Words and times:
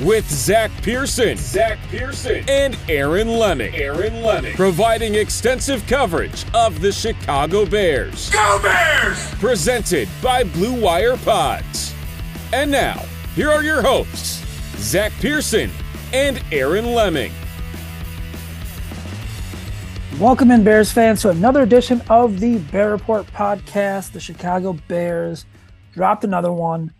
with 0.00 0.28
Zach 0.30 0.70
Pearson, 0.82 1.36
Zach 1.36 1.78
Pearson, 1.88 2.44
and 2.48 2.76
Aaron 2.88 3.28
Leming. 3.28 3.74
Aaron 3.74 4.22
Leming, 4.22 4.54
providing 4.54 5.14
extensive 5.14 5.86
coverage 5.86 6.44
of 6.54 6.80
the 6.80 6.90
Chicago 6.90 7.66
Bears. 7.66 8.30
Go 8.30 8.60
Bears! 8.62 9.30
Presented 9.34 10.08
by 10.22 10.44
Blue 10.44 10.80
Wire 10.80 11.16
Pods. 11.16 11.94
And 12.52 12.70
now, 12.70 13.02
here 13.34 13.50
are 13.50 13.62
your 13.62 13.82
hosts, 13.82 14.44
Zach 14.76 15.12
Pearson 15.20 15.70
and 16.12 16.42
Aaron 16.50 16.94
Leming. 16.94 17.32
Welcome 20.18 20.50
in, 20.50 20.62
Bears 20.62 20.92
fans, 20.92 21.22
to 21.22 21.30
another 21.30 21.62
edition 21.62 22.02
of 22.08 22.38
the 22.38 22.58
Bear 22.58 22.90
Report 22.90 23.26
podcast. 23.28 24.12
The 24.12 24.20
Chicago 24.20 24.74
Bears 24.86 25.46
dropped 25.92 26.24
another 26.24 26.52
one 26.52 26.92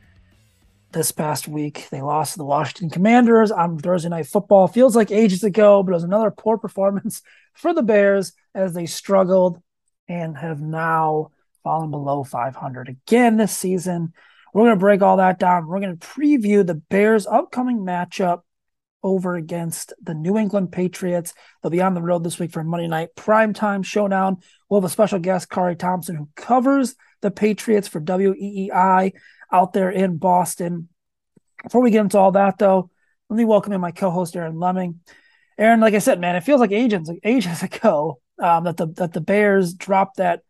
this 0.92 1.12
past 1.12 1.48
week. 1.48 1.88
They 1.90 2.02
lost 2.02 2.32
to 2.32 2.38
the 2.38 2.44
Washington 2.44 2.90
Commanders 2.90 3.50
on 3.50 3.78
Thursday 3.78 4.08
Night 4.08 4.26
Football. 4.26 4.68
Feels 4.68 4.94
like 4.94 5.10
ages 5.10 5.44
ago, 5.44 5.82
but 5.82 5.92
it 5.92 5.94
was 5.94 6.04
another 6.04 6.30
poor 6.30 6.58
performance 6.58 7.22
for 7.54 7.74
the 7.74 7.82
Bears 7.82 8.32
as 8.54 8.74
they 8.74 8.86
struggled 8.86 9.60
and 10.08 10.36
have 10.36 10.60
now 10.60 11.30
fallen 11.64 11.90
below 11.90 12.24
500 12.24 12.88
again 12.88 13.36
this 13.36 13.56
season. 13.56 14.12
We're 14.52 14.64
going 14.64 14.76
to 14.76 14.80
break 14.80 15.02
all 15.02 15.16
that 15.16 15.38
down. 15.38 15.66
We're 15.66 15.80
going 15.80 15.96
to 15.96 16.06
preview 16.06 16.66
the 16.66 16.74
Bears' 16.74 17.26
upcoming 17.26 17.78
matchup 17.78 18.42
over 19.02 19.34
against 19.34 19.92
the 20.00 20.14
New 20.14 20.36
England 20.36 20.72
Patriots. 20.72 21.34
They'll 21.62 21.70
be 21.70 21.80
on 21.80 21.94
the 21.94 22.02
road 22.02 22.22
this 22.22 22.38
week 22.38 22.52
for 22.52 22.60
a 22.60 22.64
Monday 22.64 22.86
night 22.86 23.10
primetime 23.16 23.84
showdown. 23.84 24.38
We'll 24.68 24.80
have 24.80 24.88
a 24.88 24.92
special 24.92 25.18
guest, 25.18 25.50
Kari 25.50 25.76
Thompson, 25.76 26.16
who 26.16 26.28
covers 26.36 26.94
the 27.20 27.30
Patriots 27.30 27.88
for 27.88 28.00
WEEI 28.00 29.12
out 29.52 29.72
there 29.72 29.90
in 29.90 30.16
Boston. 30.16 30.88
Before 31.62 31.82
we 31.82 31.90
get 31.90 32.00
into 32.00 32.18
all 32.18 32.32
that, 32.32 32.58
though, 32.58 32.90
let 33.28 33.36
me 33.36 33.44
welcome 33.44 33.72
in 33.72 33.80
my 33.80 33.92
co-host 33.92 34.36
Aaron 34.36 34.58
Leming. 34.58 35.00
Aaron, 35.58 35.80
like 35.80 35.94
I 35.94 35.98
said, 35.98 36.20
man, 36.20 36.36
it 36.36 36.44
feels 36.44 36.60
like 36.60 36.72
ages, 36.72 37.08
like 37.08 37.20
ages 37.22 37.62
ago 37.62 38.20
um, 38.40 38.64
that 38.64 38.76
the 38.76 38.86
that 38.86 39.12
the 39.12 39.20
Bears 39.20 39.74
dropped 39.74 40.16
that 40.16 40.42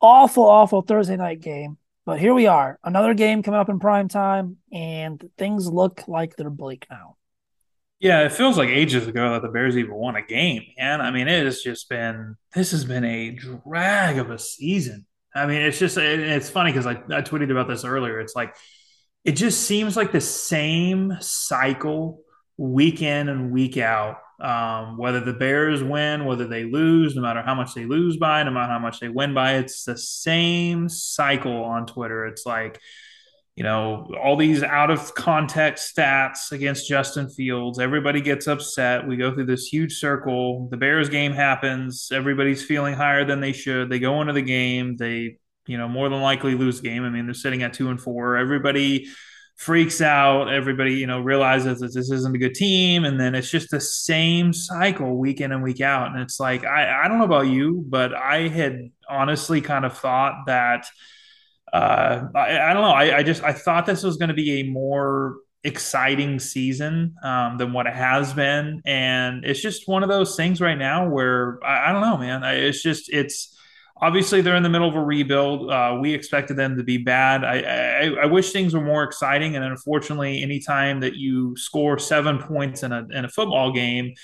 awful, 0.00 0.44
awful 0.44 0.82
Thursday 0.82 1.16
night 1.16 1.40
game. 1.40 1.78
But 2.04 2.18
here 2.18 2.34
we 2.34 2.48
are, 2.48 2.80
another 2.82 3.14
game 3.14 3.44
coming 3.44 3.60
up 3.60 3.68
in 3.68 3.78
prime 3.78 4.08
time, 4.08 4.56
and 4.72 5.22
things 5.38 5.68
look 5.68 6.08
like 6.08 6.34
they're 6.34 6.50
bleak 6.50 6.86
now. 6.90 7.16
Yeah, 8.00 8.22
it 8.22 8.32
feels 8.32 8.58
like 8.58 8.68
ages 8.68 9.06
ago 9.06 9.34
that 9.34 9.42
the 9.42 9.48
Bears 9.48 9.76
even 9.76 9.94
won 9.94 10.16
a 10.16 10.26
game, 10.26 10.64
man. 10.76 11.00
I 11.00 11.12
mean, 11.12 11.28
it 11.28 11.44
has 11.44 11.62
just 11.62 11.88
been 11.88 12.36
this 12.52 12.72
has 12.72 12.84
been 12.84 13.04
a 13.04 13.30
drag 13.30 14.18
of 14.18 14.30
a 14.30 14.38
season. 14.40 15.06
I 15.34 15.46
mean, 15.46 15.62
it's 15.62 15.78
just 15.78 15.96
it's 15.96 16.50
funny 16.50 16.72
because 16.72 16.86
I, 16.86 16.92
I 16.92 17.22
tweeted 17.22 17.50
about 17.50 17.68
this 17.68 17.84
earlier. 17.84 18.20
It's 18.20 18.36
like 18.36 18.54
it 19.24 19.32
just 19.32 19.62
seems 19.62 19.96
like 19.96 20.12
the 20.12 20.20
same 20.20 21.16
cycle 21.20 22.20
week 22.56 23.02
in 23.02 23.28
and 23.28 23.50
week 23.50 23.76
out. 23.78 24.18
Um, 24.40 24.98
whether 24.98 25.20
the 25.20 25.32
Bears 25.32 25.84
win, 25.84 26.24
whether 26.24 26.48
they 26.48 26.64
lose, 26.64 27.14
no 27.14 27.22
matter 27.22 27.42
how 27.42 27.54
much 27.54 27.74
they 27.74 27.84
lose 27.84 28.16
by, 28.16 28.42
no 28.42 28.50
matter 28.50 28.72
how 28.72 28.80
much 28.80 28.98
they 28.98 29.08
win 29.08 29.34
by, 29.34 29.54
it's 29.54 29.84
the 29.84 29.96
same 29.96 30.88
cycle 30.88 31.62
on 31.62 31.86
Twitter. 31.86 32.26
It's 32.26 32.44
like 32.44 32.80
you 33.54 33.64
know, 33.64 34.10
all 34.22 34.36
these 34.36 34.62
out 34.62 34.90
of 34.90 35.14
context 35.14 35.94
stats 35.94 36.52
against 36.52 36.88
Justin 36.88 37.28
Fields. 37.28 37.78
Everybody 37.78 38.22
gets 38.22 38.46
upset. 38.46 39.06
We 39.06 39.16
go 39.16 39.34
through 39.34 39.44
this 39.44 39.66
huge 39.66 39.98
circle. 39.98 40.68
The 40.70 40.78
Bears 40.78 41.10
game 41.10 41.32
happens. 41.32 42.08
Everybody's 42.10 42.64
feeling 42.64 42.94
higher 42.94 43.26
than 43.26 43.40
they 43.40 43.52
should. 43.52 43.90
They 43.90 43.98
go 43.98 44.22
into 44.22 44.32
the 44.32 44.40
game. 44.40 44.96
They, 44.96 45.36
you 45.66 45.76
know, 45.76 45.86
more 45.86 46.08
than 46.08 46.22
likely 46.22 46.54
lose 46.54 46.80
game. 46.80 47.04
I 47.04 47.10
mean, 47.10 47.26
they're 47.26 47.34
sitting 47.34 47.62
at 47.62 47.74
two 47.74 47.90
and 47.90 48.00
four. 48.00 48.38
Everybody 48.38 49.08
freaks 49.56 50.00
out. 50.00 50.48
Everybody, 50.48 50.94
you 50.94 51.06
know, 51.06 51.20
realizes 51.20 51.80
that 51.80 51.92
this 51.92 52.10
isn't 52.10 52.34
a 52.34 52.38
good 52.38 52.54
team. 52.54 53.04
And 53.04 53.20
then 53.20 53.34
it's 53.34 53.50
just 53.50 53.70
the 53.70 53.80
same 53.80 54.54
cycle 54.54 55.18
week 55.18 55.42
in 55.42 55.52
and 55.52 55.62
week 55.62 55.82
out. 55.82 56.10
And 56.10 56.22
it's 56.22 56.40
like, 56.40 56.64
I, 56.64 57.04
I 57.04 57.06
don't 57.08 57.18
know 57.18 57.24
about 57.24 57.48
you, 57.48 57.84
but 57.86 58.14
I 58.14 58.48
had 58.48 58.90
honestly 59.10 59.60
kind 59.60 59.84
of 59.84 59.98
thought 59.98 60.46
that– 60.46 60.86
uh, 61.72 62.28
I, 62.34 62.58
I, 62.58 62.72
don't 62.74 62.82
know. 62.82 62.92
I, 62.92 63.18
I, 63.18 63.22
just 63.22 63.42
I 63.42 63.52
thought 63.52 63.86
this 63.86 64.02
was 64.02 64.16
going 64.16 64.28
to 64.28 64.34
be 64.34 64.60
a 64.60 64.64
more 64.64 65.36
exciting 65.64 66.38
season 66.38 67.14
um, 67.22 67.56
than 67.56 67.72
what 67.72 67.86
it 67.86 67.94
has 67.94 68.32
been, 68.32 68.82
and 68.84 69.44
it's 69.44 69.60
just 69.60 69.88
one 69.88 70.02
of 70.02 70.08
those 70.08 70.36
things 70.36 70.60
right 70.60 70.76
now 70.76 71.08
where 71.08 71.58
I, 71.64 71.88
I 71.88 71.92
don't 71.92 72.02
know, 72.02 72.18
man. 72.18 72.42
it's 72.44 72.82
just 72.82 73.10
it's 73.12 73.58
obviously 74.02 74.42
they're 74.42 74.56
in 74.56 74.64
the 74.64 74.68
middle 74.68 74.88
of 74.88 74.96
a 74.96 75.02
rebuild. 75.02 75.70
Uh, 75.70 75.96
we 76.00 76.12
expected 76.12 76.56
them 76.56 76.76
to 76.76 76.82
be 76.82 76.98
bad. 76.98 77.44
I, 77.44 78.12
I, 78.22 78.26
wish 78.26 78.52
things 78.52 78.74
were 78.74 78.82
more 78.82 79.04
exciting, 79.04 79.56
and 79.56 79.64
unfortunately, 79.64 80.42
anytime 80.42 81.00
that 81.00 81.14
you 81.14 81.56
score 81.56 81.98
seven 81.98 82.38
points 82.38 82.82
in 82.82 82.92
a 82.92 83.06
in 83.12 83.24
a 83.24 83.28
football 83.28 83.72
game 83.72 84.14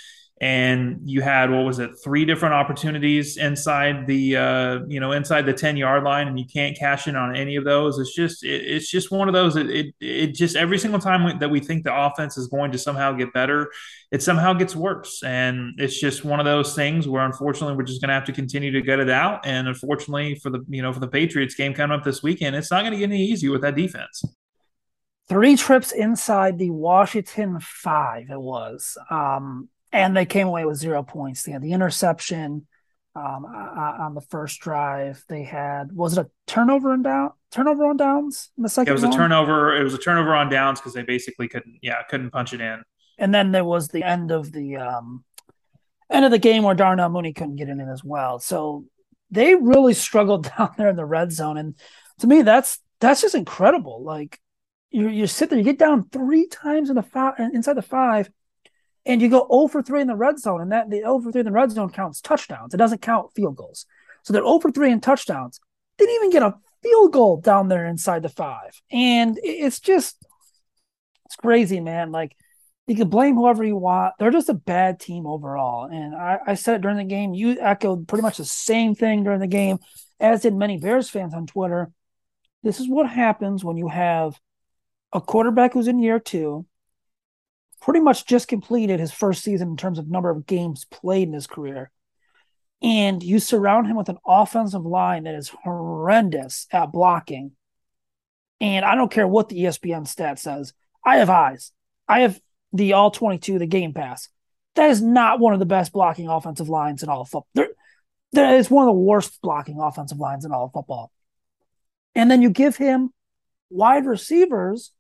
and 0.40 1.00
you 1.04 1.20
had 1.20 1.50
what 1.50 1.64
was 1.64 1.78
it 1.78 1.90
three 2.02 2.24
different 2.24 2.54
opportunities 2.54 3.36
inside 3.36 4.06
the 4.06 4.36
uh, 4.36 4.78
you 4.86 5.00
know 5.00 5.12
inside 5.12 5.46
the 5.46 5.52
10 5.52 5.76
yard 5.76 6.04
line 6.04 6.28
and 6.28 6.38
you 6.38 6.46
can't 6.46 6.76
cash 6.76 7.08
in 7.08 7.16
on 7.16 7.36
any 7.36 7.56
of 7.56 7.64
those. 7.64 7.98
It's 7.98 8.14
just 8.14 8.44
it, 8.44 8.62
it's 8.64 8.90
just 8.90 9.10
one 9.10 9.28
of 9.28 9.34
those 9.34 9.56
it, 9.56 9.70
it, 9.70 9.94
it 10.00 10.34
just 10.34 10.56
every 10.56 10.78
single 10.78 11.00
time 11.00 11.24
we, 11.24 11.32
that 11.38 11.50
we 11.50 11.60
think 11.60 11.84
the 11.84 11.94
offense 11.94 12.38
is 12.38 12.46
going 12.46 12.72
to 12.72 12.78
somehow 12.78 13.12
get 13.12 13.32
better 13.32 13.70
it 14.10 14.22
somehow 14.22 14.54
gets 14.54 14.74
worse. 14.74 15.22
And 15.22 15.74
it's 15.78 15.98
just 15.98 16.24
one 16.24 16.40
of 16.40 16.46
those 16.46 16.74
things 16.74 17.06
where 17.06 17.24
unfortunately 17.24 17.76
we're 17.76 17.82
just 17.82 18.00
going 18.00 18.08
to 18.08 18.14
have 18.14 18.24
to 18.24 18.32
continue 18.32 18.70
to 18.72 18.80
gut 18.80 19.00
it 19.00 19.10
out. 19.10 19.44
And 19.44 19.68
unfortunately 19.68 20.36
for 20.36 20.50
the 20.50 20.64
you 20.68 20.82
know 20.82 20.92
for 20.92 21.00
the 21.00 21.08
patriots 21.08 21.54
game 21.54 21.74
coming 21.74 21.96
up 21.96 22.04
this 22.04 22.22
weekend 22.22 22.56
it's 22.56 22.70
not 22.70 22.82
going 22.82 22.92
to 22.92 22.98
get 22.98 23.10
any 23.10 23.24
easier 23.24 23.50
with 23.50 23.62
that 23.62 23.74
defense. 23.74 24.24
Three 25.28 25.56
trips 25.56 25.92
inside 25.92 26.58
the 26.58 26.70
washington 26.70 27.58
five 27.60 28.30
it 28.30 28.40
was. 28.40 28.96
Um 29.10 29.68
and 29.92 30.16
they 30.16 30.26
came 30.26 30.46
away 30.46 30.64
with 30.64 30.76
zero 30.76 31.02
points. 31.02 31.42
They 31.42 31.52
had 31.52 31.62
the 31.62 31.72
interception 31.72 32.66
um, 33.14 33.44
on 33.44 34.14
the 34.14 34.20
first 34.20 34.60
drive. 34.60 35.24
They 35.28 35.42
had 35.44 35.92
was 35.92 36.16
it 36.16 36.26
a 36.26 36.30
turnover 36.46 36.92
and 36.92 37.04
down 37.04 37.30
turnover 37.50 37.86
on 37.86 37.96
downs 37.96 38.50
in 38.56 38.62
the 38.62 38.68
second? 38.68 38.90
it 38.90 38.92
was 38.92 39.02
one? 39.02 39.12
a 39.12 39.16
turnover. 39.16 39.76
It 39.76 39.82
was 39.82 39.94
a 39.94 39.98
turnover 39.98 40.34
on 40.34 40.48
downs 40.48 40.80
because 40.80 40.94
they 40.94 41.02
basically 41.02 41.48
couldn't 41.48 41.78
yeah 41.82 42.02
couldn't 42.08 42.30
punch 42.30 42.52
it 42.52 42.60
in. 42.60 42.82
And 43.18 43.34
then 43.34 43.50
there 43.50 43.64
was 43.64 43.88
the 43.88 44.04
end 44.04 44.30
of 44.30 44.52
the 44.52 44.76
um, 44.76 45.24
end 46.10 46.24
of 46.24 46.30
the 46.30 46.38
game 46.38 46.62
where 46.62 46.74
Darnell 46.74 47.08
Mooney 47.08 47.32
couldn't 47.32 47.56
get 47.56 47.68
in 47.68 47.80
it 47.80 47.90
as 47.90 48.04
well. 48.04 48.38
So 48.38 48.84
they 49.30 49.54
really 49.54 49.94
struggled 49.94 50.50
down 50.58 50.74
there 50.76 50.88
in 50.88 50.96
the 50.96 51.04
red 51.04 51.32
zone. 51.32 51.56
And 51.56 51.74
to 52.20 52.26
me, 52.26 52.42
that's 52.42 52.78
that's 53.00 53.22
just 53.22 53.34
incredible. 53.34 54.02
Like 54.02 54.38
you 54.90 55.08
you 55.08 55.26
sit 55.26 55.50
there, 55.50 55.58
you 55.58 55.64
get 55.64 55.78
down 55.78 56.08
three 56.10 56.46
times 56.46 56.90
in 56.90 56.96
the 56.96 57.02
five 57.02 57.34
inside 57.38 57.74
the 57.74 57.82
five 57.82 58.30
and 59.08 59.20
you 59.20 59.28
go 59.28 59.48
0 59.50 59.66
for 59.68 59.82
3 59.82 60.02
in 60.02 60.06
the 60.06 60.14
red 60.14 60.38
zone, 60.38 60.60
and 60.60 60.70
that 60.70 60.90
the 60.90 60.98
0 60.98 61.20
for 61.20 61.32
3 61.32 61.40
in 61.40 61.46
the 61.46 61.52
red 61.52 61.72
zone 61.72 61.90
counts 61.90 62.20
touchdowns. 62.20 62.74
It 62.74 62.76
doesn't 62.76 63.02
count 63.02 63.32
field 63.34 63.56
goals. 63.56 63.86
So 64.22 64.32
they're 64.32 64.42
0 64.42 64.60
for 64.60 64.70
3 64.70 64.92
in 64.92 65.00
touchdowns. 65.00 65.58
Didn't 65.96 66.14
even 66.14 66.30
get 66.30 66.42
a 66.42 66.54
field 66.82 67.12
goal 67.12 67.40
down 67.40 67.68
there 67.68 67.86
inside 67.86 68.22
the 68.22 68.28
five. 68.28 68.80
And 68.92 69.38
it's 69.42 69.80
just 69.80 70.16
it's 71.24 71.36
crazy, 71.36 71.80
man. 71.80 72.12
Like 72.12 72.36
you 72.86 72.96
can 72.96 73.08
blame 73.08 73.34
whoever 73.34 73.64
you 73.64 73.76
want. 73.76 74.14
They're 74.18 74.30
just 74.30 74.48
a 74.48 74.54
bad 74.54 75.00
team 75.00 75.26
overall. 75.26 75.84
And 75.84 76.14
I, 76.14 76.38
I 76.46 76.54
said 76.54 76.76
it 76.76 76.80
during 76.82 76.96
the 76.96 77.04
game. 77.04 77.34
You 77.34 77.58
echoed 77.60 78.08
pretty 78.08 78.22
much 78.22 78.38
the 78.38 78.44
same 78.44 78.94
thing 78.94 79.24
during 79.24 79.40
the 79.40 79.46
game, 79.46 79.78
as 80.20 80.42
did 80.42 80.54
many 80.54 80.78
Bears 80.78 81.10
fans 81.10 81.34
on 81.34 81.46
Twitter. 81.46 81.90
This 82.62 82.80
is 82.80 82.88
what 82.88 83.08
happens 83.08 83.64
when 83.64 83.76
you 83.76 83.88
have 83.88 84.38
a 85.12 85.20
quarterback 85.20 85.72
who's 85.72 85.88
in 85.88 85.98
year 85.98 86.18
two, 86.18 86.66
pretty 87.80 88.00
much 88.00 88.26
just 88.26 88.48
completed 88.48 89.00
his 89.00 89.12
first 89.12 89.42
season 89.42 89.68
in 89.68 89.76
terms 89.76 89.98
of 89.98 90.08
number 90.08 90.30
of 90.30 90.46
games 90.46 90.84
played 90.84 91.28
in 91.28 91.34
his 91.34 91.46
career. 91.46 91.90
And 92.80 93.22
you 93.22 93.40
surround 93.40 93.86
him 93.86 93.96
with 93.96 94.08
an 94.08 94.18
offensive 94.26 94.84
line 94.84 95.24
that 95.24 95.34
is 95.34 95.48
horrendous 95.48 96.66
at 96.72 96.92
blocking. 96.92 97.52
And 98.60 98.84
I 98.84 98.94
don't 98.94 99.10
care 99.10 99.26
what 99.26 99.48
the 99.48 99.64
ESPN 99.64 100.06
stat 100.06 100.38
says. 100.38 100.72
I 101.04 101.16
have 101.16 101.30
eyes. 101.30 101.72
I 102.08 102.20
have 102.20 102.40
the 102.72 102.92
all 102.92 103.10
22, 103.10 103.58
the 103.58 103.66
game 103.66 103.94
pass. 103.94 104.28
That 104.74 104.90
is 104.90 105.02
not 105.02 105.40
one 105.40 105.54
of 105.54 105.58
the 105.58 105.66
best 105.66 105.92
blocking 105.92 106.28
offensive 106.28 106.68
lines 106.68 107.02
in 107.02 107.08
all 107.08 107.22
of 107.22 107.28
football. 107.28 107.66
That 108.32 108.54
is 108.54 108.70
one 108.70 108.84
of 108.84 108.94
the 108.94 109.00
worst 109.00 109.40
blocking 109.42 109.80
offensive 109.80 110.18
lines 110.18 110.44
in 110.44 110.52
all 110.52 110.66
of 110.66 110.72
football. 110.72 111.10
And 112.14 112.30
then 112.30 112.42
you 112.42 112.50
give 112.50 112.76
him 112.76 113.10
wide 113.70 114.06
receivers 114.06 114.92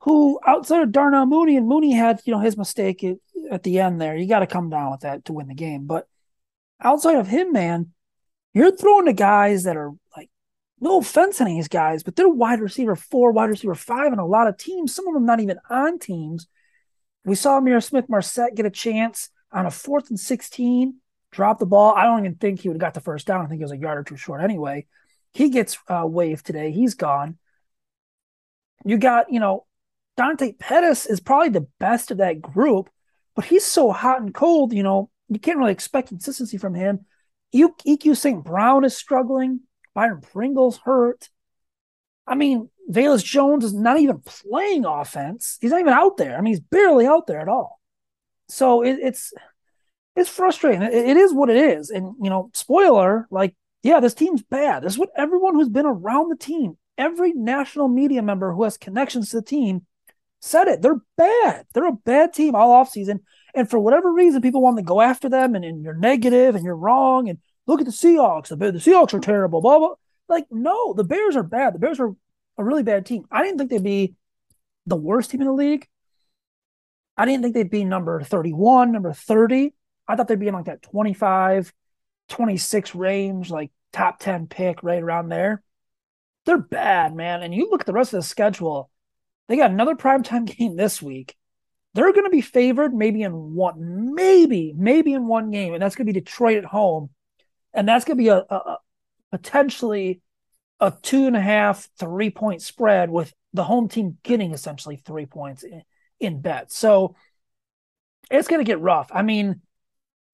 who, 0.00 0.38
outside 0.46 0.82
of 0.82 0.92
Darnell 0.92 1.26
Mooney, 1.26 1.56
and 1.56 1.66
Mooney 1.66 1.92
had, 1.92 2.20
you 2.24 2.32
know, 2.32 2.40
his 2.40 2.56
mistake 2.56 3.04
at, 3.50 3.62
the 3.62 3.80
end 3.80 4.00
there. 4.00 4.16
You 4.16 4.28
got 4.28 4.40
to 4.40 4.46
come 4.46 4.70
down 4.70 4.90
with 4.90 5.00
that 5.00 5.24
to 5.26 5.32
win 5.32 5.48
the 5.48 5.54
game. 5.54 5.86
But 5.86 6.06
outside 6.80 7.16
of 7.16 7.28
him, 7.28 7.52
man, 7.52 7.92
you're 8.54 8.76
throwing 8.76 9.06
to 9.06 9.12
guys 9.12 9.64
that 9.64 9.76
are 9.76 9.92
like, 10.16 10.30
no 10.80 10.98
offense 10.98 11.38
to 11.38 11.44
these 11.44 11.68
guys, 11.68 12.02
but 12.02 12.16
they're 12.16 12.28
wide 12.28 12.60
receiver 12.60 12.96
four, 12.96 13.32
wide 13.32 13.50
receiver 13.50 13.74
five 13.74 14.12
in 14.12 14.18
a 14.18 14.26
lot 14.26 14.46
of 14.46 14.58
teams. 14.58 14.94
Some 14.94 15.06
of 15.08 15.14
them 15.14 15.26
not 15.26 15.40
even 15.40 15.58
on 15.70 15.98
teams. 15.98 16.46
We 17.24 17.34
saw 17.34 17.60
Ihmir 17.60 17.82
Smith-Marsette 17.82 18.54
get 18.54 18.66
a 18.66 18.70
chance 18.70 19.30
on 19.52 19.66
a 19.66 19.70
fourth 19.70 20.10
and 20.10 20.20
16, 20.20 20.96
drop 21.32 21.58
the 21.58 21.66
ball. 21.66 21.94
I 21.94 22.04
don't 22.04 22.20
even 22.20 22.36
think 22.36 22.60
he 22.60 22.68
would 22.68 22.76
have 22.76 22.80
got 22.80 22.94
the 22.94 23.00
first 23.00 23.26
down. 23.26 23.44
I 23.44 23.48
think 23.48 23.58
he 23.58 23.64
was 23.64 23.72
a 23.72 23.76
yard 23.76 23.98
or 23.98 24.04
two 24.04 24.16
short 24.16 24.42
anyway. 24.42 24.86
He 25.32 25.50
gets 25.50 25.78
uh, 25.88 26.06
waived 26.06 26.46
today. 26.46 26.70
He's 26.70 26.94
gone. 26.94 27.38
You 28.84 28.96
got, 28.98 29.32
you 29.32 29.40
know, 29.40 29.66
Dante 30.16 30.52
Pettis 30.52 31.06
is 31.06 31.20
probably 31.20 31.50
the 31.50 31.66
best 31.78 32.10
of 32.10 32.18
that 32.18 32.40
group, 32.40 32.88
but 33.34 33.44
he's 33.44 33.64
so 33.64 33.92
hot 33.92 34.20
and 34.20 34.32
cold, 34.34 34.72
you 34.72 34.82
know, 34.82 35.10
you 35.28 35.38
can't 35.38 35.58
really 35.58 35.72
expect 35.72 36.08
consistency 36.08 36.56
from 36.56 36.74
him. 36.74 37.04
EQ 37.54 38.16
St. 38.16 38.44
Brown 38.44 38.84
is 38.84 38.96
struggling. 38.96 39.60
Byron 39.94 40.20
Pringle's 40.20 40.78
hurt. 40.78 41.30
I 42.26 42.34
mean, 42.34 42.68
Velus 42.90 43.24
Jones 43.24 43.64
is 43.64 43.72
not 43.72 43.98
even 43.98 44.20
playing 44.20 44.84
offense. 44.84 45.58
He's 45.60 45.70
not 45.70 45.80
even 45.80 45.92
out 45.92 46.16
there. 46.16 46.36
I 46.36 46.40
mean, 46.40 46.52
he's 46.52 46.60
barely 46.60 47.06
out 47.06 47.26
there 47.26 47.40
at 47.40 47.48
all. 47.48 47.80
So 48.48 48.82
it, 48.82 48.98
it's 49.00 49.32
it's 50.14 50.28
frustrating. 50.28 50.82
It, 50.82 50.92
it 50.92 51.16
is 51.16 51.32
what 51.32 51.50
it 51.50 51.56
is. 51.56 51.90
And 51.90 52.14
you 52.22 52.30
know, 52.30 52.50
spoiler, 52.52 53.26
like, 53.30 53.54
yeah, 53.82 54.00
this 54.00 54.14
team's 54.14 54.42
bad. 54.42 54.82
This 54.82 54.94
is 54.94 54.98
what 54.98 55.10
everyone 55.16 55.54
who's 55.54 55.68
been 55.68 55.86
around 55.86 56.30
the 56.30 56.36
team, 56.36 56.76
every 56.98 57.32
national 57.32 57.88
media 57.88 58.22
member 58.22 58.52
who 58.52 58.64
has 58.64 58.76
connections 58.76 59.30
to 59.30 59.36
the 59.36 59.42
team 59.42 59.86
said 60.46 60.68
it. 60.68 60.82
They're 60.82 61.00
bad. 61.16 61.66
They're 61.72 61.88
a 61.88 61.92
bad 61.92 62.32
team 62.32 62.54
all 62.54 62.84
offseason. 62.84 63.20
And 63.54 63.68
for 63.68 63.78
whatever 63.78 64.12
reason, 64.12 64.42
people 64.42 64.62
want 64.62 64.76
to 64.78 64.82
go 64.82 65.00
after 65.00 65.28
them 65.28 65.54
and, 65.54 65.64
and 65.64 65.82
you're 65.82 65.94
negative 65.94 66.54
and 66.54 66.64
you're 66.64 66.76
wrong. 66.76 67.28
And 67.28 67.38
look 67.66 67.80
at 67.80 67.86
the 67.86 67.92
Seahawks. 67.92 68.48
The, 68.48 68.56
the 68.56 68.78
Seahawks 68.78 69.14
are 69.14 69.20
terrible. 69.20 69.60
Blah, 69.60 69.78
blah. 69.78 69.94
Like, 70.28 70.46
no, 70.50 70.92
the 70.94 71.04
Bears 71.04 71.36
are 71.36 71.42
bad. 71.42 71.74
The 71.74 71.78
Bears 71.78 72.00
are 72.00 72.14
a 72.58 72.64
really 72.64 72.82
bad 72.82 73.06
team. 73.06 73.24
I 73.30 73.42
didn't 73.42 73.58
think 73.58 73.70
they'd 73.70 73.82
be 73.82 74.14
the 74.86 74.96
worst 74.96 75.30
team 75.30 75.40
in 75.40 75.46
the 75.46 75.52
league. 75.52 75.86
I 77.16 77.24
didn't 77.24 77.42
think 77.42 77.54
they'd 77.54 77.70
be 77.70 77.84
number 77.84 78.20
31, 78.22 78.92
number 78.92 79.12
30. 79.12 79.72
I 80.06 80.16
thought 80.16 80.28
they'd 80.28 80.38
be 80.38 80.48
in 80.48 80.54
like 80.54 80.66
that 80.66 80.82
25, 80.82 81.72
26 82.28 82.94
range, 82.94 83.50
like 83.50 83.70
top 83.92 84.18
10 84.18 84.46
pick 84.46 84.82
right 84.82 85.02
around 85.02 85.28
there. 85.28 85.62
They're 86.44 86.58
bad, 86.58 87.14
man. 87.14 87.42
And 87.42 87.54
you 87.54 87.70
look 87.70 87.80
at 87.80 87.86
the 87.86 87.92
rest 87.92 88.12
of 88.12 88.18
the 88.18 88.26
schedule, 88.26 88.90
they 89.48 89.56
got 89.56 89.70
another 89.70 89.94
primetime 89.94 90.46
game 90.56 90.76
this 90.76 91.00
week. 91.02 91.34
They're 91.94 92.12
going 92.12 92.24
to 92.24 92.30
be 92.30 92.42
favored 92.42 92.92
maybe 92.92 93.22
in 93.22 93.54
one, 93.54 94.14
maybe, 94.14 94.74
maybe 94.76 95.14
in 95.14 95.26
one 95.26 95.50
game, 95.50 95.72
and 95.72 95.82
that's 95.82 95.94
going 95.94 96.06
to 96.06 96.12
be 96.12 96.20
Detroit 96.20 96.58
at 96.58 96.64
home. 96.64 97.10
And 97.72 97.88
that's 97.88 98.04
going 98.04 98.18
to 98.18 98.22
be 98.22 98.28
a, 98.28 98.44
a, 98.50 98.54
a 98.54 98.78
potentially 99.30 100.20
a 100.78 100.92
two 101.02 101.26
and 101.26 101.36
a 101.36 101.40
half, 101.40 101.88
three 101.98 102.30
point 102.30 102.60
spread 102.62 103.10
with 103.10 103.32
the 103.54 103.64
home 103.64 103.88
team 103.88 104.18
getting 104.22 104.52
essentially 104.52 104.96
three 104.96 105.26
points 105.26 105.62
in, 105.62 105.82
in 106.20 106.40
bets. 106.40 106.76
So 106.76 107.16
it's 108.30 108.48
going 108.48 108.60
to 108.60 108.70
get 108.70 108.80
rough. 108.80 109.08
I 109.12 109.22
mean, 109.22 109.62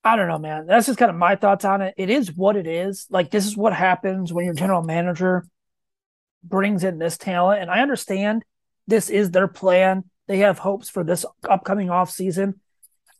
I 0.04 0.16
don't 0.16 0.28
know, 0.28 0.38
man. 0.38 0.66
That's 0.66 0.86
just 0.86 0.98
kind 0.98 1.10
of 1.10 1.16
my 1.16 1.36
thoughts 1.36 1.64
on 1.64 1.80
it. 1.80 1.94
It 1.96 2.10
is 2.10 2.32
what 2.32 2.56
it 2.56 2.66
is. 2.66 3.06
Like, 3.08 3.30
this 3.30 3.46
is 3.46 3.56
what 3.56 3.72
happens 3.72 4.32
when 4.32 4.44
your 4.44 4.54
general 4.54 4.82
manager 4.82 5.46
brings 6.42 6.82
in 6.82 6.98
this 6.98 7.16
talent. 7.16 7.62
And 7.62 7.70
I 7.70 7.80
understand 7.80 8.44
this 8.86 9.10
is 9.10 9.30
their 9.30 9.48
plan. 9.48 10.04
They 10.28 10.38
have 10.38 10.58
hopes 10.58 10.88
for 10.88 11.04
this 11.04 11.24
upcoming 11.48 11.90
off 11.90 12.10
season. 12.10 12.60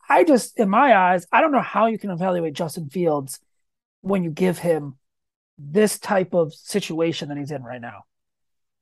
I 0.08 0.24
just, 0.24 0.58
in 0.58 0.68
my 0.68 0.96
eyes, 0.96 1.26
I 1.32 1.40
don't 1.40 1.52
know 1.52 1.60
how 1.60 1.86
you 1.86 1.98
can 1.98 2.10
evaluate 2.10 2.54
Justin 2.54 2.90
Fields 2.90 3.40
when 4.00 4.24
you 4.24 4.30
give 4.30 4.58
him 4.58 4.98
this 5.58 5.98
type 5.98 6.34
of 6.34 6.52
situation 6.54 7.28
that 7.28 7.38
he's 7.38 7.50
in 7.50 7.62
right 7.62 7.80
now. 7.80 8.04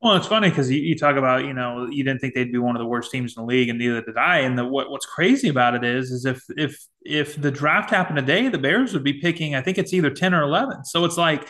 Well, 0.03 0.17
it's 0.17 0.27
funny 0.27 0.49
because 0.49 0.71
you, 0.71 0.81
you, 0.81 0.97
talk 0.97 1.17
about 1.17 1.45
you 1.45 1.53
know 1.53 1.87
you 1.87 2.03
didn't 2.03 2.23
think 2.23 2.33
they'd 2.33 2.51
be 2.51 2.59
one 2.59 2.75
of 2.75 2.81
the 2.81 2.87
worst 2.87 3.11
teams 3.11 3.37
in 3.37 3.43
the 3.43 3.47
league, 3.47 3.69
and 3.69 3.79
neither 3.79 4.01
did 4.01 4.17
I. 4.17 4.39
And 4.39 4.57
the, 4.57 4.65
what, 4.65 4.91
what's 4.91 5.05
crazy 5.05 5.51
about 5.51 5.75
it 5.75 5.85
is, 5.85 6.11
is 6.11 6.25
if 6.25 6.43
if 6.57 6.83
if 7.03 7.39
the 7.39 7.51
draft 7.51 7.91
happened 7.91 8.17
today, 8.17 8.49
the 8.49 8.57
Bears 8.57 8.95
would 8.95 9.05
be 9.05 9.21
picking. 9.21 9.55
I 9.55 9.61
think 9.61 9.77
it's 9.77 9.93
either 9.93 10.09
ten 10.09 10.33
or 10.33 10.43
eleven. 10.43 10.87
So 10.87 11.05
it's 11.05 11.19
like 11.19 11.47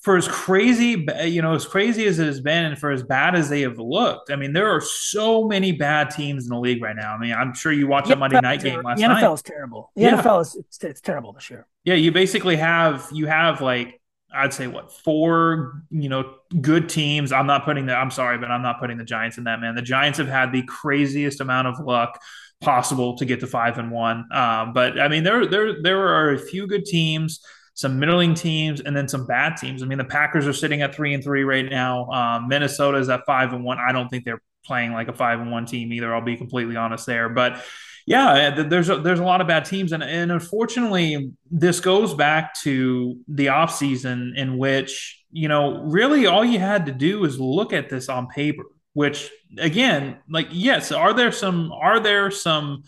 for 0.00 0.16
as 0.16 0.28
crazy, 0.28 1.06
you 1.24 1.42
know, 1.42 1.54
as 1.54 1.66
crazy 1.66 2.06
as 2.06 2.18
it 2.18 2.26
has 2.26 2.40
been, 2.40 2.66
and 2.66 2.78
for 2.78 2.90
as 2.90 3.02
bad 3.02 3.34
as 3.34 3.48
they 3.48 3.62
have 3.62 3.78
looked, 3.78 4.30
I 4.30 4.36
mean, 4.36 4.52
there 4.52 4.70
are 4.70 4.80
so 4.80 5.46
many 5.46 5.72
bad 5.72 6.10
teams 6.10 6.44
in 6.44 6.50
the 6.50 6.60
league 6.60 6.82
right 6.82 6.94
now. 6.94 7.14
I 7.14 7.18
mean, 7.18 7.32
I'm 7.32 7.54
sure 7.54 7.72
you 7.72 7.86
watched 7.86 8.08
that 8.08 8.18
Monday 8.18 8.40
night 8.40 8.62
game 8.62 8.82
last 8.82 9.00
night. 9.00 9.20
The 9.20 9.26
NFL 9.26 9.34
is 9.34 9.42
terrible. 9.42 9.90
The 9.96 10.02
yeah. 10.02 10.22
NFL 10.22 10.42
is 10.42 10.54
it's, 10.54 10.84
it's 10.84 11.00
terrible 11.00 11.32
this 11.32 11.50
year. 11.50 11.66
Yeah, 11.84 11.94
you 11.94 12.12
basically 12.12 12.56
have 12.56 13.08
you 13.12 13.26
have 13.26 13.60
like 13.60 14.00
I'd 14.32 14.52
say 14.52 14.66
what 14.66 14.92
four, 14.92 15.82
you 15.90 16.08
know, 16.08 16.34
good 16.60 16.88
teams. 16.88 17.32
I'm 17.32 17.46
not 17.46 17.64
putting 17.64 17.86
the. 17.86 17.94
I'm 17.94 18.10
sorry, 18.10 18.38
but 18.38 18.50
I'm 18.50 18.62
not 18.62 18.80
putting 18.80 18.98
the 18.98 19.04
Giants 19.04 19.38
in 19.38 19.44
that 19.44 19.60
man. 19.60 19.74
The 19.74 19.82
Giants 19.82 20.18
have 20.18 20.28
had 20.28 20.52
the 20.52 20.62
craziest 20.62 21.40
amount 21.40 21.68
of 21.68 21.80
luck 21.80 22.20
possible 22.60 23.16
to 23.18 23.24
get 23.24 23.40
to 23.40 23.46
five 23.46 23.78
and 23.78 23.90
one. 23.90 24.26
Um, 24.32 24.72
but 24.72 25.00
I 25.00 25.08
mean, 25.08 25.24
there 25.24 25.46
there 25.46 25.82
there 25.82 26.08
are 26.08 26.32
a 26.32 26.38
few 26.38 26.66
good 26.66 26.84
teams 26.84 27.40
some 27.76 28.00
middling 28.00 28.34
teams, 28.34 28.80
and 28.80 28.96
then 28.96 29.06
some 29.06 29.26
bad 29.26 29.56
teams. 29.56 29.82
I 29.82 29.86
mean, 29.86 29.98
the 29.98 30.04
Packers 30.04 30.46
are 30.46 30.52
sitting 30.52 30.82
at 30.82 30.94
three 30.94 31.14
and 31.14 31.22
three 31.22 31.44
right 31.44 31.68
now. 31.68 32.10
Um, 32.10 32.48
Minnesota 32.48 32.98
is 32.98 33.08
at 33.08 33.24
five 33.26 33.52
and 33.52 33.62
one. 33.62 33.78
I 33.78 33.92
don't 33.92 34.08
think 34.08 34.24
they're 34.24 34.42
playing 34.64 34.92
like 34.92 35.08
a 35.08 35.12
five 35.12 35.40
and 35.40 35.52
one 35.52 35.66
team 35.66 35.92
either. 35.92 36.12
I'll 36.12 36.20
be 36.20 36.36
completely 36.36 36.74
honest 36.74 37.06
there, 37.06 37.28
but 37.28 37.62
yeah, 38.06 38.62
there's 38.62 38.88
a, 38.88 38.98
there's 38.98 39.18
a 39.18 39.24
lot 39.24 39.40
of 39.40 39.48
bad 39.48 39.64
teams, 39.64 39.90
and 39.90 40.02
and 40.02 40.30
unfortunately, 40.30 41.32
this 41.50 41.80
goes 41.80 42.14
back 42.14 42.54
to 42.60 43.18
the 43.26 43.46
offseason 43.46 44.36
in 44.36 44.58
which 44.58 45.24
you 45.32 45.48
know 45.48 45.82
really 45.82 46.26
all 46.26 46.44
you 46.44 46.60
had 46.60 46.86
to 46.86 46.92
do 46.92 47.24
is 47.24 47.40
look 47.40 47.72
at 47.72 47.90
this 47.90 48.08
on 48.08 48.28
paper. 48.28 48.62
Which 48.92 49.28
again, 49.58 50.18
like 50.30 50.46
yes, 50.52 50.92
are 50.92 51.12
there 51.12 51.32
some 51.32 51.72
are 51.72 51.98
there 51.98 52.30
some 52.30 52.84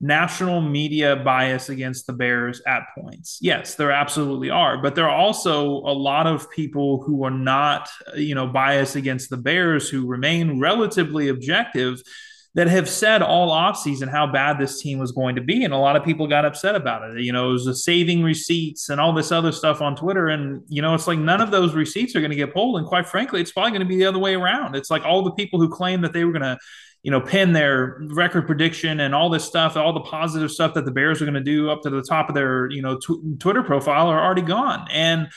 national 0.00 0.60
media 0.60 1.16
bias 1.16 1.68
against 1.68 2.06
the 2.06 2.12
Bears 2.12 2.62
at 2.66 2.82
points. 2.96 3.38
Yes, 3.40 3.74
there 3.74 3.90
absolutely 3.90 4.50
are, 4.50 4.80
but 4.80 4.94
there 4.94 5.08
are 5.08 5.16
also 5.16 5.66
a 5.66 5.92
lot 5.92 6.26
of 6.26 6.50
people 6.50 7.02
who 7.02 7.24
are 7.24 7.30
not, 7.30 7.88
you 8.16 8.34
know, 8.34 8.46
biased 8.46 8.94
against 8.94 9.28
the 9.30 9.36
Bears 9.36 9.88
who 9.88 10.06
remain 10.06 10.60
relatively 10.60 11.28
objective 11.28 12.00
that 12.54 12.66
have 12.66 12.88
said 12.88 13.22
all 13.22 13.50
offseason 13.50 14.10
how 14.10 14.26
bad 14.26 14.58
this 14.58 14.80
team 14.80 14.98
was 14.98 15.12
going 15.12 15.36
to 15.36 15.42
be. 15.42 15.64
And 15.64 15.74
a 15.74 15.78
lot 15.78 15.96
of 15.96 16.04
people 16.04 16.26
got 16.26 16.44
upset 16.44 16.74
about 16.74 17.08
it. 17.08 17.20
You 17.22 17.32
know, 17.32 17.50
it 17.50 17.52
was 17.52 17.66
a 17.66 17.74
saving 17.74 18.22
receipts 18.22 18.88
and 18.88 19.00
all 19.00 19.12
this 19.12 19.30
other 19.30 19.52
stuff 19.52 19.80
on 19.80 19.94
Twitter. 19.94 20.28
And, 20.28 20.62
you 20.66 20.82
know, 20.82 20.94
it's 20.94 21.06
like 21.06 21.18
none 21.18 21.40
of 21.40 21.50
those 21.50 21.74
receipts 21.74 22.16
are 22.16 22.20
going 22.20 22.30
to 22.30 22.36
get 22.36 22.54
pulled. 22.54 22.78
And 22.78 22.86
quite 22.86 23.06
frankly, 23.06 23.40
it's 23.40 23.52
probably 23.52 23.72
going 23.72 23.82
to 23.82 23.86
be 23.86 23.98
the 23.98 24.06
other 24.06 24.18
way 24.18 24.34
around. 24.34 24.74
It's 24.74 24.90
like 24.90 25.04
all 25.04 25.22
the 25.22 25.32
people 25.32 25.60
who 25.60 25.68
claim 25.68 26.00
that 26.00 26.12
they 26.12 26.24
were 26.24 26.32
going 26.32 26.42
to 26.42 26.58
you 27.02 27.10
know, 27.10 27.20
pin 27.20 27.52
their 27.52 27.98
record 28.08 28.46
prediction 28.46 29.00
and 29.00 29.14
all 29.14 29.30
this 29.30 29.44
stuff, 29.44 29.76
all 29.76 29.92
the 29.92 30.00
positive 30.00 30.50
stuff 30.50 30.74
that 30.74 30.84
the 30.84 30.90
Bears 30.90 31.22
are 31.22 31.24
going 31.24 31.34
to 31.34 31.40
do 31.40 31.70
up 31.70 31.82
to 31.82 31.90
the 31.90 32.02
top 32.02 32.28
of 32.28 32.34
their, 32.34 32.68
you 32.70 32.82
know, 32.82 32.98
tw- 32.98 33.38
Twitter 33.38 33.62
profile 33.62 34.08
are 34.08 34.22
already 34.22 34.42
gone. 34.42 34.86
And 34.90 35.28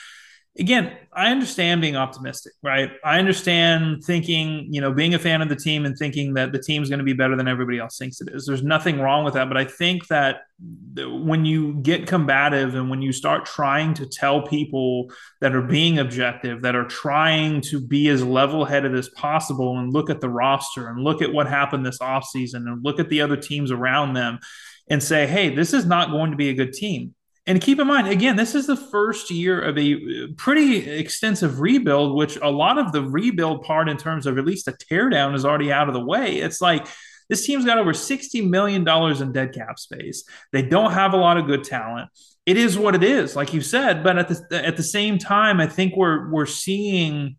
again, 0.59 0.91
I 1.13 1.31
understand 1.31 1.81
being 1.81 1.95
optimistic, 1.95 2.53
right? 2.61 2.91
I 3.05 3.19
understand 3.19 4.03
thinking, 4.03 4.67
you 4.69 4.81
know, 4.81 4.91
being 4.91 5.13
a 5.13 5.19
fan 5.19 5.41
of 5.41 5.47
the 5.47 5.55
team 5.55 5.85
and 5.85 5.97
thinking 5.97 6.33
that 6.33 6.51
the 6.51 6.59
team's 6.59 6.89
going 6.89 6.99
to 6.99 7.05
be 7.05 7.13
better 7.13 7.37
than 7.37 7.47
everybody 7.47 7.79
else 7.79 7.97
thinks 7.97 8.19
it 8.19 8.29
is. 8.33 8.45
There's 8.45 8.63
nothing 8.63 8.99
wrong 8.99 9.23
with 9.23 9.33
that. 9.35 9.47
But 9.47 9.57
I 9.57 9.63
think 9.65 10.07
that 10.07 10.41
when 10.97 11.45
you 11.45 11.75
get 11.75 12.05
combative 12.05 12.75
and 12.75 12.89
when 12.89 13.01
you 13.01 13.13
start 13.13 13.45
trying 13.45 13.93
to 13.95 14.05
tell 14.05 14.41
people 14.41 15.11
that 15.39 15.55
are 15.55 15.61
being 15.61 15.99
objective, 15.99 16.61
that 16.63 16.75
are 16.75 16.87
trying 16.87 17.61
to 17.61 17.79
be 17.79 18.09
as 18.09 18.23
level 18.23 18.65
headed 18.65 18.93
as 18.93 19.09
possible 19.09 19.77
and 19.77 19.93
look 19.93 20.09
at 20.09 20.19
the 20.19 20.29
roster 20.29 20.89
and 20.89 21.03
look 21.03 21.21
at 21.21 21.31
what 21.31 21.47
happened 21.47 21.85
this 21.85 21.99
offseason 21.99 22.67
and 22.67 22.83
look 22.83 22.99
at 22.99 23.09
the 23.09 23.21
other 23.21 23.37
teams 23.37 23.71
around 23.71 24.13
them 24.13 24.39
and 24.89 25.01
say, 25.01 25.25
hey, 25.25 25.53
this 25.55 25.73
is 25.73 25.85
not 25.85 26.11
going 26.11 26.31
to 26.31 26.37
be 26.37 26.49
a 26.49 26.53
good 26.53 26.73
team 26.73 27.15
and 27.47 27.59
keep 27.59 27.79
in 27.79 27.87
mind, 27.87 28.07
again, 28.07 28.35
this 28.35 28.53
is 28.53 28.67
the 28.67 28.75
first 28.75 29.31
year 29.31 29.59
of 29.59 29.77
a 29.77 30.27
pretty 30.37 30.89
extensive 30.89 31.59
rebuild, 31.59 32.15
which 32.15 32.37
a 32.41 32.51
lot 32.51 32.77
of 32.77 32.91
the 32.91 33.01
rebuild 33.01 33.63
part, 33.63 33.89
in 33.89 33.97
terms 33.97 34.27
of 34.27 34.37
at 34.37 34.45
least 34.45 34.67
a 34.67 34.73
teardown, 34.73 35.33
is 35.33 35.43
already 35.43 35.71
out 35.71 35.87
of 35.87 35.95
the 35.95 36.05
way. 36.05 36.37
It's 36.37 36.61
like 36.61 36.87
this 37.29 37.45
team's 37.45 37.65
got 37.65 37.79
over 37.79 37.93
$60 37.93 38.47
million 38.47 38.87
in 38.87 39.31
dead 39.31 39.53
cap 39.53 39.79
space. 39.79 40.23
They 40.51 40.61
don't 40.61 40.91
have 40.91 41.13
a 41.13 41.17
lot 41.17 41.37
of 41.37 41.47
good 41.47 41.63
talent. 41.63 42.09
It 42.45 42.57
is 42.57 42.77
what 42.77 42.93
it 42.93 43.03
is, 43.03 43.35
like 43.35 43.53
you 43.53 43.61
said. 43.61 44.03
But 44.03 44.17
at 44.17 44.27
the 44.27 44.65
at 44.65 44.75
the 44.75 44.83
same 44.83 45.17
time, 45.17 45.59
I 45.59 45.67
think 45.67 45.95
we're 45.95 46.29
we're 46.31 46.47
seeing 46.47 47.37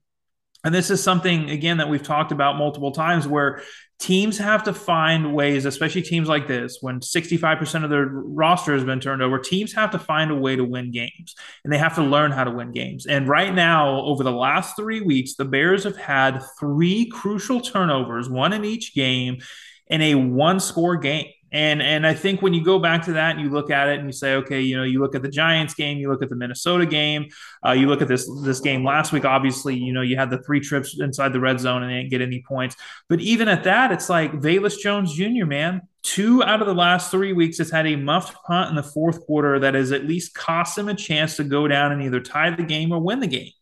and 0.64 0.75
this 0.75 0.90
is 0.90 1.02
something 1.02 1.50
again 1.50 1.78
that 1.78 1.88
we've 1.88 2.02
talked 2.02 2.33
about 2.33 2.57
multiple 2.57 2.92
times 2.92 3.26
where 3.26 3.62
teams 3.99 4.38
have 4.38 4.64
to 4.64 4.75
find 4.75 5.35
ways, 5.35 5.64
especially 5.64 6.02
teams 6.02 6.28
like 6.28 6.49
this, 6.49 6.78
when 6.81 7.00
65% 7.00 7.85
of 7.85 7.90
their 7.90 8.07
roster 8.07 8.75
has 8.75 8.85
been 8.85 9.00
turned 9.00 9.23
over, 9.23 9.38
teams 9.38 9.73
have 9.75 9.92
to 9.92 9.99
find 9.99 10.31
a 10.31 10.35
way 10.35 10.57
to 10.57 10.64
win 10.64 10.90
games 10.90 11.35
and 11.62 11.73
they 11.73 11.78
have 11.78 11.95
to 11.95 12.02
learn 12.02 12.33
how 12.33 12.45
to 12.45 12.50
win 12.50 12.73
games. 12.73 13.07
And 13.07 13.28
right 13.28 13.54
now, 13.54 14.00
over 14.00 14.25
the 14.25 14.33
last 14.33 14.76
three 14.76 15.00
weeks, 15.00 15.35
the 15.35 15.45
Bears 15.45 15.85
have 15.85 15.97
had 15.97 16.42
three 16.59 17.07
crucial 17.07 17.61
turnovers, 17.61 18.28
one 18.28 18.52
in 18.52 18.64
each 18.64 18.95
game, 18.95 19.38
in 19.87 20.00
a 20.00 20.14
one 20.14 20.59
score 20.59 20.97
game. 20.97 21.31
And 21.52 21.82
and 21.82 22.06
I 22.06 22.14
think 22.14 22.40
when 22.40 22.54
you 22.54 22.64
go 22.64 22.78
back 22.78 23.04
to 23.04 23.12
that 23.12 23.37
and 23.37 23.40
you 23.40 23.50
look 23.50 23.71
at 23.71 23.88
it 23.88 23.99
and 23.99 24.09
you 24.09 24.12
say, 24.12 24.35
okay, 24.37 24.62
you 24.62 24.76
know, 24.76 24.85
you 24.85 25.00
look 25.00 25.14
at 25.14 25.23
the 25.23 25.28
Giants 25.28 25.75
game, 25.75 25.99
you 25.99 26.11
look 26.11 26.23
at 26.23 26.30
the 26.30 26.35
Minnesota 26.35 26.87
game, 26.87 27.28
uh, 27.64 27.73
you 27.73 27.87
look 27.88 28.00
at 28.00 28.09
this 28.09 28.28
this 28.42 28.61
game 28.61 28.85
last 28.85 29.12
week. 29.12 29.26
Obviously, 29.26 29.76
you 29.76 29.92
know, 29.92 30.00
you 30.00 30.16
had 30.16 30.30
the 30.30 30.42
three 30.42 30.61
trips 30.61 30.99
inside 30.99 31.32
the 31.35 31.40
red 31.40 31.61
zone 31.61 31.82
and 31.82 31.92
they 31.92 31.97
didn't 31.97 32.11
get 32.11 32.23
any 32.23 32.42
points. 32.42 32.76
But 33.09 33.21
even 33.21 33.49
at 33.49 33.64
that, 33.64 33.92
it's 33.92 34.09
like 34.09 34.32
Velus 34.32 34.78
Jones 34.78 35.14
Jr. 35.14 35.44
Man, 35.44 35.82
two 36.02 36.42
out 36.42 36.62
of 36.62 36.66
the 36.66 36.75
last 36.75 37.11
three 37.11 37.35
weeks 37.35 37.59
has 37.59 37.71
had 37.71 37.87
a 37.87 37.97
muffed 37.97 38.35
punt 38.44 38.71
in 38.71 38.76
the 38.76 38.82
fourth 38.82 39.25
quarter 39.26 39.59
that 39.61 39.75
has 39.75 39.92
at 39.92 40.06
least 40.06 40.35
cost 40.35 40.78
him 40.78 40.88
a 40.88 40.94
chance 40.94 41.37
to 41.37 41.44
go 41.44 41.68
down 41.68 41.92
and 41.92 42.02
either 42.02 42.21
tie 42.21 42.50
the 42.50 42.62
game 42.62 42.92
or 42.92 43.00
win 43.00 43.21
the 43.21 43.26
game 43.26 43.52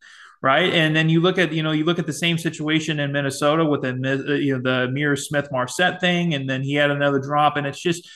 right? 0.42 0.73
And 0.73 0.97
then 0.97 1.09
you 1.09 1.20
look 1.20 1.38
at 1.38 1.52
you 1.52 1.62
know 1.62 1.73
you 1.73 1.85
look 1.85 1.99
at 1.99 2.06
the 2.06 2.12
same 2.12 2.38
situation 2.38 3.00
in 3.00 3.12
Minnesota 3.12 3.64
with 3.64 3.82
the 3.82 3.90
uh, 3.90 4.35
you 4.35 4.59
know 4.59 4.62
the 4.62 4.92
Ihmir 4.92 5.18
Smith-Marsette 5.18 6.00
thing, 6.00 6.35
and 6.35 6.49
then 6.49 6.62
he 6.62 6.75
had 6.75 6.90
another 6.90 7.18
drop, 7.18 7.56
and 7.56 7.66
it's 7.66 7.80
just 7.80 8.09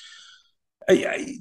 I, 0.88 0.92
I, 0.92 1.36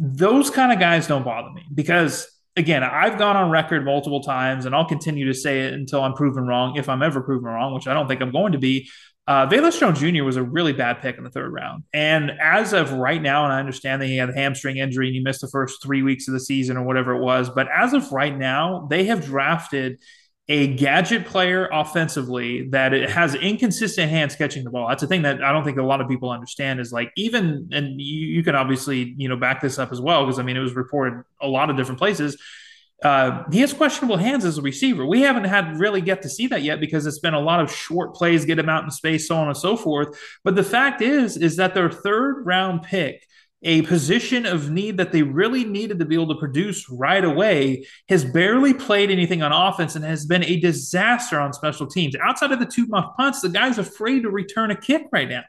those 0.00 0.50
kind 0.50 0.72
of 0.72 0.78
guys 0.78 1.06
don't 1.06 1.24
bother 1.24 1.50
me 1.50 1.64
because 1.74 2.28
again 2.56 2.82
I've 2.82 3.18
gone 3.18 3.36
on 3.36 3.50
record 3.50 3.84
multiple 3.84 4.22
times, 4.22 4.66
and 4.66 4.74
I'll 4.74 4.88
continue 4.88 5.26
to 5.26 5.34
say 5.34 5.66
it 5.66 5.74
until 5.74 6.02
I'm 6.02 6.14
proven 6.14 6.46
wrong, 6.46 6.76
if 6.76 6.88
I'm 6.88 7.02
ever 7.02 7.20
proven 7.20 7.46
wrong, 7.46 7.74
which 7.74 7.86
I 7.86 7.94
don't 7.94 8.08
think 8.08 8.20
I'm 8.20 8.32
going 8.32 8.52
to 8.52 8.58
be. 8.58 8.88
Uh, 9.28 9.46
Velus 9.46 9.78
Jones 9.78 10.00
Jr. 10.00 10.24
was 10.24 10.36
a 10.36 10.42
really 10.42 10.72
bad 10.72 11.00
pick 11.00 11.16
in 11.16 11.22
the 11.22 11.30
third 11.30 11.52
round. 11.52 11.84
And 11.92 12.32
as 12.40 12.72
of 12.72 12.92
right 12.92 13.22
now, 13.22 13.44
and 13.44 13.52
I 13.52 13.60
understand 13.60 14.02
that 14.02 14.06
he 14.06 14.16
had 14.16 14.30
a 14.30 14.34
hamstring 14.34 14.78
injury 14.78 15.06
and 15.06 15.14
he 15.14 15.22
missed 15.22 15.42
the 15.42 15.48
first 15.48 15.80
three 15.82 16.02
weeks 16.02 16.26
of 16.26 16.34
the 16.34 16.40
season 16.40 16.76
or 16.76 16.82
whatever 16.82 17.14
it 17.14 17.20
was, 17.20 17.48
but 17.48 17.68
as 17.72 17.92
of 17.92 18.10
right 18.10 18.36
now, 18.36 18.86
they 18.90 19.04
have 19.04 19.24
drafted 19.24 20.00
a 20.48 20.66
gadget 20.74 21.24
player 21.24 21.68
offensively 21.72 22.68
that 22.70 22.92
it 22.92 23.08
has 23.08 23.36
inconsistent 23.36 24.10
hands 24.10 24.34
catching 24.34 24.64
the 24.64 24.70
ball. 24.70 24.88
That's 24.88 25.04
a 25.04 25.06
thing 25.06 25.22
that 25.22 25.42
I 25.42 25.52
don't 25.52 25.64
think 25.64 25.78
a 25.78 25.84
lot 25.84 26.00
of 26.00 26.08
people 26.08 26.30
understand 26.30 26.80
is 26.80 26.92
like 26.92 27.12
even, 27.16 27.68
and 27.70 28.00
you, 28.00 28.26
you 28.26 28.42
can 28.42 28.56
obviously, 28.56 29.14
you 29.16 29.28
know, 29.28 29.36
back 29.36 29.60
this 29.60 29.78
up 29.78 29.92
as 29.92 30.00
well, 30.00 30.24
because 30.24 30.40
I 30.40 30.42
mean, 30.42 30.56
it 30.56 30.60
was 30.60 30.74
reported 30.74 31.22
a 31.40 31.46
lot 31.46 31.70
of 31.70 31.76
different 31.76 31.98
places 31.98 32.36
uh, 33.02 33.42
he 33.50 33.60
has 33.60 33.72
questionable 33.72 34.16
hands 34.16 34.44
as 34.44 34.58
a 34.58 34.62
receiver. 34.62 35.04
We 35.04 35.22
haven't 35.22 35.44
had 35.44 35.78
really 35.78 36.00
get 36.00 36.22
to 36.22 36.28
see 36.28 36.46
that 36.48 36.62
yet 36.62 36.80
because 36.80 37.04
it's 37.06 37.18
been 37.18 37.34
a 37.34 37.40
lot 37.40 37.60
of 37.60 37.72
short 37.72 38.14
plays, 38.14 38.44
get 38.44 38.58
him 38.58 38.68
out 38.68 38.84
in 38.84 38.90
space, 38.90 39.26
so 39.26 39.36
on 39.36 39.48
and 39.48 39.56
so 39.56 39.76
forth. 39.76 40.16
But 40.44 40.54
the 40.54 40.62
fact 40.62 41.02
is, 41.02 41.36
is 41.36 41.56
that 41.56 41.74
their 41.74 41.90
third 41.90 42.46
round 42.46 42.82
pick, 42.84 43.26
a 43.64 43.82
position 43.82 44.46
of 44.46 44.70
need 44.70 44.96
that 44.98 45.12
they 45.12 45.22
really 45.22 45.64
needed 45.64 45.98
to 45.98 46.04
be 46.04 46.14
able 46.14 46.32
to 46.34 46.38
produce 46.38 46.88
right 46.90 47.24
away, 47.24 47.86
has 48.08 48.24
barely 48.24 48.74
played 48.74 49.10
anything 49.10 49.42
on 49.42 49.52
offense 49.52 49.96
and 49.96 50.04
has 50.04 50.24
been 50.24 50.44
a 50.44 50.60
disaster 50.60 51.40
on 51.40 51.52
special 51.52 51.86
teams. 51.86 52.14
Outside 52.22 52.52
of 52.52 52.60
the 52.60 52.66
two 52.66 52.86
muff 52.86 53.16
punts, 53.16 53.40
the 53.40 53.48
guy's 53.48 53.78
afraid 53.78 54.22
to 54.22 54.30
return 54.30 54.70
a 54.70 54.76
kick 54.76 55.06
right 55.12 55.28
now. 55.28 55.44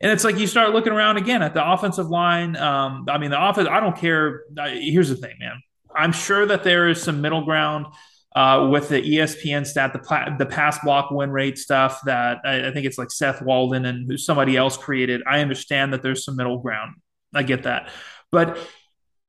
And 0.00 0.12
it's 0.12 0.24
like 0.24 0.38
you 0.38 0.46
start 0.46 0.70
looking 0.70 0.92
around 0.92 1.16
again 1.16 1.42
at 1.42 1.54
the 1.54 1.68
offensive 1.68 2.08
line. 2.08 2.54
Um, 2.56 3.06
I 3.08 3.18
mean, 3.18 3.30
the 3.30 3.42
offense, 3.42 3.68
I 3.68 3.80
don't 3.80 3.96
care. 3.96 4.42
Here's 4.56 5.08
the 5.08 5.16
thing, 5.16 5.36
man. 5.40 5.62
I'm 5.96 6.12
sure 6.12 6.46
that 6.46 6.64
there 6.64 6.88
is 6.88 7.02
some 7.02 7.20
middle 7.20 7.44
ground 7.44 7.86
uh, 8.34 8.68
with 8.70 8.90
the 8.90 9.00
ESPN 9.00 9.66
stat, 9.66 9.92
the 9.94 10.36
the 10.38 10.46
pass 10.46 10.78
block 10.80 11.10
win 11.10 11.30
rate 11.30 11.56
stuff 11.56 12.00
that 12.04 12.38
I, 12.44 12.68
I, 12.68 12.70
think 12.72 12.84
it's 12.84 12.98
like 12.98 13.10
Seth 13.10 13.40
Walder 13.40 13.76
and 13.76 14.06
who 14.06 14.18
somebody 14.18 14.56
else 14.56 14.76
created. 14.76 15.22
I 15.26 15.40
understand 15.40 15.94
that 15.94 16.02
there's 16.02 16.24
some 16.24 16.36
middle 16.36 16.58
ground. 16.58 16.96
I 17.34 17.42
get 17.42 17.62
that, 17.62 17.90
but 18.30 18.58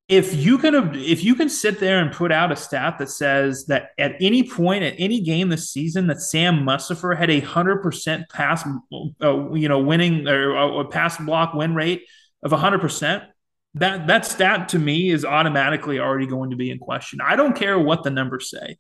if 0.10 0.34
you 0.34 0.58
can 0.58 0.96
if 0.96 1.24
you 1.24 1.36
can 1.36 1.50
sit 1.50 1.80
there 1.80 2.00
and 2.00 2.12
put 2.12 2.32
out 2.32 2.52
a 2.52 2.56
stat 2.56 2.98
that 2.98 3.10
says 3.10 3.66
that 3.66 3.90
at 3.98 4.16
any 4.22 4.44
point 4.44 4.84
at 4.84 4.96
any 4.98 5.22
game 5.22 5.50
this 5.50 5.70
season 5.70 6.08
that 6.08 6.22
Sam 6.22 6.66
Mustipher 6.66 7.18
had 7.18 7.30
a 7.30 7.42
hundred 7.42 7.82
percent 7.82 8.30
pass, 8.30 8.66
uh, 9.22 9.54
you 9.54 9.68
know, 9.68 9.80
winning 9.80 10.28
or 10.28 10.82
a 10.82 10.86
pass 10.86 11.18
block 11.18 11.54
win 11.54 11.76
rate 11.76 12.04
of 12.42 12.52
hundred 12.52 12.80
percent 12.80 13.24
that 13.76 14.08
that 14.08 14.26
stat 14.26 14.70
to 14.70 14.80
me 14.80 15.10
is 15.10 15.26
automatically 15.26 16.00
already 16.00 16.28
going 16.28 16.50
to 16.52 16.56
be 16.56 16.72
in 16.72 16.80
question. 16.80 17.20
I 17.22 17.36
don't 17.36 17.56
care 17.56 17.78
what 17.78 18.04
the 18.04 18.10
numbers 18.10 18.50
say. 18.50 18.78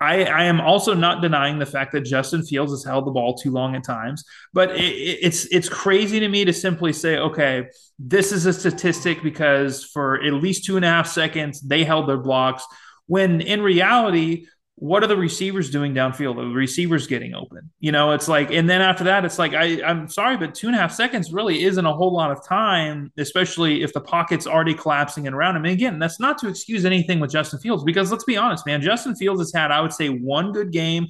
I, 0.00 0.24
I 0.24 0.44
am 0.44 0.60
also 0.60 0.94
not 0.94 1.22
denying 1.22 1.58
the 1.58 1.66
fact 1.66 1.90
that 1.92 2.02
Justin 2.02 2.44
Fields 2.44 2.70
has 2.70 2.84
held 2.84 3.04
the 3.04 3.10
ball 3.10 3.34
too 3.34 3.50
long 3.50 3.74
at 3.74 3.82
times, 3.82 4.24
but 4.52 4.70
it, 4.76 4.84
it's 4.84 5.46
it's 5.46 5.68
crazy 5.68 6.20
to 6.20 6.28
me 6.28 6.44
to 6.44 6.52
simply 6.52 6.92
say, 6.92 7.18
okay, 7.18 7.66
this 7.98 8.30
is 8.30 8.46
a 8.46 8.52
statistic 8.52 9.22
because 9.22 9.84
for 9.84 10.22
at 10.22 10.34
least 10.34 10.64
two 10.64 10.76
and 10.76 10.84
a 10.84 10.88
half 10.88 11.08
seconds 11.08 11.60
they 11.60 11.82
held 11.82 12.08
their 12.08 12.18
blocks. 12.18 12.64
When 13.06 13.40
in 13.40 13.60
reality, 13.60 14.46
what 14.80 15.02
are 15.02 15.06
the 15.06 15.16
receivers 15.16 15.70
doing 15.70 15.92
downfield? 15.94 16.38
Are 16.38 16.48
the 16.48 16.54
receivers 16.54 17.06
getting 17.06 17.34
open. 17.34 17.70
You 17.80 17.90
know, 17.90 18.12
it's 18.12 18.28
like, 18.28 18.50
and 18.50 18.70
then 18.70 18.80
after 18.80 19.04
that, 19.04 19.24
it's 19.24 19.38
like, 19.38 19.52
I, 19.52 19.82
I'm 19.82 20.08
sorry, 20.08 20.36
but 20.36 20.54
two 20.54 20.68
and 20.68 20.76
a 20.76 20.78
half 20.78 20.92
seconds 20.92 21.32
really 21.32 21.64
isn't 21.64 21.84
a 21.84 21.92
whole 21.92 22.12
lot 22.12 22.30
of 22.30 22.46
time, 22.46 23.12
especially 23.18 23.82
if 23.82 23.92
the 23.92 24.00
pocket's 24.00 24.46
already 24.46 24.74
collapsing 24.74 25.26
and 25.26 25.34
around 25.34 25.56
him. 25.56 25.64
And 25.64 25.72
again, 25.72 25.98
that's 25.98 26.20
not 26.20 26.38
to 26.38 26.48
excuse 26.48 26.84
anything 26.84 27.18
with 27.18 27.30
Justin 27.30 27.58
Fields, 27.58 27.82
because 27.82 28.12
let's 28.12 28.24
be 28.24 28.36
honest, 28.36 28.66
man, 28.66 28.80
Justin 28.80 29.16
Fields 29.16 29.40
has 29.40 29.52
had, 29.52 29.70
I 29.70 29.80
would 29.80 29.92
say, 29.92 30.08
one 30.08 30.52
good 30.52 30.70
game 30.70 31.08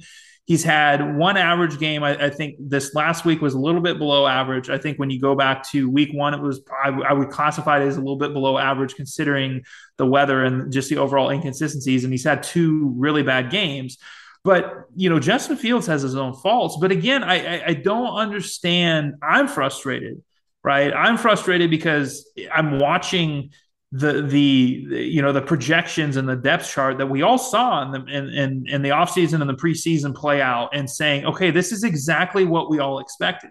He's 0.49 0.63
had 0.63 1.15
one 1.15 1.37
average 1.37 1.77
game. 1.77 2.03
I, 2.03 2.25
I, 2.25 2.29
think 2.31 2.55
this 2.57 2.95
last 2.95 3.23
week 3.23 3.39
was 3.39 3.53
a 3.53 3.59
little 3.59 3.81
bit 3.81 3.99
below 3.99 4.25
average. 4.25 4.67
I 4.71 4.79
think 4.79 4.97
when 4.97 5.11
you 5.11 5.21
go 5.21 5.35
back 5.35 5.61
to 5.69 5.87
week 5.87 6.09
one, 6.11 6.33
it 6.33 6.41
was 6.41 6.61
I, 6.83 6.89
I 6.89 7.13
would 7.13 7.29
classify 7.29 7.79
it 7.79 7.85
as 7.85 7.97
a 7.97 7.99
little 7.99 8.17
bit 8.17 8.33
below 8.33 8.57
average 8.57 8.95
considering 8.95 9.61
the 9.97 10.07
weather 10.07 10.43
and 10.43 10.73
just 10.73 10.89
the 10.89 10.97
overall 10.97 11.29
inconsistencies. 11.29 12.03
And 12.03 12.11
he's 12.11 12.23
had 12.23 12.41
two 12.41 12.95
really 12.97 13.21
bad 13.21 13.51
games. 13.51 13.99
But 14.43 14.85
you 14.95 15.11
know, 15.11 15.19
Justin 15.19 15.55
Fields 15.55 15.85
has 15.85 16.01
his 16.01 16.15
own 16.15 16.33
faults. 16.33 16.77
But 16.81 16.91
again, 16.91 17.23
I, 17.23 17.57
I, 17.59 17.63
I 17.67 17.73
don't 17.75 18.15
understand. 18.15 19.17
I'm 19.21 19.47
frustrated, 19.47 20.23
right? 20.63 20.91
I'm 20.91 21.17
frustrated 21.17 21.69
because 21.69 22.27
I'm 22.51 22.79
watching 22.79 23.51
the, 23.91 24.21
the 24.21 24.39
you 24.39 25.21
know 25.21 25.31
the 25.31 25.41
projections 25.41 26.15
and 26.15 26.29
the 26.29 26.35
depth 26.35 26.69
chart 26.69 26.99
that 26.99 27.07
we 27.07 27.23
all 27.23 27.39
saw 27.39 27.81
in 27.83 27.91
the 27.91 28.05
in, 28.05 28.29
in, 28.29 28.65
in 28.67 28.81
the 28.83 28.89
offseason 28.89 29.41
and 29.41 29.49
the 29.49 29.55
preseason 29.55 30.13
play 30.13 30.41
out 30.41 30.69
and 30.73 30.87
saying 30.87 31.25
okay 31.25 31.49
this 31.49 31.71
is 31.71 31.83
exactly 31.83 32.45
what 32.45 32.69
we 32.69 32.79
all 32.79 32.99
expected. 32.99 33.49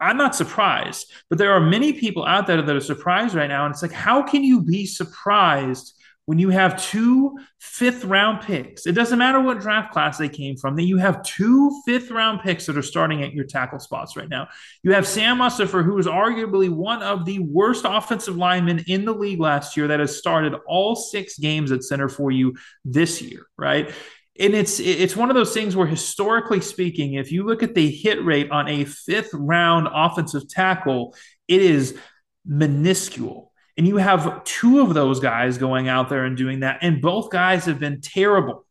I'm 0.00 0.16
not 0.16 0.34
surprised 0.34 1.12
but 1.28 1.38
there 1.38 1.52
are 1.52 1.60
many 1.60 1.92
people 1.92 2.26
out 2.26 2.48
there 2.48 2.60
that 2.60 2.76
are 2.76 2.80
surprised 2.80 3.34
right 3.34 3.46
now. 3.46 3.66
And 3.66 3.72
it's 3.72 3.82
like 3.82 3.92
how 3.92 4.22
can 4.22 4.42
you 4.42 4.62
be 4.62 4.84
surprised 4.84 5.94
when 6.28 6.38
you 6.38 6.50
have 6.50 6.78
two 6.82 7.38
fifth 7.58 8.04
round 8.04 8.42
picks, 8.42 8.86
it 8.86 8.92
doesn't 8.92 9.18
matter 9.18 9.40
what 9.40 9.60
draft 9.60 9.94
class 9.94 10.18
they 10.18 10.28
came 10.28 10.58
from, 10.58 10.76
that 10.76 10.82
you 10.82 10.98
have 10.98 11.22
two 11.22 11.80
fifth 11.86 12.10
round 12.10 12.42
picks 12.42 12.66
that 12.66 12.76
are 12.76 12.82
starting 12.82 13.22
at 13.22 13.32
your 13.32 13.46
tackle 13.46 13.78
spots 13.78 14.14
right 14.14 14.28
now. 14.28 14.46
You 14.82 14.92
have 14.92 15.06
Sam 15.06 15.38
Mustipher, 15.38 15.82
who 15.82 15.96
is 15.96 16.06
arguably 16.06 16.68
one 16.68 17.02
of 17.02 17.24
the 17.24 17.38
worst 17.38 17.86
offensive 17.88 18.36
linemen 18.36 18.84
in 18.88 19.06
the 19.06 19.14
league 19.14 19.40
last 19.40 19.74
year, 19.74 19.88
that 19.88 20.00
has 20.00 20.18
started 20.18 20.52
all 20.66 20.94
six 20.94 21.38
games 21.38 21.72
at 21.72 21.82
center 21.82 22.10
for 22.10 22.30
you 22.30 22.56
this 22.84 23.22
year, 23.22 23.46
right? 23.56 23.90
And 24.38 24.52
it's 24.54 24.80
it's 24.80 25.16
one 25.16 25.30
of 25.30 25.34
those 25.34 25.54
things 25.54 25.76
where 25.76 25.86
historically 25.86 26.60
speaking, 26.60 27.14
if 27.14 27.32
you 27.32 27.46
look 27.46 27.62
at 27.62 27.74
the 27.74 27.90
hit 27.90 28.22
rate 28.22 28.50
on 28.50 28.68
a 28.68 28.84
fifth 28.84 29.30
round 29.32 29.88
offensive 29.90 30.46
tackle, 30.46 31.16
it 31.48 31.62
is 31.62 31.96
minuscule 32.44 33.47
and 33.78 33.86
you 33.86 33.96
have 33.96 34.42
two 34.42 34.80
of 34.80 34.92
those 34.92 35.20
guys 35.20 35.56
going 35.56 35.88
out 35.88 36.08
there 36.08 36.24
and 36.24 36.36
doing 36.36 36.60
that. 36.60 36.80
And 36.82 37.00
both 37.00 37.30
guys 37.30 37.64
have 37.66 37.78
been 37.78 38.00
terrible. 38.00 38.66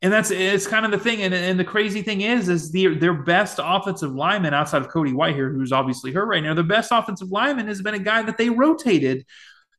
And 0.00 0.12
that's 0.12 0.30
it's 0.30 0.68
kind 0.68 0.84
of 0.84 0.92
the 0.92 1.00
thing. 1.00 1.22
And, 1.22 1.34
and 1.34 1.58
the 1.58 1.64
crazy 1.64 2.02
thing 2.02 2.20
is, 2.20 2.48
is 2.48 2.70
the, 2.70 2.94
their 2.94 3.12
best 3.12 3.58
offensive 3.60 4.12
lineman 4.12 4.54
outside 4.54 4.80
of 4.80 4.88
Cody 4.88 5.12
Whitehair, 5.12 5.52
who's 5.52 5.72
obviously 5.72 6.12
hurt 6.12 6.26
right 6.26 6.42
now, 6.42 6.54
their 6.54 6.62
best 6.62 6.92
offensive 6.92 7.28
lineman 7.28 7.66
has 7.66 7.82
been 7.82 7.94
a 7.94 7.98
guy 7.98 8.22
that 8.22 8.38
they 8.38 8.50
rotated 8.50 9.26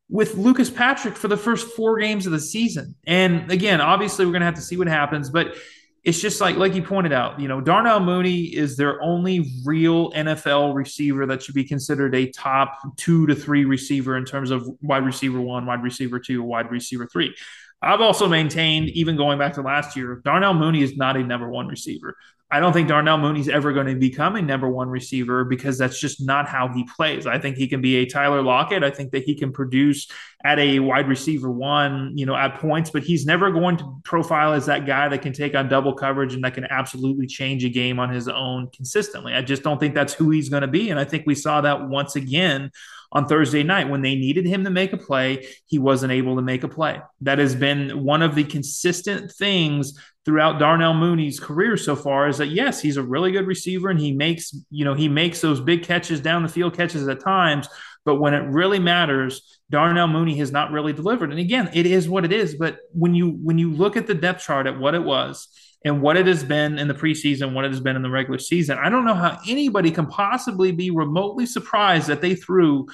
with 0.09 0.35
Lucas 0.35 0.69
Patrick 0.69 1.15
for 1.15 1.29
the 1.29 1.37
first 1.37 1.75
four 1.75 1.97
games 1.99 2.25
of 2.25 2.33
the 2.33 2.39
season. 2.39 2.93
And 3.07 3.49
again, 3.49 3.79
obviously, 3.79 4.25
we're 4.25 4.33
going 4.33 4.41
to 4.41 4.47
have 4.47 4.55
to 4.55 4.61
see 4.61 4.75
what 4.75 4.87
happens, 4.87 5.29
but 5.29 5.55
it's 6.03 6.19
just 6.19 6.41
like 6.41 6.57
like 6.57 6.75
you 6.75 6.83
pointed 6.83 7.13
out, 7.13 7.39
you 7.39 7.48
know, 7.48 7.62
Darnell 7.62 8.01
Mooney 8.01 8.43
is 8.43 8.75
their 8.75 9.01
only 9.01 9.51
real 9.63 10.12
NFL 10.12 10.75
receiver 10.75 11.25
that 11.27 11.41
should 11.41 11.55
be 11.55 11.63
considered 11.63 12.13
a 12.13 12.29
top 12.29 12.77
two 12.98 13.25
to 13.27 13.36
three 13.36 13.63
receiver 13.63 14.17
in 14.17 14.25
terms 14.25 14.51
of 14.51 14.67
wide 14.81 15.05
receiver 15.05 15.39
one, 15.39 15.65
wide 15.65 15.81
receiver 15.81 16.19
two, 16.19 16.43
wide 16.43 16.69
receiver 16.69 17.07
three. 17.07 17.33
I've 17.81 18.01
also 18.01 18.27
maintained, 18.27 18.89
even 18.89 19.17
going 19.17 19.38
back 19.38 19.53
to 19.53 19.62
last 19.62 19.95
year, 19.95 20.22
Darnell 20.24 20.53
Mooney 20.53 20.83
is 20.83 20.95
not 20.95 21.17
a 21.17 21.24
number 21.24 21.50
one 21.50 21.67
receiver. 21.67 22.15
I 22.53 22.60
don't 22.60 22.72
think 22.72 22.88
Darnell 22.88 23.17
Mooney's 23.17 23.50
ever 23.50 23.74
going 23.74 23.88
to 23.88 23.95
become 23.95 24.36
a 24.36 24.41
number 24.41 24.69
one 24.69 24.88
receiver 24.88 25.43
because 25.43 25.75
that's 25.75 26.00
just 26.00 26.24
not 26.24 26.48
how 26.48 26.67
he 26.67 26.83
plays. 26.83 27.25
I 27.25 27.39
think 27.39 27.57
he 27.57 27.67
can 27.67 27.81
be 27.81 27.95
a 27.95 28.05
Tyler 28.05 28.43
Lockett. 28.43 28.83
I 28.83 28.91
think 28.91 29.10
that 29.13 29.24
he 29.24 29.33
can 29.33 29.51
produce 29.51 30.07
at 30.45 30.60
a 30.60 30.77
wide 30.77 31.07
receiver 31.07 31.50
one, 31.50 32.15
you 32.15 32.27
know, 32.27 32.36
at 32.36 32.60
points, 32.60 32.91
but 32.91 33.01
he's 33.01 33.25
never 33.25 33.50
going 33.50 33.77
to 33.77 34.00
profile 34.03 34.53
as 34.53 34.67
that 34.67 34.86
guy 34.86 35.10
that 35.10 35.24
can 35.24 35.33
take 35.33 35.55
on 35.55 35.67
double 35.67 35.95
coverage 35.95 36.36
and 36.36 36.43
that 36.43 36.53
can 36.53 36.67
absolutely 36.69 37.25
change 37.25 37.65
a 37.65 37.69
game 37.69 38.00
on 38.00 38.12
his 38.12 38.27
own 38.27 38.69
consistently. 38.69 39.33
I 39.33 39.41
just 39.41 39.63
don't 39.63 39.79
think 39.79 39.95
that's 39.95 40.13
who 40.13 40.29
he's 40.29 40.50
going 40.50 40.62
to 40.62 40.67
be. 40.67 40.91
And 40.91 41.00
I 41.00 41.05
think 41.05 41.25
we 41.25 41.33
saw 41.33 41.62
that 41.62 41.89
once 41.89 42.15
again 42.15 42.69
on 43.13 43.27
Thursday 43.27 43.63
night. 43.63 43.89
When 43.89 44.01
they 44.01 44.15
needed 44.15 44.46
him 44.46 44.65
to 44.65 44.70
make 44.70 44.91
a 44.91 44.98
play, 44.98 45.48
he 45.65 45.79
wasn't 45.79 46.12
able 46.12 46.36
to 46.36 46.41
make 46.41 46.63
a 46.63 46.67
play. 46.67 47.00
That 47.22 47.39
has 47.39 47.55
been 47.55 48.03
one 48.03 48.22
of 48.22 48.36
the 48.36 48.43
consistent 48.43 49.32
things 49.32 49.98
throughout 50.25 50.60
Darnell 50.60 50.93
Mooney's 50.93 51.39
career 51.39 51.77
so 51.77 51.96
far 51.96 52.27
is 52.27 52.38
that 52.38 52.48
yes, 52.48 52.82
he's 52.82 52.98
a 52.98 53.03
really 53.03 53.32
good 53.32 53.48
receiver 53.48 53.89
and 53.89 54.00
he 54.00 54.12
makes, 54.12 54.55
you 54.70 54.84
know, 54.86 54.93
he 54.93 55.08
makes 55.08 55.41
those 55.41 55.62
big 55.62 55.84
catches 55.84 56.20
down 56.20 56.43
the 56.43 56.50
field 56.50 56.75
catches 56.75 57.08
at 57.08 57.20
times, 57.20 57.67
but 58.05 58.15
when 58.15 58.34
it 58.34 58.46
really 58.50 58.79
matters, 58.79 59.60
Darnell 59.70 60.08
Mooney 60.08 60.38
has 60.38 60.51
not 60.51 60.72
really 60.72 60.93
delivered. 60.93 61.32
And 61.32 61.39
again, 61.39 61.70
it 61.74 61.86
is 61.86 62.08
what 62.08 62.25
it 62.25 62.32
is, 62.32 62.55
but 62.55 62.77
when 62.91 63.13
you 63.13 63.32
when 63.32 63.58
you 63.58 63.72
look 63.72 63.98
at 63.98 64.08
the 64.08 64.13
depth 64.13 64.43
chart 64.43 64.67
at 64.67 64.79
what 64.79 64.96
it 64.96 65.03
was 65.03 65.48
and 65.85 66.01
what 66.01 66.17
it 66.17 66.27
has 66.27 66.43
been 66.43 66.79
in 66.79 66.87
the 66.87 66.93
preseason, 66.93 67.53
what 67.53 67.65
it 67.65 67.71
has 67.71 67.81
been 67.81 67.95
in 67.95 68.01
the 68.01 68.09
regular 68.09 68.39
season. 68.39 68.77
I 68.77 68.89
don't 68.89 69.05
know 69.05 69.13
how 69.13 69.39
anybody 69.47 69.91
can 69.91 70.07
possibly 70.07 70.71
be 70.71 70.91
remotely 70.91 71.45
surprised 71.45 72.07
that 72.07 72.21
they 72.21 72.35
threw 72.35 72.87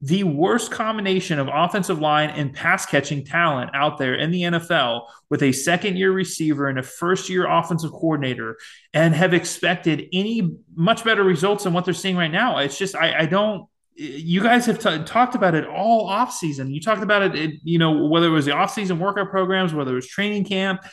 the 0.00 0.22
worst 0.22 0.70
combination 0.70 1.38
of 1.38 1.48
offensive 1.50 1.98
line 1.98 2.28
and 2.30 2.52
pass 2.52 2.84
catching 2.84 3.24
talent 3.24 3.70
out 3.72 3.96
there 3.96 4.14
in 4.14 4.30
the 4.30 4.42
NFL 4.42 5.06
with 5.30 5.42
a 5.42 5.52
second 5.52 5.96
year 5.96 6.12
receiver 6.12 6.68
and 6.68 6.78
a 6.78 6.82
first 6.82 7.30
year 7.30 7.46
offensive 7.46 7.90
coordinator 7.90 8.58
and 8.92 9.14
have 9.14 9.32
expected 9.32 10.06
any 10.12 10.56
much 10.74 11.04
better 11.04 11.24
results 11.24 11.64
than 11.64 11.72
what 11.72 11.86
they're 11.86 11.94
seeing 11.94 12.16
right 12.16 12.30
now. 12.30 12.58
It's 12.58 12.76
just, 12.76 12.94
I, 12.94 13.20
I 13.20 13.26
don't. 13.26 13.66
You 13.96 14.42
guys 14.42 14.66
have 14.66 14.80
t- 14.80 15.04
talked 15.04 15.36
about 15.36 15.54
it 15.54 15.66
all 15.68 16.08
off 16.08 16.34
season. 16.34 16.74
You 16.74 16.80
talked 16.80 17.04
about 17.04 17.22
it, 17.22 17.34
it, 17.36 17.60
you 17.62 17.78
know, 17.78 18.08
whether 18.08 18.26
it 18.26 18.30
was 18.30 18.44
the 18.44 18.52
off 18.52 18.74
season 18.74 18.98
workout 18.98 19.30
programs, 19.30 19.72
whether 19.72 19.92
it 19.92 19.94
was 19.94 20.08
training 20.08 20.44
camp 20.44 20.84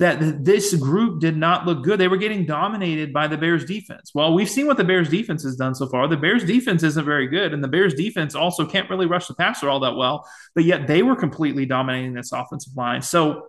that 0.00 0.44
this 0.44 0.74
group 0.74 1.20
did 1.20 1.36
not 1.36 1.66
look 1.66 1.84
good. 1.84 2.00
They 2.00 2.08
were 2.08 2.16
getting 2.16 2.46
dominated 2.46 3.12
by 3.12 3.28
the 3.28 3.38
Bears 3.38 3.64
defense. 3.64 4.10
Well, 4.12 4.34
we've 4.34 4.50
seen 4.50 4.66
what 4.66 4.76
the 4.76 4.84
Bears 4.84 5.08
defense 5.08 5.44
has 5.44 5.54
done 5.54 5.74
so 5.74 5.86
far. 5.86 6.08
The 6.08 6.16
Bears 6.16 6.44
defense 6.44 6.82
isn't 6.82 7.04
very 7.04 7.28
good, 7.28 7.54
and 7.54 7.62
the 7.62 7.68
Bears 7.68 7.94
defense 7.94 8.34
also 8.34 8.66
can't 8.66 8.90
really 8.90 9.06
rush 9.06 9.28
the 9.28 9.34
passer 9.34 9.68
all 9.68 9.80
that 9.80 9.96
well, 9.96 10.28
but 10.54 10.64
yet 10.64 10.88
they 10.88 11.02
were 11.02 11.14
completely 11.14 11.64
dominating 11.64 12.12
this 12.12 12.32
offensive 12.32 12.76
line. 12.76 13.02
So 13.02 13.48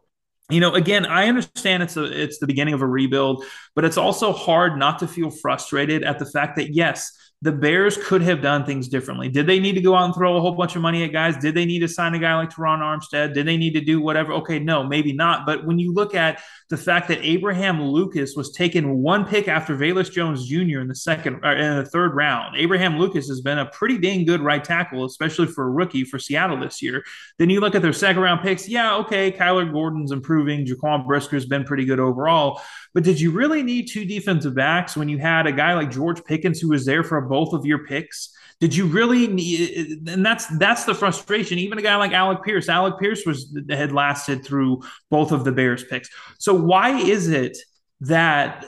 you 0.51 0.59
know 0.59 0.75
again 0.75 1.07
i 1.07 1.27
understand 1.27 1.81
it's 1.81 1.97
a, 1.97 2.03
it's 2.03 2.37
the 2.37 2.45
beginning 2.45 2.75
of 2.75 2.81
a 2.83 2.87
rebuild 2.87 3.43
but 3.73 3.83
it's 3.83 3.97
also 3.97 4.31
hard 4.31 4.77
not 4.77 4.99
to 4.99 5.07
feel 5.07 5.31
frustrated 5.31 6.03
at 6.03 6.19
the 6.19 6.25
fact 6.25 6.55
that 6.55 6.73
yes 6.73 7.11
the 7.42 7.51
Bears 7.51 7.98
could 7.98 8.22
have 8.22 8.42
done 8.42 8.65
things 8.65 8.88
differently. 8.88 9.30
Did 9.30 9.46
they 9.46 9.60
need 9.60 9.75
to 9.75 9.82
go 9.82 9.94
out 9.94 10.06
and 10.06 10.15
throw 10.15 10.38
a 10.38 10.42
whole 10.42 10.54
bunch 10.54 10.75
of 10.75 10.82
money 10.82 11.04
at 11.04 11.12
guys? 11.12 11.38
Did 11.38 11.54
they 11.54 11.65
need 11.65 11.80
to 11.80 11.88
sign 11.88 12.15
a 12.15 12.20
guy 12.20 12.36
like 12.36 12.50
Terron 12.50 12.80
Armstead? 12.80 13.34
Did 13.34 13.46
they 13.46 13.58
need 13.58 13.74
to 13.74 13.82
do 13.82 14.01
whatever? 14.01 14.34
Okay, 14.34 14.58
no, 14.58 14.84
maybe 14.84 15.13
not. 15.13 15.46
But 15.46 15.65
when 15.65 15.77
you 15.77 15.94
look 15.94 16.15
at 16.15 16.42
the 16.70 16.77
fact 16.77 17.08
that 17.10 17.20
Abraham 17.24 17.82
Lucas 17.84 18.36
was 18.36 18.51
taken 18.51 18.98
one 19.04 19.25
pick 19.25 19.48
after 19.48 19.75
Velus 19.77 20.12
Jones 20.12 20.48
Jr. 20.48 20.80
in 20.80 20.88
the 20.88 20.96
second 20.96 21.42
or 21.44 21.51
in 21.51 21.77
the 21.77 21.86
third 21.86 22.15
round, 22.15 22.56
Abraham 22.56 22.98
Lucas 22.98 23.27
has 23.27 23.42
been 23.42 23.60
a 23.60 23.68
pretty 23.68 23.98
dang 23.98 24.25
good 24.25 24.42
right 24.42 24.63
tackle, 24.63 25.06
especially 25.06 25.48
for 25.48 25.65
a 25.65 25.70
rookie 25.70 26.06
for 26.06 26.18
Seattle 26.18 26.60
this 26.60 26.82
year. 26.82 27.04
Then 27.38 27.50
you 27.50 27.60
look 27.60 27.76
at 27.76 27.82
their 27.82 27.93
second 27.93 28.24
round 28.24 28.41
picks. 28.41 28.67
Yeah, 28.67 28.95
okay, 28.98 29.32
Kyler 29.32 29.71
Gordon's 29.71 30.12
improving. 30.12 30.65
Jaquan 30.65 31.06
Brisker's 31.06 31.45
been 31.45 31.65
pretty 31.65 31.86
good 31.86 32.00
overall. 32.00 32.62
But 32.95 33.03
did 33.03 33.19
you 33.19 33.29
really 33.31 33.62
need 33.62 33.89
two 33.89 34.05
defensive 34.05 34.55
backs 34.55 34.95
when 34.95 35.10
you 35.10 35.17
had 35.17 35.47
a 35.47 35.51
guy 35.51 35.73
like 35.73 35.91
George 35.91 36.23
Pickens 36.23 36.62
who 36.62 36.69
was 36.69 36.86
there 36.86 37.03
for 37.03 37.19
both 37.19 37.53
of 37.53 37.65
your 37.65 37.86
picks? 37.86 38.34
Did 38.62 38.73
you 38.73 38.86
really 38.86 39.27
need? 39.27 40.08
And 40.08 40.25
that's 40.25 40.47
that's 40.58 40.86
the 40.86 40.95
frustration. 40.95 41.60
Even 41.60 41.77
a 41.77 41.81
guy 41.81 41.97
like 41.97 42.13
Alec 42.13 42.41
Pierce, 42.41 42.69
Alec 42.69 42.97
Pierce 42.97 43.25
was 43.25 43.53
had 43.69 43.91
lasted 43.91 44.45
through 44.45 44.81
both 45.10 45.34
of 45.34 45.43
the 45.43 45.51
Bears 45.51 45.84
picks. 45.84 46.10
So 46.38 46.53
why 46.53 46.97
is 46.97 47.27
it 47.27 47.58
that 47.99 48.65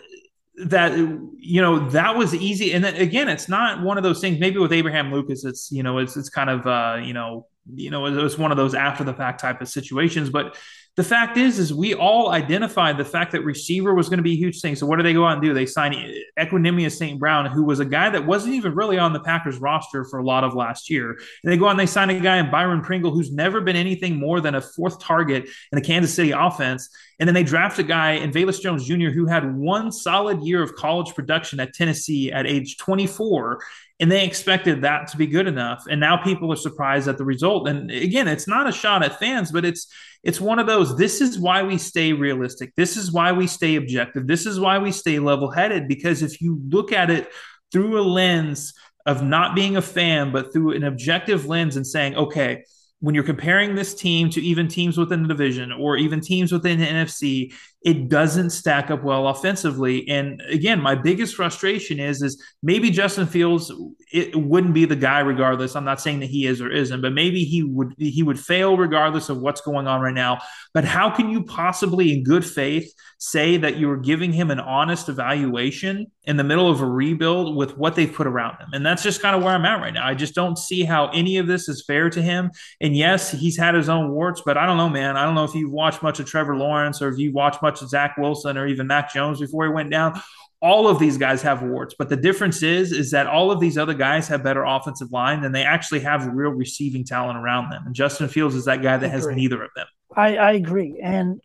that 0.66 0.98
you 1.38 1.62
know 1.62 1.90
that 1.92 2.18
was 2.18 2.36
easy? 2.36 2.74
And 2.74 2.84
then, 2.84 2.96
again, 2.96 3.30
it's 3.30 3.48
not 3.48 3.82
one 3.82 3.98
of 3.98 4.04
those 4.04 4.20
things. 4.20 4.42
Maybe 4.42 4.58
with 4.58 4.74
Abraham 4.74 5.10
Lucas, 5.10 5.46
it's 5.46 5.72
you 5.72 5.84
know 5.84 6.00
it's 6.00 6.18
it's 6.18 6.30
kind 6.30 6.50
of 6.50 6.68
uh, 6.68 7.00
you 7.02 7.14
know 7.14 7.48
you 7.74 7.92
know 7.92 8.08
it 8.08 8.12
was 8.12 8.38
one 8.38 8.52
of 8.52 8.58
those 8.58 8.76
after 8.76 9.06
the 9.06 9.14
fact 9.14 9.40
type 9.40 9.62
of 9.62 9.70
situations, 9.70 10.30
but 10.30 10.58
the 10.98 11.04
fact 11.04 11.38
is, 11.38 11.60
is 11.60 11.72
we 11.72 11.94
all 11.94 12.32
identified 12.32 12.98
the 12.98 13.06
fact 13.06 13.32
that 13.34 13.44
receiver 13.44 13.94
was 13.94 14.10
going 14.10 14.18
to 14.18 14.24
be 14.24 14.34
a 14.34 14.36
huge 14.36 14.62
thing. 14.62 14.76
So 14.76 14.88
what 14.88 14.98
do 14.98 15.04
they 15.04 15.14
go 15.14 15.28
out 15.28 15.34
and 15.34 15.44
do? 15.44 15.54
They 15.54 15.68
sign 15.68 15.94
eh, 15.94 16.44
Equanimeous 16.44 16.98
St. 16.98 17.20
Brown, 17.20 17.46
who 17.52 17.64
was 17.64 17.80
a 17.80 17.86
guy 17.86 18.10
that 18.10 18.26
wasn't 18.26 18.56
even 18.56 18.74
really 18.74 18.98
on 18.98 19.14
the 19.14 19.20
Packers 19.20 19.60
roster 19.60 20.04
for 20.04 20.18
a 20.18 20.26
lot 20.26 20.44
of 20.44 20.56
last 20.56 20.90
year. 20.90 21.12
And 21.12 21.54
they 21.54 21.56
go 21.56 21.68
out 21.68 21.72
and 21.72 21.80
they 21.80 21.86
sign 21.86 22.10
a 22.10 22.20
guy 22.20 22.38
in 22.38 22.50
Byron 22.50 22.82
Pringle, 22.82 23.12
who's 23.12 23.32
never 23.32 23.62
been 23.62 23.76
anything 23.76 24.16
more 24.16 24.42
than 24.42 24.56
a 24.56 24.62
fourth 24.62 25.00
target 25.00 25.44
in 25.44 25.76
the 25.76 25.82
Kansas 25.82 26.16
City 26.16 26.32
offense. 26.32 26.90
And 27.20 27.28
then 27.28 27.36
they 27.36 27.44
draft 27.44 27.78
a 27.78 27.84
guy 27.84 28.14
in 28.14 28.32
Velus 28.32 28.60
Jones 28.60 28.84
Jr., 28.84 29.10
who 29.10 29.28
had 29.28 29.56
one 29.56 29.92
solid 29.92 30.42
year 30.42 30.64
of 30.64 30.74
college 30.74 31.14
production 31.14 31.60
at 31.60 31.76
Tennessee 31.76 32.32
at 32.32 32.48
age 32.48 32.78
24 32.78 33.60
and 34.00 34.12
they 34.12 34.26
expected 34.26 34.84
that 34.84 35.08
to 35.08 35.18
be 35.18 35.26
good 35.26 35.48
enough. 35.48 35.86
And 35.90 36.00
now 36.00 36.18
people 36.18 36.52
are 36.54 36.58
surprised 36.58 37.08
at 37.08 37.18
the 37.18 37.26
result. 37.26 37.68
And 37.68 37.90
again 37.90 38.28
it's 38.28 38.48
not 38.48 38.68
a 38.68 38.72
shot 38.72 39.04
at 39.04 39.20
fans 39.20 39.52
but 39.52 39.66
it's 39.66 39.88
it's 40.24 40.42
one 40.42 40.60
of 40.60 40.68
those 40.68 40.98
this 40.98 41.22
is 41.22 41.40
why 41.40 41.64
we 41.64 41.78
stay 41.78 42.14
realistic. 42.14 42.74
This 42.76 42.98
is 42.98 43.12
why 43.12 43.32
we 43.32 43.48
stay 43.48 43.76
objective. 43.76 44.28
This 44.28 44.46
is 44.46 44.60
why 44.60 44.78
we 44.80 44.92
stay 44.92 45.20
level 45.20 45.52
headed 45.52 45.88
because 45.88 46.22
if 46.22 46.42
you 46.42 46.62
look 46.70 46.92
at 46.92 47.10
it 47.10 47.30
through 47.72 48.00
a 48.00 48.04
lens 48.04 48.74
of 49.06 49.24
not 49.24 49.56
being 49.56 49.78
a 49.78 49.82
fan 49.82 50.32
but 50.32 50.52
through 50.54 50.74
an 50.76 50.84
objective 50.84 51.46
lens 51.46 51.78
and 51.78 51.88
saying 51.88 52.16
okay 52.16 52.64
when 53.00 53.14
you're 53.14 53.24
comparing 53.24 53.76
this 53.76 53.94
team 53.94 54.30
to 54.32 54.42
even 54.42 54.68
teams 54.68 54.98
within 54.98 55.22
the 55.22 55.28
division 55.28 55.72
or 55.72 55.98
even 55.98 56.20
teams 56.20 56.52
within 56.52 56.80
the 56.80 56.86
NFC, 56.86 57.54
it 57.84 58.10
doesn't 58.10 58.50
stack 58.50 58.90
up 58.90 59.04
well 59.04 59.28
offensively. 59.28 60.08
And 60.10 60.42
again, 60.50 60.82
my 60.82 60.96
biggest 60.96 61.36
frustration 61.36 62.00
is 62.00 62.22
is 62.22 62.42
maybe 62.64 62.90
Justin 62.90 63.28
Fields 63.28 63.72
it 64.12 64.36
wouldn't 64.36 64.74
be 64.74 64.86
the 64.86 64.96
guy 64.96 65.20
regardless. 65.20 65.76
I'm 65.76 65.86
not 65.86 66.02
saying 66.02 66.22
that 66.22 66.30
he 66.30 66.46
is 66.46 66.62
or 66.62 66.72
isn't, 66.72 67.02
but 67.02 67.14
maybe 67.14 67.44
he 67.44 67.64
would 67.64 67.94
he 67.98 68.24
would 68.24 68.40
fail 68.40 68.78
regardless 68.78 69.30
of 69.30 69.40
what's 69.40 69.62
going 69.62 69.88
on 69.88 70.02
right 70.02 70.14
now. 70.14 70.40
But 70.74 70.86
how 70.86 71.10
can 71.10 71.30
you 71.30 71.44
possibly 71.44 72.14
in 72.14 72.24
good 72.24 72.46
faith 72.46 72.92
say 73.20 73.58
that 73.58 73.78
you 73.78 73.90
are 73.90 73.98
giving 73.98 74.32
him 74.32 74.52
an 74.52 74.60
honest 74.60 75.10
evaluation 75.10 76.08
in 76.24 76.38
the 76.38 76.44
middle 76.44 76.70
of 76.70 76.82
a 76.82 76.86
rebuild 76.86 77.56
with 77.56 77.78
what 77.78 77.96
they've 77.96 78.14
put 78.14 78.28
around 78.28 78.58
him. 78.60 78.68
And 78.74 78.86
that's 78.86 79.02
just 79.02 79.22
kind 79.22 79.36
of 79.36 79.42
where 79.42 79.54
I'm 79.54 79.66
at 79.66 79.80
right 79.80 79.94
now. 79.94 80.06
I 80.06 80.14
just 80.14 80.36
don't 80.36 80.58
see 80.58 80.84
how 80.84 81.08
any 81.10 81.38
of 81.38 81.48
this 81.48 81.70
is 81.70 81.84
fair 81.86 82.10
to 82.10 82.22
him. 82.22 82.52
And 82.82 82.96
yes, 82.96 83.32
he's 83.32 83.58
had 83.58 83.76
his 83.76 83.90
own 83.90 84.12
warts, 84.12 84.42
but 84.46 84.58
I 84.58 84.66
don't 84.66 84.78
know, 84.78 84.90
man. 84.90 85.18
I 85.18 85.24
don't 85.24 85.36
know 85.36 85.46
if 85.46 85.56
you've 85.56 85.72
watched 85.72 86.04
much 86.04 86.20
of 86.20 86.28
Trevor 86.28 86.56
Lawrence 86.58 87.02
or 87.02 87.08
if 87.08 87.18
you 87.18 87.32
watched 87.32 87.62
much 87.62 87.67
of 87.82 87.90
Zach 87.90 88.18
Wilson 88.18 88.58
or 88.58 88.68
even 88.68 88.88
Mac 88.88 89.14
Jones 89.14 89.40
before 89.40 89.66
he 89.66 89.72
went 89.72 89.92
down. 89.92 90.20
All 90.60 90.88
of 90.88 90.98
these 90.98 91.18
guys 91.18 91.44
have 91.44 91.62
warts, 91.62 91.94
but 92.00 92.10
the 92.10 92.16
difference 92.16 92.64
is 92.64 92.92
is 92.92 93.12
that 93.12 93.28
all 93.28 93.52
of 93.52 93.60
these 93.60 93.78
other 93.78 93.94
guys 93.94 94.28
have 94.30 94.44
better 94.44 94.64
offensive 94.64 95.12
line 95.12 95.42
than 95.42 95.52
they 95.52 95.64
actually 95.64 96.00
have 96.00 96.26
real 96.34 96.50
receiving 96.50 97.04
talent 97.04 97.38
around 97.38 97.70
them. 97.70 97.84
And 97.86 97.94
Justin 97.94 98.28
Fields 98.28 98.56
is 98.56 98.66
that 98.66 98.82
guy 98.82 98.98
that 98.98 99.10
has 99.10 99.28
neither 99.28 99.62
of 99.64 99.70
them. 99.76 99.86
I, 100.16 100.38
I 100.38 100.52
agree. 100.54 101.00
And 101.04 101.40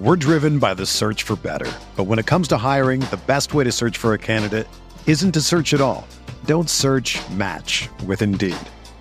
we're 0.00 0.16
driven 0.16 0.58
by 0.58 0.74
the 0.74 0.86
search 0.86 1.22
for 1.22 1.36
better. 1.36 1.70
But 1.94 2.04
when 2.04 2.18
it 2.18 2.26
comes 2.26 2.48
to 2.48 2.56
hiring, 2.56 3.00
the 3.02 3.20
best 3.26 3.54
way 3.54 3.64
to 3.64 3.72
search 3.72 3.98
for 3.98 4.14
a 4.14 4.18
candidate 4.18 4.66
isn't 5.06 5.32
to 5.32 5.40
search 5.40 5.74
at 5.74 5.80
all. 5.80 6.08
Don't 6.46 6.70
search 6.70 7.20
match 7.30 7.88
with 8.06 8.22
Indeed. 8.22 8.56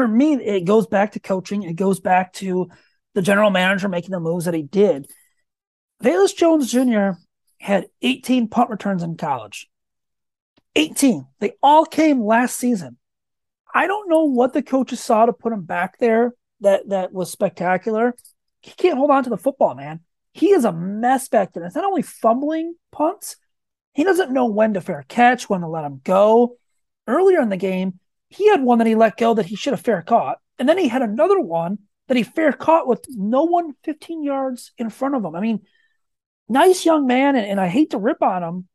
For 0.00 0.08
me, 0.08 0.32
it 0.32 0.64
goes 0.64 0.86
back 0.86 1.12
to 1.12 1.20
coaching. 1.20 1.62
It 1.62 1.74
goes 1.74 2.00
back 2.00 2.32
to 2.34 2.70
the 3.12 3.20
general 3.20 3.50
manager 3.50 3.86
making 3.86 4.12
the 4.12 4.18
moves 4.18 4.46
that 4.46 4.54
he 4.54 4.62
did. 4.62 5.10
Velus 6.02 6.34
Jones 6.34 6.72
Jr. 6.72 7.20
had 7.58 7.88
18 8.00 8.48
punt 8.48 8.70
returns 8.70 9.02
in 9.02 9.18
college. 9.18 9.68
18. 10.74 11.26
They 11.40 11.52
all 11.62 11.84
came 11.84 12.24
last 12.24 12.56
season. 12.56 12.96
I 13.74 13.86
don't 13.86 14.08
know 14.08 14.24
what 14.24 14.54
the 14.54 14.62
coaches 14.62 15.00
saw 15.00 15.26
to 15.26 15.34
put 15.34 15.52
him 15.52 15.64
back 15.64 15.98
there 15.98 16.32
that 16.62 16.88
that 16.88 17.12
was 17.12 17.30
spectacular. 17.30 18.14
He 18.62 18.70
can't 18.70 18.96
hold 18.96 19.10
on 19.10 19.24
to 19.24 19.30
the 19.30 19.36
football, 19.36 19.74
man. 19.74 20.00
He 20.32 20.52
is 20.52 20.64
a 20.64 20.72
mess 20.72 21.28
back 21.28 21.52
there. 21.52 21.66
It's 21.66 21.76
not 21.76 21.84
only 21.84 22.00
fumbling 22.00 22.74
punts, 22.90 23.36
he 23.92 24.04
doesn't 24.04 24.32
know 24.32 24.46
when 24.46 24.72
to 24.72 24.80
fair 24.80 25.04
catch, 25.06 25.50
when 25.50 25.60
to 25.60 25.68
let 25.68 25.84
him 25.84 26.00
go. 26.02 26.56
Earlier 27.06 27.42
in 27.42 27.50
the 27.50 27.58
game, 27.58 27.99
he 28.30 28.48
had 28.48 28.62
one 28.62 28.78
that 28.78 28.86
he 28.86 28.94
let 28.94 29.16
go 29.16 29.34
that 29.34 29.46
he 29.46 29.56
should 29.56 29.72
have 29.72 29.80
fair 29.80 30.02
caught. 30.02 30.38
And 30.58 30.68
then 30.68 30.78
he 30.78 30.88
had 30.88 31.02
another 31.02 31.40
one 31.40 31.78
that 32.08 32.16
he 32.16 32.22
fair 32.22 32.52
caught 32.52 32.86
with 32.86 33.04
no 33.08 33.44
one 33.44 33.74
15 33.84 34.22
yards 34.22 34.72
in 34.78 34.90
front 34.90 35.14
of 35.14 35.24
him. 35.24 35.34
I 35.34 35.40
mean, 35.40 35.60
nice 36.48 36.84
young 36.84 37.06
man, 37.06 37.36
and, 37.36 37.46
and 37.46 37.60
I 37.60 37.68
hate 37.68 37.90
to 37.90 37.98
rip 37.98 38.22
on 38.22 38.42
him, 38.42 38.68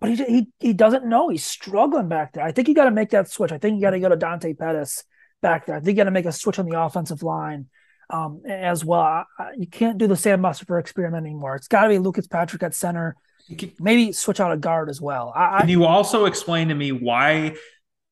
but 0.00 0.10
he, 0.10 0.16
he 0.24 0.48
he 0.60 0.72
doesn't 0.72 1.04
know. 1.04 1.28
He's 1.28 1.44
struggling 1.44 2.08
back 2.08 2.32
there. 2.32 2.44
I 2.44 2.52
think 2.52 2.68
you 2.68 2.74
got 2.74 2.84
to 2.84 2.90
make 2.90 3.10
that 3.10 3.30
switch. 3.30 3.52
I 3.52 3.58
think 3.58 3.76
you 3.76 3.82
got 3.82 3.90
to 3.90 4.00
go 4.00 4.08
to 4.08 4.16
Dante 4.16 4.54
Pettis 4.54 5.04
back 5.42 5.66
there. 5.66 5.76
I 5.76 5.80
think 5.80 5.96
you 5.96 5.96
got 5.96 6.04
to 6.04 6.10
make 6.10 6.26
a 6.26 6.32
switch 6.32 6.58
on 6.58 6.66
the 6.66 6.80
offensive 6.80 7.22
line 7.22 7.66
um, 8.10 8.42
as 8.46 8.84
well. 8.84 9.02
I, 9.02 9.24
I, 9.38 9.52
you 9.58 9.66
can't 9.66 9.98
do 9.98 10.06
the 10.06 10.16
Sam 10.16 10.40
Mustipher 10.40 10.80
experiment 10.80 11.26
anymore. 11.26 11.56
It's 11.56 11.68
got 11.68 11.82
to 11.82 11.88
be 11.88 11.98
Lucas 11.98 12.26
Patrick 12.26 12.62
at 12.62 12.74
center. 12.74 13.16
Maybe 13.80 14.12
switch 14.12 14.40
out 14.40 14.52
a 14.52 14.56
guard 14.56 14.90
as 14.90 15.00
well. 15.00 15.32
I, 15.34 15.60
Can 15.60 15.70
you 15.70 15.84
also 15.84 16.26
explain 16.26 16.68
to 16.68 16.74
me 16.74 16.92
why 16.92 17.56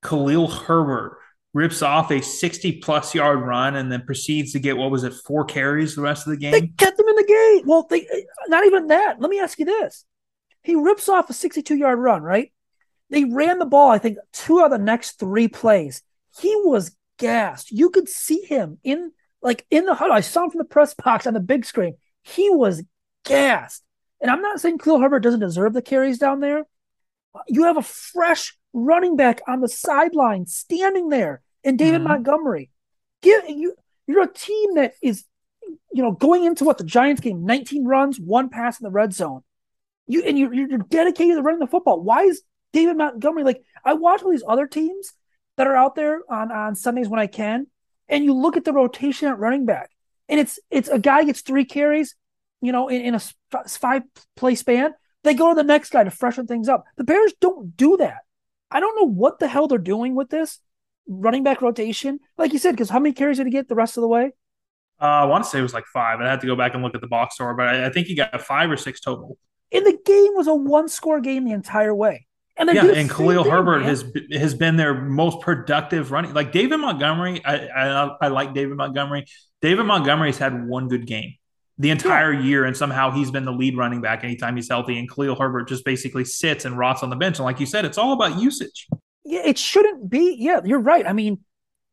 Khalil 0.02 0.48
Herbert 0.48 1.18
rips 1.54 1.80
off 1.80 2.10
a 2.10 2.20
60 2.20 2.80
plus 2.80 3.14
yard 3.14 3.40
run 3.40 3.76
and 3.76 3.90
then 3.90 4.02
proceeds 4.02 4.52
to 4.52 4.58
get 4.58 4.76
what 4.76 4.90
was 4.90 5.04
it 5.04 5.14
four 5.14 5.44
carries 5.44 5.94
the 5.94 6.02
rest 6.02 6.26
of 6.26 6.32
the 6.32 6.36
game? 6.36 6.52
They 6.52 6.66
kept 6.66 6.98
them 6.98 7.08
in 7.08 7.16
the 7.16 7.24
game. 7.24 7.66
Well, 7.66 7.86
they 7.88 8.06
not 8.48 8.66
even 8.66 8.88
that. 8.88 9.20
Let 9.20 9.30
me 9.30 9.40
ask 9.40 9.58
you 9.58 9.64
this: 9.64 10.04
He 10.62 10.74
rips 10.74 11.08
off 11.08 11.30
a 11.30 11.32
62 11.32 11.74
yard 11.74 11.98
run, 11.98 12.22
right? 12.22 12.52
They 13.10 13.24
ran 13.24 13.58
the 13.58 13.66
ball. 13.66 13.90
I 13.90 13.98
think 13.98 14.18
two 14.32 14.60
of 14.60 14.70
the 14.70 14.78
next 14.78 15.18
three 15.18 15.48
plays. 15.48 16.02
He 16.38 16.54
was 16.56 16.94
gassed. 17.18 17.70
You 17.70 17.90
could 17.90 18.08
see 18.08 18.42
him 18.42 18.78
in 18.84 19.12
like 19.40 19.64
in 19.70 19.86
the 19.86 19.94
huddle. 19.94 20.14
I 20.14 20.20
saw 20.20 20.44
him 20.44 20.50
from 20.50 20.58
the 20.58 20.64
press 20.64 20.94
box 20.94 21.26
on 21.26 21.34
the 21.34 21.40
big 21.40 21.64
screen. 21.64 21.96
He 22.22 22.50
was 22.50 22.82
gassed. 23.24 23.82
And 24.20 24.30
I'm 24.30 24.42
not 24.42 24.60
saying 24.60 24.78
Khalil 24.78 25.00
Herbert 25.00 25.20
doesn't 25.20 25.40
deserve 25.40 25.72
the 25.72 25.82
carries 25.82 26.18
down 26.18 26.40
there. 26.40 26.64
You 27.48 27.64
have 27.64 27.76
a 27.76 27.82
fresh 27.82 28.56
running 28.72 29.16
back 29.16 29.40
on 29.46 29.60
the 29.60 29.68
sideline 29.68 30.46
standing 30.46 31.08
there 31.08 31.42
and 31.64 31.78
David 31.78 32.00
mm-hmm. 32.00 32.08
Montgomery. 32.08 32.70
Give 33.22 33.42
you 33.48 33.74
you're 34.06 34.22
a 34.22 34.32
team 34.32 34.74
that 34.74 34.94
is 35.02 35.24
you 35.92 36.02
know 36.02 36.12
going 36.12 36.44
into 36.44 36.64
what 36.64 36.78
the 36.78 36.84
Giants 36.84 37.20
game 37.20 37.44
19 37.44 37.84
runs, 37.84 38.20
one 38.20 38.48
pass 38.48 38.80
in 38.80 38.84
the 38.84 38.90
red 38.90 39.12
zone. 39.12 39.42
You 40.06 40.22
and 40.22 40.38
you're, 40.38 40.52
you're 40.52 40.78
dedicated 40.78 41.36
to 41.36 41.42
running 41.42 41.60
the 41.60 41.66
football. 41.66 42.00
Why 42.00 42.22
is 42.22 42.42
David 42.72 42.96
Montgomery 42.96 43.44
like 43.44 43.62
I 43.84 43.94
watch 43.94 44.22
all 44.22 44.30
these 44.30 44.44
other 44.46 44.66
teams 44.66 45.12
that 45.56 45.66
are 45.66 45.76
out 45.76 45.94
there 45.94 46.20
on 46.28 46.52
on 46.52 46.74
Sundays 46.74 47.08
when 47.08 47.20
I 47.20 47.26
can 47.26 47.66
and 48.08 48.24
you 48.24 48.34
look 48.34 48.56
at 48.56 48.64
the 48.64 48.72
rotation 48.72 49.28
at 49.28 49.38
running 49.38 49.64
back 49.66 49.90
and 50.28 50.38
it's 50.38 50.60
it's 50.70 50.88
a 50.88 50.98
guy 50.98 51.24
gets 51.24 51.40
three 51.40 51.64
carries 51.64 52.14
you 52.60 52.72
know, 52.72 52.88
in, 52.88 53.02
in 53.02 53.14
a 53.14 53.20
five 53.68 54.02
play 54.34 54.54
span, 54.54 54.94
they 55.26 55.34
go 55.34 55.50
to 55.50 55.54
the 55.54 55.64
next 55.64 55.90
guy 55.90 56.04
to 56.04 56.10
freshen 56.10 56.46
things 56.46 56.68
up. 56.68 56.84
The 56.96 57.04
Bears 57.04 57.34
don't 57.40 57.76
do 57.76 57.96
that. 57.98 58.18
I 58.70 58.80
don't 58.80 58.96
know 58.96 59.08
what 59.08 59.38
the 59.38 59.48
hell 59.48 59.68
they're 59.68 59.78
doing 59.78 60.14
with 60.14 60.30
this 60.30 60.60
running 61.08 61.42
back 61.42 61.62
rotation. 61.62 62.20
Like 62.36 62.52
you 62.52 62.58
said, 62.58 62.72
because 62.72 62.90
how 62.90 62.98
many 62.98 63.12
carries 63.12 63.36
did 63.38 63.46
he 63.46 63.52
get 63.52 63.68
the 63.68 63.74
rest 63.74 63.96
of 63.96 64.02
the 64.02 64.08
way? 64.08 64.32
Uh, 65.00 65.04
I 65.04 65.24
want 65.24 65.44
to 65.44 65.50
say 65.50 65.58
it 65.58 65.62
was 65.62 65.74
like 65.74 65.84
five. 65.86 66.20
I 66.20 66.28
had 66.28 66.40
to 66.40 66.46
go 66.46 66.56
back 66.56 66.74
and 66.74 66.82
look 66.82 66.94
at 66.94 67.00
the 67.00 67.06
box 67.06 67.34
score, 67.34 67.54
but 67.54 67.68
I, 67.68 67.86
I 67.86 67.90
think 67.90 68.06
he 68.06 68.14
got 68.14 68.40
five 68.40 68.70
or 68.70 68.76
six 68.76 69.00
total. 69.00 69.36
And 69.72 69.84
the 69.84 69.98
game 70.04 70.32
was 70.34 70.46
a 70.46 70.54
one 70.54 70.88
score 70.88 71.20
game 71.20 71.44
the 71.44 71.52
entire 71.52 71.94
way. 71.94 72.26
And 72.56 72.70
yeah, 72.72 72.86
and 72.86 73.10
Khalil 73.10 73.42
thing, 73.42 73.52
Herbert 73.52 73.80
man. 73.80 73.88
has 73.88 74.04
has 74.32 74.54
been 74.54 74.76
their 74.76 74.94
most 74.94 75.42
productive 75.42 76.10
running. 76.10 76.32
Like 76.32 76.52
David 76.52 76.78
Montgomery, 76.78 77.44
I, 77.44 77.66
I 77.66 78.16
I 78.22 78.28
like 78.28 78.54
David 78.54 78.78
Montgomery. 78.78 79.26
David 79.60 79.84
Montgomery's 79.84 80.38
had 80.38 80.66
one 80.66 80.88
good 80.88 81.06
game 81.06 81.34
the 81.78 81.90
entire 81.90 82.32
yeah. 82.32 82.40
year, 82.40 82.64
and 82.64 82.76
somehow 82.76 83.10
he's 83.10 83.30
been 83.30 83.44
the 83.44 83.52
lead 83.52 83.76
running 83.76 84.00
back 84.00 84.24
anytime 84.24 84.56
he's 84.56 84.68
healthy. 84.68 84.98
And 84.98 85.10
Khalil 85.10 85.36
Herbert 85.36 85.68
just 85.68 85.84
basically 85.84 86.24
sits 86.24 86.64
and 86.64 86.76
rots 86.78 87.02
on 87.02 87.10
the 87.10 87.16
bench. 87.16 87.38
And 87.38 87.44
like 87.44 87.60
you 87.60 87.66
said, 87.66 87.84
it's 87.84 87.98
all 87.98 88.12
about 88.12 88.38
usage. 88.38 88.86
Yeah, 89.24 89.42
it 89.44 89.58
shouldn't 89.58 90.08
be. 90.08 90.36
Yeah, 90.38 90.60
you're 90.64 90.78
right. 90.78 91.06
I 91.06 91.12
mean, 91.12 91.40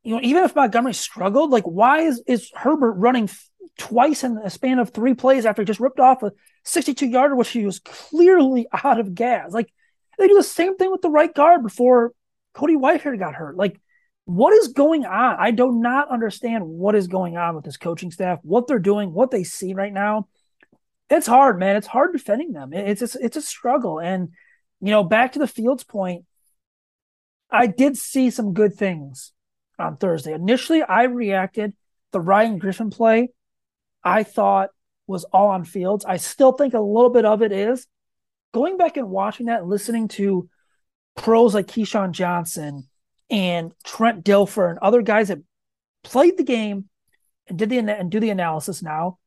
you 0.04 0.16
know, 0.16 0.22
even 0.22 0.44
if 0.44 0.56
Montgomery 0.56 0.94
struggled, 0.94 1.52
like 1.52 1.66
why 1.66 2.02
is 2.02 2.22
is 2.28 2.52
Herbert 2.54 2.94
running 2.94 3.30
twice 3.78 4.24
in 4.24 4.38
a 4.38 4.50
span 4.50 4.80
of 4.80 4.92
three 4.92 5.14
plays 5.14 5.46
after 5.46 5.62
he 5.62 5.66
just 5.66 5.80
ripped 5.80 6.00
off 6.00 6.24
a 6.24 6.32
62 6.64 7.08
yarder, 7.08 7.36
which 7.36 7.50
he 7.50 7.66
was 7.66 7.80
clearly 7.80 8.68
out 8.84 9.00
of 9.00 9.16
gas? 9.16 9.52
Like 9.52 9.74
they 10.18 10.28
do 10.28 10.36
the 10.36 10.44
same 10.44 10.78
thing 10.78 10.92
with 10.92 11.02
the 11.02 11.10
right 11.10 11.34
guard 11.34 11.64
before 11.64 12.14
Cody 12.54 12.76
Whitehair 12.76 13.18
got 13.18 13.36
hurt. 13.36 13.58
Like 13.58 13.80
what 14.26 14.54
is 14.54 14.70
going 14.70 15.06
on? 15.06 15.36
I 15.38 15.52
do 15.52 15.72
not 15.72 16.10
understand 16.10 16.66
what 16.66 16.96
is 16.96 17.08
going 17.08 17.38
on 17.38 17.56
with 17.56 17.66
this 17.66 17.78
coaching 17.78 18.12
staff, 18.12 18.40
what 18.44 18.68
they're 18.68 18.80
doing, 18.80 19.14
what 19.14 19.32
they 19.32 19.44
see 19.44 19.74
right 19.74 19.92
now. 19.92 20.28
It's 21.10 21.28
hard, 21.28 21.60
man. 21.60 21.76
It's 21.76 21.88
hard 21.88 22.14
defending 22.14 22.54
them. 22.54 22.74
It's 22.74 23.02
a, 23.02 23.20
it's 23.24 23.38
a 23.38 23.42
struggle. 23.42 24.00
And, 24.00 24.30
you 24.80 24.92
know, 24.92 25.04
back 25.04 25.34
to 25.34 25.40
the 25.40 25.48
Fields 25.48 25.84
point, 25.84 26.26
I 27.52 27.68
did 27.68 27.98
see 27.98 28.30
some 28.30 28.54
good 28.54 28.76
things 28.76 29.34
on 29.78 29.98
Thursday. 29.98 30.34
Initially, 30.34 30.82
I 30.82 31.04
reacted 31.04 31.74
the 32.12 32.22
Ryan 32.22 32.60
Griffin 32.60 32.90
play, 32.90 33.30
I 34.04 34.24
thought 34.24 34.70
was 35.08 35.26
all 35.26 35.50
on 35.50 35.66
Fields. 35.66 36.06
I 36.06 36.18
still 36.18 36.54
think 36.54 36.74
a 36.74 36.80
little 36.80 37.10
bit 37.10 37.26
of 37.26 37.42
it 37.42 37.52
is. 37.52 37.88
Going 38.54 38.78
back 38.78 38.98
and 38.98 39.10
watching 39.10 39.48
that, 39.48 39.66
listening 39.66 40.08
to 40.10 40.48
pros 41.16 41.54
like 41.54 41.68
Keyshawn 41.68 42.12
Johnson, 42.12 42.88
and 43.30 43.74
Trent 43.84 44.24
Dilfer 44.24 44.70
and 44.70 44.80
other 44.80 45.02
guys 45.02 45.30
that 45.30 45.40
played 46.04 46.38
the 46.38 46.44
game 46.44 46.86
and 47.48 47.58
did 47.58 47.70
the 47.70 47.78
and 47.78 48.12
do 48.12 48.20
the 48.20 48.30
analysis 48.30 48.82
now, 48.82 49.18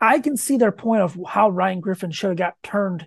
I 0.00 0.20
can 0.20 0.36
see 0.36 0.56
their 0.56 0.72
point 0.72 1.02
of 1.02 1.18
how 1.26 1.50
Ryan 1.50 1.80
Griffin 1.80 2.10
should 2.10 2.28
have 2.28 2.38
got 2.38 2.62
turned 2.62 3.06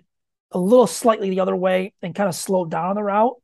a 0.52 0.58
little 0.58 0.86
slightly 0.86 1.30
the 1.30 1.40
other 1.40 1.56
way 1.56 1.92
and 2.02 2.14
kind 2.14 2.28
of 2.28 2.34
slowed 2.34 2.70
down 2.70 2.94
the 2.94 3.02
route. 3.02 3.34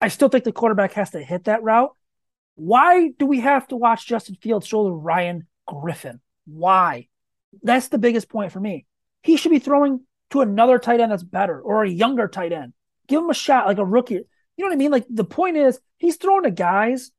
I 0.00 0.08
still 0.08 0.28
think 0.28 0.44
the 0.44 0.52
quarterback 0.52 0.92
has 0.92 1.10
to 1.10 1.22
hit 1.22 1.44
that 1.44 1.62
route. 1.62 1.94
Why 2.56 3.08
do 3.18 3.26
we 3.26 3.40
have 3.40 3.66
to 3.68 3.76
watch 3.76 4.06
Justin 4.06 4.36
Fields 4.36 4.68
throw 4.68 4.84
to 4.84 4.94
Ryan 4.94 5.46
Griffin? 5.66 6.20
Why? 6.46 7.08
That's 7.62 7.88
the 7.88 7.98
biggest 7.98 8.28
point 8.28 8.52
for 8.52 8.60
me. 8.60 8.86
He 9.22 9.36
should 9.36 9.50
be 9.50 9.58
throwing 9.58 10.00
to 10.30 10.42
another 10.42 10.78
tight 10.78 11.00
end 11.00 11.10
that's 11.10 11.22
better 11.22 11.60
or 11.60 11.82
a 11.82 11.88
younger 11.88 12.28
tight 12.28 12.52
end. 12.52 12.74
Give 13.08 13.22
him 13.22 13.30
a 13.30 13.34
shot 13.34 13.66
like 13.66 13.78
a 13.78 13.84
rookie. 13.84 14.24
You 14.56 14.64
know 14.64 14.68
what 14.68 14.74
I 14.74 14.78
mean? 14.78 14.90
Like 14.90 15.06
the 15.08 15.24
point 15.24 15.56
is, 15.56 15.78
he's 15.98 16.16
throwing 16.16 16.44
to 16.44 16.50
guys 16.50 17.10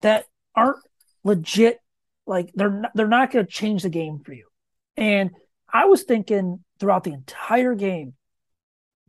that 0.00 0.26
aren't 0.54 0.78
legit. 1.24 1.78
Like 2.26 2.50
they're 2.54 2.70
not, 2.70 2.92
they're 2.94 3.08
not 3.08 3.30
going 3.30 3.46
to 3.46 3.50
change 3.50 3.82
the 3.82 3.88
game 3.88 4.20
for 4.24 4.32
you. 4.32 4.46
And 4.96 5.30
I 5.72 5.86
was 5.86 6.02
thinking 6.02 6.64
throughout 6.78 7.04
the 7.04 7.12
entire 7.12 7.74
game, 7.74 8.14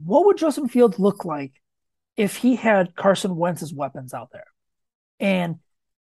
what 0.03 0.25
would 0.25 0.37
Justin 0.37 0.67
Fields 0.67 0.99
look 0.99 1.25
like 1.25 1.53
if 2.17 2.37
he 2.37 2.55
had 2.55 2.95
Carson 2.95 3.35
Wentz's 3.35 3.73
weapons 3.73 4.13
out 4.13 4.29
there? 4.31 4.45
And 5.19 5.59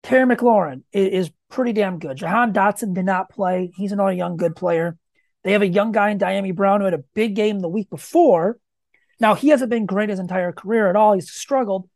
Terry 0.04 0.26
McLaurin 0.26 0.84
is, 0.92 1.32
pretty 1.50 1.72
damn 1.72 1.98
good. 1.98 2.18
Jahan 2.18 2.52
Dotson 2.52 2.94
did 2.94 3.06
not 3.06 3.30
play. 3.30 3.72
He's 3.74 3.94
another 3.94 4.12
young 4.12 4.36
good 4.36 4.54
player. 4.54 4.98
They 5.46 5.54
have 5.54 5.62
a 5.62 5.68
young 5.68 5.94
guy 5.94 6.10
in 6.10 6.20
Dyami 6.20 6.54
Brown 6.54 6.82
who 6.82 6.86
had 6.86 6.94
a 6.94 7.06
big 7.14 7.36
game 7.36 7.62
the 7.62 7.70
week 7.70 7.90
before 7.90 8.60
now, 9.20 9.36
he 9.36 9.50
hasn't 9.50 9.70
been 9.70 9.86
great 9.86 10.10
his 10.10 10.20
entire 10.20 10.52
career 10.52 10.90
at 10.90 10.96
all. 10.96 11.14
He's 11.14 11.32
struggled. 11.32 11.90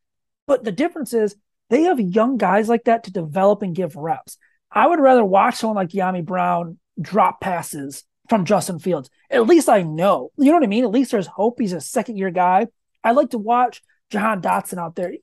But 0.47 0.63
the 0.63 0.71
difference 0.71 1.13
is 1.13 1.35
They 1.71 1.83
have 1.83 2.01
young 2.01 2.35
guys 2.37 2.67
like 2.67 2.83
that 2.83 3.05
to 3.05 3.13
develop 3.13 3.61
and 3.61 3.73
give 3.73 3.95
reps. 3.95 4.37
I 4.69 4.85
would 4.87 4.99
rather 4.99 5.23
watch 5.23 5.55
someone 5.55 5.77
like 5.77 5.87
Dyami 5.89 6.23
Brown 6.23 6.77
drop 6.99 7.39
passes 7.39 8.03
from 8.29 8.43
Justin 8.43 8.77
Fields. 8.77 9.09
At 9.29 9.47
least 9.47 9.69
I 9.69 9.81
know. 9.81 10.31
You 10.37 10.47
know 10.47 10.55
what 10.55 10.63
I 10.63 10.67
mean? 10.67 10.83
At 10.83 10.91
least 10.91 11.11
there's 11.11 11.27
hope. 11.27 11.61
He's 11.61 11.71
a 11.71 11.79
second 11.79 12.17
year 12.17 12.29
guy. 12.29 12.67
I 13.05 13.13
like 13.13 13.29
to 13.29 13.37
watch 13.37 13.81
Jahan 14.09 14.41
Dotson 14.41 14.79
out 14.79 14.97
there. 14.97 15.13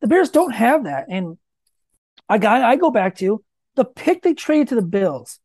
The 0.00 0.06
Bears 0.06 0.30
don't 0.30 0.52
have 0.52 0.84
that. 0.84 1.06
And 1.08 1.38
a 2.28 2.38
guy 2.38 2.68
I 2.68 2.76
go 2.76 2.92
back 2.92 3.16
to 3.16 3.42
the 3.74 3.84
pick 3.84 4.22
they 4.22 4.34
traded 4.34 4.68
to 4.68 4.76
the 4.76 4.82
Bills, 4.82 5.40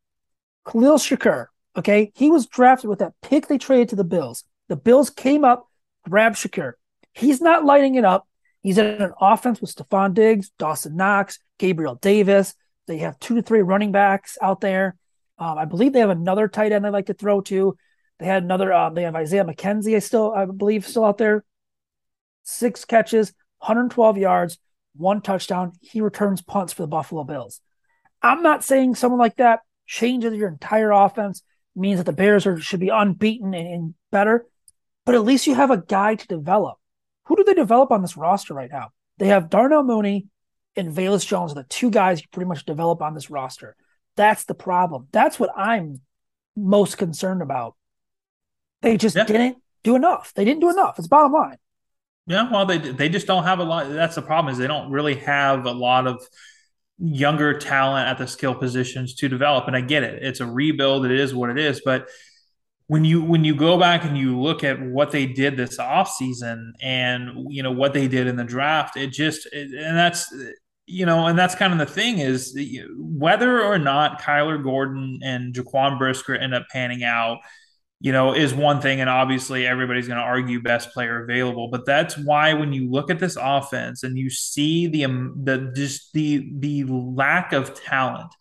Khalil 0.69 0.99
Shakir. 0.99 1.47
Okay. 1.75 2.11
He 2.13 2.29
was 2.29 2.45
drafted 2.45 2.87
with 2.87 2.99
that 2.99 3.13
pick 3.23 3.47
they 3.47 3.57
traded 3.57 3.89
to 3.89 3.95
the 3.95 4.03
Bills. 4.03 4.43
The 4.69 4.75
Bills 4.75 5.09
came 5.09 5.43
up, 5.43 5.67
grabbed 6.09 6.35
Shakir. 6.35 6.73
He's 7.13 7.41
not 7.41 7.65
lighting 7.65 7.95
it 7.95 8.05
up. 8.05 8.27
He's 8.61 8.77
in 8.77 8.85
an 8.85 9.13
offense 9.21 9.61
with 9.61 9.75
Stefon 9.75 10.13
Diggs, 10.13 10.51
Dawson 10.57 10.95
Knox, 10.95 11.39
Gabriel 11.59 11.95
Davis. 11.95 12.55
They 12.87 12.97
have 12.99 13.19
two 13.19 13.35
to 13.35 13.41
three 13.41 13.61
running 13.61 13.91
backs 13.91 14.37
out 14.41 14.61
there. 14.61 14.95
Um, 15.37 15.57
I 15.57 15.65
believe 15.65 15.93
they 15.93 15.99
have 15.99 16.09
another 16.09 16.47
tight 16.47 16.71
end 16.71 16.85
they 16.85 16.89
like 16.89 17.07
to 17.07 17.13
throw 17.13 17.41
to. 17.41 17.77
They 18.19 18.25
had 18.25 18.43
another. 18.43 18.71
Um, 18.71 18.93
they 18.93 19.03
have 19.03 19.15
Isaiah 19.15 19.43
McKenzie. 19.43 19.95
I 19.95 19.99
still, 19.99 20.33
I 20.33 20.45
believe, 20.45 20.87
still 20.87 21.05
out 21.05 21.17
there. 21.17 21.43
Six 22.43 22.85
catches, 22.85 23.33
112 23.59 24.17
yards, 24.17 24.57
one 24.95 25.21
touchdown. 25.21 25.73
He 25.81 26.01
returns 26.01 26.41
punts 26.41 26.73
for 26.73 26.83
the 26.83 26.87
Buffalo 26.87 27.23
Bills. 27.23 27.59
I'm 28.21 28.41
not 28.43 28.63
saying 28.63 28.95
someone 28.95 29.19
like 29.19 29.37
that 29.37 29.61
changes 29.85 30.33
your 30.33 30.49
entire 30.49 30.91
offense, 30.91 31.43
means 31.75 31.97
that 31.97 32.05
the 32.05 32.13
Bears 32.13 32.45
are, 32.45 32.59
should 32.59 32.79
be 32.79 32.89
unbeaten 32.89 33.53
and, 33.53 33.67
and 33.67 33.93
better, 34.11 34.45
but 35.05 35.15
at 35.15 35.23
least 35.23 35.47
you 35.47 35.55
have 35.55 35.71
a 35.71 35.81
guy 35.81 36.15
to 36.15 36.27
develop. 36.27 36.77
Who 37.25 37.35
do 37.35 37.43
they 37.43 37.53
develop 37.53 37.91
on 37.91 38.01
this 38.01 38.17
roster 38.17 38.53
right 38.53 38.69
now? 38.71 38.89
They 39.17 39.27
have 39.27 39.49
Darnell 39.49 39.83
Mooney 39.83 40.27
and 40.75 40.93
Velus 40.93 41.25
Jones, 41.25 41.53
the 41.53 41.63
two 41.63 41.89
guys 41.89 42.21
you 42.21 42.27
pretty 42.31 42.47
much 42.47 42.65
develop 42.65 43.01
on 43.01 43.13
this 43.13 43.29
roster. 43.29 43.75
That's 44.15 44.45
the 44.45 44.53
problem. 44.53 45.07
That's 45.11 45.39
what 45.39 45.51
I'm 45.55 46.01
most 46.55 46.97
concerned 46.97 47.41
about. 47.41 47.75
They 48.81 48.97
just 48.97 49.15
yeah. 49.15 49.25
didn't 49.25 49.57
do 49.83 49.95
enough. 49.95 50.33
They 50.35 50.45
didn't 50.45 50.61
do 50.61 50.69
enough. 50.69 50.99
It's 50.99 51.07
bottom 51.07 51.31
line. 51.31 51.57
Yeah, 52.27 52.49
well, 52.51 52.65
they 52.65 52.79
they 52.79 53.09
just 53.09 53.27
don't 53.27 53.43
have 53.43 53.59
a 53.59 53.63
lot. 53.63 53.89
That's 53.89 54.15
the 54.15 54.21
problem 54.21 54.51
is 54.51 54.57
they 54.57 54.67
don't 54.67 54.91
really 54.91 55.15
have 55.15 55.65
a 55.65 55.71
lot 55.71 56.07
of 56.07 56.27
younger 56.97 57.57
talent 57.57 58.07
at 58.07 58.17
the 58.17 58.25
skill 58.25 58.55
positions 58.55 59.13
to 59.15 59.29
develop. 59.29 59.67
And 59.67 59.75
I 59.75 59.81
get 59.81 60.03
it; 60.03 60.23
it's 60.23 60.39
a 60.39 60.45
rebuild. 60.45 61.05
It 61.05 61.11
is 61.11 61.35
what 61.35 61.51
it 61.51 61.59
is. 61.59 61.81
But 61.85 62.07
when 62.87 63.03
you 63.03 63.21
when 63.21 63.43
you 63.43 63.55
go 63.55 63.79
back 63.79 64.03
and 64.03 64.17
you 64.17 64.39
look 64.39 64.63
at 64.63 64.79
what 64.79 65.11
they 65.11 65.25
did 65.25 65.57
this 65.57 65.77
offseason 65.77 66.71
and 66.81 67.47
you 67.49 67.63
know 67.63 67.71
what 67.71 67.93
they 67.93 68.07
did 68.07 68.27
in 68.27 68.35
the 68.35 68.43
draft, 68.43 68.95
it 68.95 69.07
just 69.07 69.47
it, 69.51 69.73
and 69.73 69.97
that's 69.97 70.31
you 70.87 71.05
know, 71.05 71.27
and 71.27 71.37
that's 71.37 71.55
kind 71.55 71.73
of 71.73 71.79
the 71.79 71.85
thing 71.85 72.19
is 72.19 72.57
whether 72.97 73.63
or 73.63 73.79
not 73.79 74.21
Kyler 74.21 74.61
Gordon 74.61 75.19
and 75.23 75.53
Jaquan 75.53 75.97
Brisker 75.97 76.35
end 76.35 76.53
up 76.53 76.67
panning 76.71 77.03
out, 77.03 77.39
you 77.99 78.11
know, 78.11 78.33
is 78.33 78.53
one 78.53 78.81
thing. 78.81 79.01
And 79.01 79.09
obviously 79.09 79.65
everybody's 79.65 80.07
going 80.07 80.19
to 80.19 80.23
argue 80.23 80.61
best 80.61 80.91
player 80.91 81.23
available. 81.23 81.69
But 81.69 81.87
that's 81.87 82.17
why 82.17 82.53
when 82.53 82.71
you 82.71 82.89
look 82.89 83.09
at 83.09 83.19
this 83.19 83.35
offense 83.39 84.03
and 84.03 84.17
you 84.17 84.29
see 84.29 84.85
the, 84.85 85.05
um, 85.05 85.33
the, 85.43 85.71
just 85.75 86.13
the, 86.13 86.51
the 86.59 86.83
lack 86.83 87.51
of 87.51 87.73
talent 87.73 88.31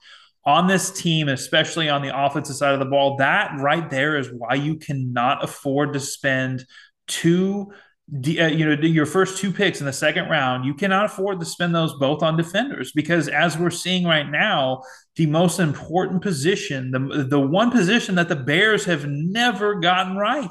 on 0.47 0.67
this 0.67 0.91
team, 0.91 1.29
especially 1.29 1.89
on 1.89 2.03
the 2.03 2.17
offensive 2.17 2.57
side 2.57 2.75
of 2.75 2.79
the 2.79 2.85
ball, 2.85 3.17
that 3.17 3.59
right 3.61 3.89
there 3.89 4.17
is 4.17 4.31
why 4.31 4.55
you 4.55 4.77
cannot 4.77 5.43
afford 5.43 5.93
to 5.95 6.01
spend 6.01 6.65
two 7.07 7.73
uh, 8.13 8.47
you 8.47 8.67
know 8.67 8.83
your 8.83 9.07
first 9.07 9.39
two 9.39 9.51
picks 9.51 9.81
in 9.81 9.87
the 9.87 9.93
second 9.93 10.29
round. 10.29 10.67
You 10.67 10.75
cannot 10.75 11.07
afford 11.07 11.41
to 11.41 11.47
spend 11.47 11.75
those 11.75 11.95
both 11.95 12.23
on 12.23 12.37
defenders 12.37 12.93
because 12.93 13.29
as 13.29 13.57
we're 13.57 13.71
seeing 13.71 14.05
right 14.05 14.29
now 14.31 14.83
the 15.17 15.25
most 15.25 15.59
important 15.59 16.21
position 16.21 16.91
the 16.91 17.25
the 17.25 17.41
one 17.41 17.71
position 17.71 18.17
that 18.17 18.29
the 18.29 18.37
bears 18.37 18.85
have 18.85 19.07
never 19.09 19.77
gotten 19.77 20.19
right 20.19 20.51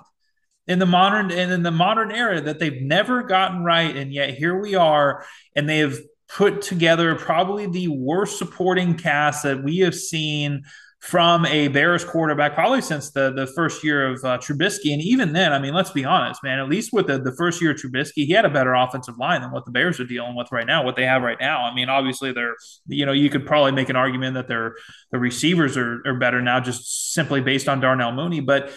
in 0.66 0.80
the 0.80 0.86
modern 0.88 1.30
and 1.30 1.52
in 1.52 1.62
the 1.62 1.72
modern 1.72 2.12
era 2.12 2.42
that 2.42 2.58
they've 2.58 2.82
never 2.82 3.22
gotten 3.22 3.64
right. 3.64 3.96
And 3.96 4.12
yet 4.12 4.34
here 4.34 4.60
we 4.60 4.74
are 4.76 5.24
and 5.56 5.70
they 5.70 5.78
have 5.80 5.98
put 6.34 6.62
together 6.62 7.16
probably 7.16 7.68
the 7.68 7.88
worst 7.88 8.40
supporting 8.40 8.96
cast 8.96 9.44
that 9.44 9.64
we 9.64 9.78
have 9.80 9.94
seen 9.94 10.64
from 11.00 11.46
a 11.48 11.68
Bears 11.68 12.06
quarterback 12.06 12.54
probably 12.56 12.82
since 12.82 13.12
the 13.12 13.34
the 13.34 13.46
first 13.46 13.84
year 13.84 14.08
of 14.08 14.24
uh, 14.24 14.38
Trubisky. 14.38 14.94
And 14.94 15.02
even 15.02 15.34
then, 15.34 15.52
I 15.52 15.60
mean, 15.60 15.74
let's 15.74 15.92
be 15.92 16.06
honest, 16.06 16.42
man. 16.44 16.60
At 16.60 16.70
least 16.70 16.94
with 16.94 17.08
the, 17.08 17.20
the 17.20 17.36
first 17.36 17.62
year 17.62 17.72
of 17.72 17.78
Trubisky, 17.78 18.26
he 18.26 18.32
had 18.32 18.46
a 18.46 18.50
better 18.50 18.74
offensive 18.74 19.18
line 19.18 19.42
than 19.42 19.52
what 19.52 19.66
the 19.66 19.72
Bears 19.72 20.00
are 20.00 20.06
dealing 20.06 20.34
with 20.34 20.50
right 20.52 20.66
now. 20.66 20.84
What 20.84 20.96
they 20.96 21.06
have 21.06 21.22
right 21.22 21.38
now, 21.40 21.66
I 21.66 21.76
mean, 21.76 21.90
obviously 21.90 22.32
they're 22.32 22.56
you 22.88 23.06
know 23.06 23.12
you 23.12 23.30
could 23.30 23.46
probably 23.46 23.74
make 23.74 23.90
an 23.90 23.98
argument 23.98 24.36
that 24.36 24.48
their 24.48 24.76
the 25.12 25.20
receivers 25.20 25.76
are 25.78 26.02
are 26.06 26.18
better 26.18 26.42
now 26.42 26.62
just 26.62 27.14
simply 27.14 27.42
based 27.42 27.68
on 27.70 27.80
Darnell 27.80 28.12
Mooney, 28.12 28.42
but. 28.42 28.72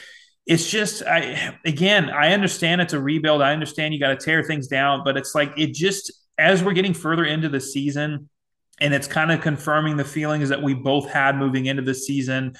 It's 0.48 0.70
just, 0.70 1.02
I 1.02 1.58
again, 1.64 2.08
I 2.08 2.32
understand 2.32 2.80
it's 2.80 2.92
a 2.92 3.00
rebuild. 3.00 3.42
I 3.42 3.52
understand 3.52 3.92
you 3.92 3.98
got 3.98 4.10
to 4.10 4.24
tear 4.24 4.44
things 4.44 4.68
down, 4.68 5.02
but 5.04 5.16
it's 5.16 5.34
like 5.34 5.52
it 5.58 5.74
just 5.74 6.12
as 6.38 6.62
we're 6.62 6.72
getting 6.72 6.94
further 6.94 7.24
into 7.24 7.48
the 7.48 7.60
season, 7.60 8.28
and 8.80 8.92
it's 8.92 9.06
kind 9.06 9.32
of 9.32 9.40
confirming 9.40 9.96
the 9.96 10.04
feelings 10.04 10.50
that 10.50 10.62
we 10.62 10.74
both 10.74 11.08
had 11.08 11.36
moving 11.36 11.66
into 11.66 11.82
the 11.82 11.94
season. 11.94 12.54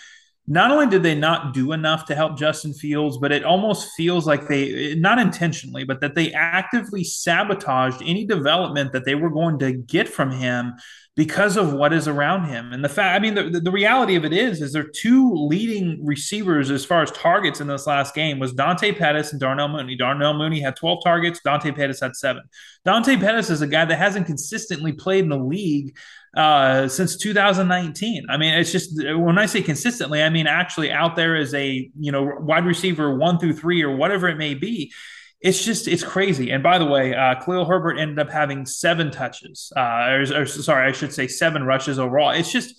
Not 0.48 0.70
only 0.70 0.86
did 0.86 1.02
they 1.02 1.14
not 1.14 1.54
do 1.54 1.72
enough 1.72 2.04
to 2.06 2.14
help 2.14 2.38
Justin 2.38 2.72
Fields, 2.72 3.18
but 3.18 3.32
it 3.32 3.44
almost 3.44 3.90
feels 3.96 4.26
like 4.26 4.46
they, 4.46 4.94
not 4.94 5.18
intentionally, 5.18 5.82
but 5.82 6.00
that 6.00 6.14
they 6.14 6.32
actively 6.32 7.02
sabotaged 7.02 8.00
any 8.04 8.24
development 8.24 8.92
that 8.92 9.04
they 9.04 9.16
were 9.16 9.30
going 9.30 9.58
to 9.58 9.72
get 9.72 10.08
from 10.08 10.30
him 10.30 10.74
because 11.16 11.56
of 11.56 11.72
what 11.72 11.94
is 11.94 12.06
around 12.06 12.44
him. 12.44 12.72
And 12.72 12.84
the 12.84 12.90
fact, 12.90 13.16
I 13.16 13.18
mean, 13.18 13.34
the, 13.34 13.58
the 13.58 13.70
reality 13.70 14.16
of 14.16 14.24
it 14.26 14.34
is, 14.34 14.60
is 14.60 14.74
there 14.74 14.84
two 14.84 15.32
leading 15.34 16.04
receivers 16.04 16.70
as 16.70 16.84
far 16.84 17.02
as 17.02 17.10
targets 17.10 17.60
in 17.60 17.66
this 17.66 17.86
last 17.86 18.14
game 18.14 18.38
was 18.38 18.52
Dante 18.52 18.92
Pettis 18.92 19.32
and 19.32 19.40
Darnell 19.40 19.68
Mooney. 19.68 19.96
Darnell 19.96 20.34
Mooney 20.34 20.60
had 20.60 20.76
12 20.76 21.02
targets. 21.02 21.40
Dante 21.42 21.72
Pettis 21.72 22.00
had 22.00 22.14
seven. 22.14 22.42
Dante 22.84 23.16
Pettis 23.16 23.48
is 23.48 23.62
a 23.62 23.66
guy 23.66 23.86
that 23.86 23.98
hasn't 23.98 24.26
consistently 24.26 24.92
played 24.92 25.24
in 25.24 25.30
the 25.30 25.38
league 25.38 25.96
uh, 26.36 26.86
since 26.88 27.16
2019. 27.16 28.26
I 28.28 28.36
mean, 28.36 28.54
it's 28.54 28.70
just 28.70 28.92
when 28.96 29.38
I 29.38 29.46
say 29.46 29.62
consistently, 29.62 30.22
I 30.22 30.30
mean 30.30 30.46
actually 30.46 30.92
out 30.92 31.16
there 31.16 31.36
as 31.36 31.54
a 31.54 31.90
you 31.98 32.12
know 32.12 32.30
wide 32.40 32.66
receiver 32.66 33.16
one 33.16 33.38
through 33.38 33.54
three 33.54 33.82
or 33.82 33.96
whatever 33.96 34.28
it 34.28 34.36
may 34.36 34.54
be 34.54 34.92
it's 35.40 35.64
just 35.64 35.86
it's 35.86 36.02
crazy. 36.02 36.50
And 36.50 36.62
by 36.62 36.78
the 36.78 36.86
way, 36.86 37.14
uh, 37.14 37.34
Khalil 37.36 37.66
Herbert 37.66 37.98
ended 37.98 38.18
up 38.18 38.30
having 38.30 38.66
seven 38.66 39.10
touches, 39.10 39.72
uh, 39.76 39.80
or, 39.80 40.42
or, 40.42 40.46
sorry, 40.46 40.88
I 40.88 40.92
should 40.92 41.12
say 41.12 41.28
seven 41.28 41.64
rushes 41.64 41.98
overall. 41.98 42.30
It's 42.30 42.50
just 42.50 42.74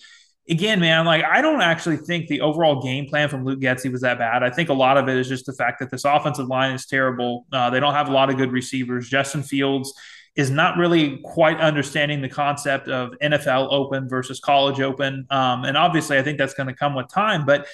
again, 0.50 0.80
man, 0.80 1.06
like 1.06 1.24
I 1.24 1.42
don't 1.42 1.62
actually 1.62 1.98
think 1.98 2.28
the 2.28 2.42
overall 2.42 2.82
game 2.82 3.06
plan 3.06 3.30
from 3.30 3.46
Luke 3.46 3.60
Getsy 3.60 3.92
was 3.92 4.02
that 4.02 4.18
bad. 4.18 4.44
I 4.44 4.50
think 4.50 4.70
a 4.70 4.74
lot 4.74 4.98
of 4.98 5.08
it 5.08 5.18
is 5.18 5.28
just 5.28 5.46
the 5.46 5.54
fact 5.54 5.80
that 5.80 5.92
this 5.92 6.04
offensive 6.04 6.48
line 6.48 6.74
is 6.74 6.86
terrible. 6.86 7.46
Uh, 7.54 7.70
they 7.70 7.80
don't 7.80 7.94
have 7.94 8.10
a 8.10 8.12
lot 8.12 8.30
of 8.30 8.38
good 8.38 8.52
receivers. 8.52 9.08
Justin 9.08 9.44
Fields 9.44 9.94
is 10.38 10.52
not 10.52 10.78
really 10.78 11.18
quite 11.24 11.60
understanding 11.60 12.22
the 12.22 12.30
concept 12.30 12.88
of 12.88 13.14
NFL 13.22 13.68
open 13.72 14.08
versus 14.08 14.40
college 14.40 14.80
open. 14.80 15.26
Um, 15.32 15.66
and 15.66 15.76
obviously, 15.76 16.18
I 16.18 16.22
think 16.22 16.38
that's 16.38 16.54
going 16.54 16.68
to 16.68 16.76
come 16.76 16.94
with 16.94 17.10
time, 17.10 17.46
but 17.46 17.68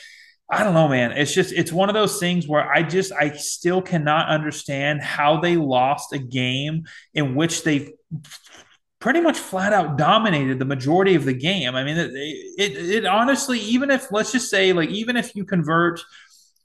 I 0.49 0.63
don't 0.63 0.73
know, 0.73 0.87
man. 0.87 1.11
It's 1.11 1.33
just 1.33 1.51
it's 1.51 1.71
one 1.71 1.89
of 1.89 1.93
those 1.93 2.19
things 2.19 2.47
where 2.47 2.71
I 2.71 2.83
just 2.83 3.11
I 3.11 3.31
still 3.31 3.81
cannot 3.81 4.29
understand 4.29 5.01
how 5.01 5.39
they 5.39 5.57
lost 5.57 6.13
a 6.13 6.19
game 6.19 6.85
in 7.13 7.35
which 7.35 7.63
they 7.63 7.93
pretty 8.99 9.19
much 9.19 9.37
flat 9.37 9.73
out 9.73 9.97
dominated 9.97 10.59
the 10.59 10.65
majority 10.65 11.15
of 11.15 11.25
the 11.25 11.33
game. 11.33 11.75
I 11.75 11.83
mean, 11.83 11.97
it, 11.97 12.11
it, 12.15 12.71
it 12.77 13.05
honestly, 13.05 13.59
even 13.59 13.91
if 13.91 14.11
let's 14.11 14.31
just 14.31 14.49
say 14.49 14.71
like 14.71 14.89
even 14.89 15.17
if 15.17 15.35
you 15.35 15.43
convert 15.43 15.99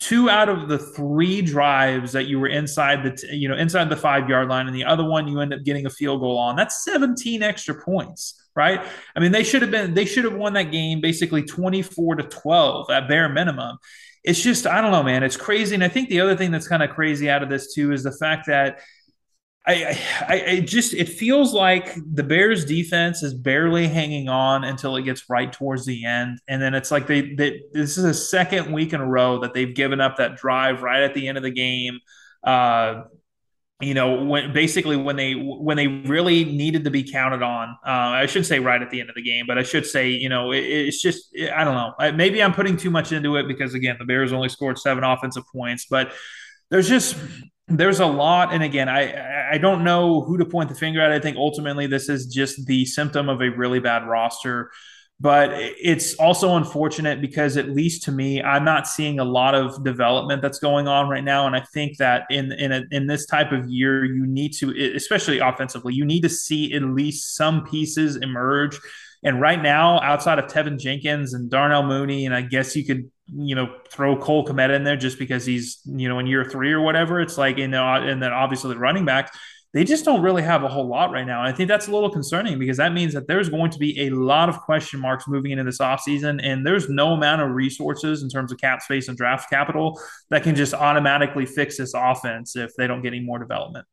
two 0.01 0.31
out 0.31 0.49
of 0.49 0.69
the 0.69 0.79
three 0.79 1.43
drives 1.43 2.13
that 2.13 2.27
you 2.27 2.39
were 2.39 2.47
inside 2.47 3.03
the 3.03 3.37
you 3.37 3.49
know 3.49 3.57
inside 3.57 3.89
the 3.89 3.97
five 3.97 4.29
yard 4.29 4.49
line 4.49 4.67
and 4.67 4.75
the 4.75 4.85
other 4.85 5.05
one 5.05 5.27
you 5.27 5.41
end 5.41 5.53
up 5.53 5.65
getting 5.65 5.87
a 5.87 5.91
field 5.91 6.21
goal 6.21 6.39
on 6.39 6.55
that's 6.55 6.85
17 6.85 7.43
extra 7.43 7.75
points 7.75 8.49
right? 8.59 8.85
I 9.15 9.21
mean 9.21 9.31
they 9.31 9.45
should 9.45 9.63
have 9.63 9.71
been 9.71 9.95
they 9.95 10.05
should 10.05 10.25
have 10.25 10.35
won 10.35 10.53
that 10.55 10.73
game 10.73 11.01
basically 11.01 11.45
24 11.45 12.17
to 12.17 12.23
12 12.25 12.91
at 12.91 13.09
bare 13.09 13.29
minimum. 13.29 13.79
It's 14.25 14.43
just 14.43 14.67
i 14.67 14.83
don't 14.83 14.91
know 14.91 15.05
man 15.05 15.23
it's 15.23 15.37
crazy. 15.37 15.77
And 15.77 15.85
i 15.85 15.89
think 15.89 16.09
the 16.09 16.21
other 16.21 16.37
thing 16.37 16.51
that's 16.51 16.69
kind 16.69 16.83
of 16.83 16.91
crazy 16.91 17.31
out 17.31 17.43
of 17.43 17.49
this 17.49 17.73
too 17.73 17.93
is 17.93 18.03
the 18.03 18.13
fact 18.13 18.49
that 18.49 18.81
I, 19.69 20.01
I, 20.21 20.45
I 20.47 20.61
just 20.61 20.95
it 20.95 21.11
feels 21.11 21.53
like 21.53 21.95
the 22.15 22.23
Bears 22.23 22.65
defense 22.65 23.23
is 23.23 23.35
barely 23.35 23.87
hanging 23.87 24.31
on 24.31 24.65
until 24.65 24.97
it 24.97 25.03
gets 25.03 25.29
right 25.29 25.53
towards 25.53 25.85
the 25.85 26.07
end, 26.07 26.39
and 26.49 26.63
then 26.63 26.75
it's 26.75 26.91
like 26.91 27.07
they, 27.07 27.35
they 27.35 27.61
this 27.73 27.99
is 27.99 28.05
a 28.05 28.15
second 28.15 28.73
week 28.73 28.95
in 28.95 29.03
a 29.03 29.07
row 29.07 29.41
that 29.41 29.53
they've 29.53 29.75
given 29.75 30.01
up 30.01 30.17
that 30.17 30.37
drive 30.37 30.83
right 30.83 31.03
at 31.03 31.13
the 31.13 31.29
end 31.29 31.37
of 31.37 31.45
the 31.45 31.51
game. 31.51 31.99
Uh, 32.43 33.03
you 33.81 33.93
know, 33.93 34.25
when 34.25 34.55
basically 34.55 34.97
when 34.97 35.17
they 35.17 35.35
when 35.35 35.77
they 35.77 35.87
really 35.87 36.47
needed 36.47 36.85
to 36.85 36.91
be 36.91 37.03
counted 37.03 37.43
on. 37.43 37.69
Uh, 37.87 37.91
I 37.91 38.25
should 38.25 38.47
say 38.47 38.61
right 38.61 38.81
at 38.81 38.91
the 38.91 39.01
end 39.01 39.11
of 39.11 39.17
the 39.17 39.23
game, 39.23 39.45
but 39.47 39.59
I 39.59 39.65
should 39.65 39.85
say 39.85 40.09
you 40.09 40.31
know 40.31 40.51
it, 40.51 40.61
it's 40.61 41.03
just 41.03 41.29
I 41.55 41.63
don't 41.65 41.75
know. 41.75 42.13
Maybe 42.13 42.43
I'm 42.43 42.55
putting 42.55 42.79
too 42.79 42.91
much 42.91 43.13
into 43.13 43.37
it 43.37 43.47
because 43.47 43.75
again 43.75 43.97
the 43.99 44.07
Bears 44.07 44.33
only 44.33 44.49
scored 44.49 44.79
seven 44.79 45.05
offensive 45.05 45.45
points, 45.53 45.87
but 45.91 46.15
there's 46.71 46.89
just 46.89 47.17
there's 47.69 48.01
a 48.01 48.07
lot 48.07 48.53
and 48.53 48.63
again 48.63 48.89
i 48.89 49.53
i 49.53 49.59
don't 49.59 49.85
know 49.85 50.23
who 50.23 50.39
to 50.39 50.45
point 50.45 50.69
the 50.69 50.75
finger 50.75 51.01
at. 51.01 51.13
I 51.13 51.21
think 51.21 51.37
ultimately 51.37 51.87
this 51.87 52.09
is 52.09 52.27
just 52.27 52.67
the 52.67 52.85
symptom 52.85 53.29
of 53.29 53.41
a 53.41 53.51
really 53.51 53.79
bad 53.79 54.07
roster 54.07 54.71
but 55.21 55.51
it's 55.53 56.15
also 56.15 56.57
unfortunate 56.57 57.21
because 57.21 57.57
at 57.57 57.69
least 57.69 58.05
to 58.05 58.13
me 58.13 58.43
i'm 58.43 58.65
not 58.65 58.87
seeing 58.87 59.19
a 59.19 59.25
lot 59.25 59.55
of 59.55 59.85
development 59.85 60.41
that's 60.41 60.59
going 60.59 60.89
on 60.89 61.09
right 61.09 61.25
now 61.25 61.47
and 61.47 61.55
i 61.55 61.61
think 61.61 61.99
that 61.99 62.25
in 62.31 62.53
in 62.53 62.73
a, 62.73 62.85
in 62.91 63.07
this 63.07 63.27
type 63.27 63.53
of 63.53 63.69
year 63.69 64.05
you 64.05 64.27
need 64.27 64.53
to 64.53 64.71
especially 64.95 65.39
offensively 65.39 65.93
you 65.93 66.05
need 66.05 66.23
to 66.23 66.29
see 66.29 66.73
at 66.75 66.83
least 66.83 67.37
some 67.37 67.65
pieces 67.65 68.17
emerge 68.17 68.79
and 69.23 69.41
right 69.41 69.61
now 69.61 70.01
outside 70.01 70.39
of 70.39 70.47
Teven 70.47 70.79
Jenkins 70.79 71.35
and 71.35 71.51
Darnell 71.51 71.83
Mooney 71.83 72.27
and 72.27 72.35
I 72.35 72.43
guess 72.43 72.75
you 72.77 72.85
could 72.85 73.11
you 73.27 73.55
know 73.55 73.75
throw 73.91 74.17
Cole 74.17 74.47
Kmet 74.47 74.75
in 74.75 74.85
there 74.85 74.97
just 74.97 75.19
because 75.19 75.45
he's 75.45 75.81
you 75.85 76.09
know 76.09 76.19
in 76.19 76.27
year 76.27 76.45
3 76.45 76.73
or 76.73 76.81
whatever 76.81 77.21
it's 77.21 77.37
like 77.37 77.59
you 77.59 77.65
uh, 77.65 77.69
know 77.69 77.95
and 77.95 78.23
then 78.23 78.33
obviously 78.33 78.73
the 78.73 78.79
running 78.79 79.05
backs 79.05 79.37
they 79.75 79.85
just 79.85 80.05
don't 80.05 80.23
really 80.23 80.43
have 80.43 80.65
a 80.65 80.69
whole 80.69 80.87
lot 80.87 81.11
right 81.11 81.27
now. 81.27 81.41
And 81.41 81.49
I 81.49 81.53
think 81.55 81.69
that's 81.69 81.89
a 81.89 81.91
little 81.91 82.09
concerning 82.11 82.59
because 82.59 82.79
that 82.79 82.93
means 82.95 83.13
that 83.13 83.29
there's 83.29 83.51
going 83.51 83.71
to 83.71 83.79
be 83.79 84.07
a 84.07 84.11
lot 84.11 84.49
of 84.49 84.59
question 84.61 84.99
marks 84.99 85.29
moving 85.29 85.51
into 85.51 85.65
this 85.65 85.79
offseason. 85.79 86.41
And 86.43 86.67
there's 86.67 86.89
no 86.89 87.13
amount 87.13 87.43
of 87.43 87.51
resources 87.51 88.23
in 88.23 88.31
terms 88.31 88.51
of 88.51 88.59
cap 88.59 88.81
space 88.81 89.09
and 89.09 89.17
draft 89.17 89.51
capital 89.51 90.01
that 90.31 90.43
can 90.43 90.55
just 90.55 90.73
automatically 90.73 91.45
fix 91.45 91.77
this 91.77 91.93
offense 91.95 92.57
if 92.57 92.71
they 92.79 92.87
don't 92.87 93.03
get 93.03 93.13
any 93.13 93.21
more 93.21 93.39
development. 93.39 93.87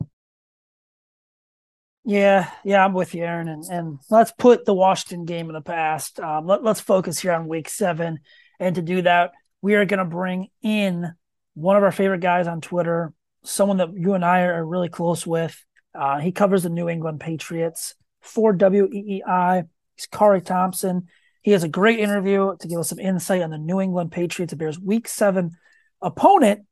Yeah, 2.07 2.51
yeah, 2.63 2.85
I'm 2.85 2.93
with 2.93 3.15
you, 3.15 3.23
Aaron. 3.23 3.47
And, 3.47 3.63
and 3.65 3.99
let's 4.11 4.31
put 4.31 4.63
the 4.63 4.75
Washington 4.75 5.25
game 5.25 5.47
in 5.47 5.53
the 5.53 5.61
past. 5.61 6.19
Um, 6.19 6.45
let, 6.45 6.63
let's 6.63 6.79
focus 6.79 7.19
here 7.19 7.31
on 7.31 7.47
week 7.47 7.67
seven. 7.67 8.19
And 8.59 8.75
to 8.75 8.83
do 8.83 9.01
that, 9.01 9.31
we 9.61 9.73
are 9.73 9.85
going 9.85 9.97
to 9.97 10.05
bring 10.05 10.49
in 10.61 11.11
one 11.55 11.77
of 11.77 11.83
our 11.83 11.91
favorite 11.91 12.21
guys 12.21 12.45
on 12.45 12.61
Twitter, 12.61 13.11
someone 13.43 13.77
that 13.77 13.97
you 13.97 14.13
and 14.13 14.23
I 14.23 14.41
are 14.41 14.63
really 14.63 14.89
close 14.89 15.25
with. 15.25 15.59
Uh, 15.95 16.19
he 16.19 16.31
covers 16.31 16.61
the 16.61 16.69
New 16.69 16.89
England 16.89 17.21
Patriots 17.21 17.95
for 18.21 18.53
WEEI. 18.53 19.67
He's 19.95 20.07
Khari 20.07 20.45
Thompson. 20.45 21.07
He 21.41 21.51
has 21.51 21.63
a 21.63 21.69
great 21.69 21.99
interview 21.99 22.55
to 22.59 22.67
give 22.67 22.79
us 22.79 22.89
some 22.89 22.99
insight 22.99 23.41
on 23.41 23.49
the 23.49 23.57
New 23.57 23.81
England 23.81 24.11
Patriots 24.11 24.53
Bears 24.53 24.79
Week 24.79 25.07
Seven 25.07 25.57
opponent 26.01 26.65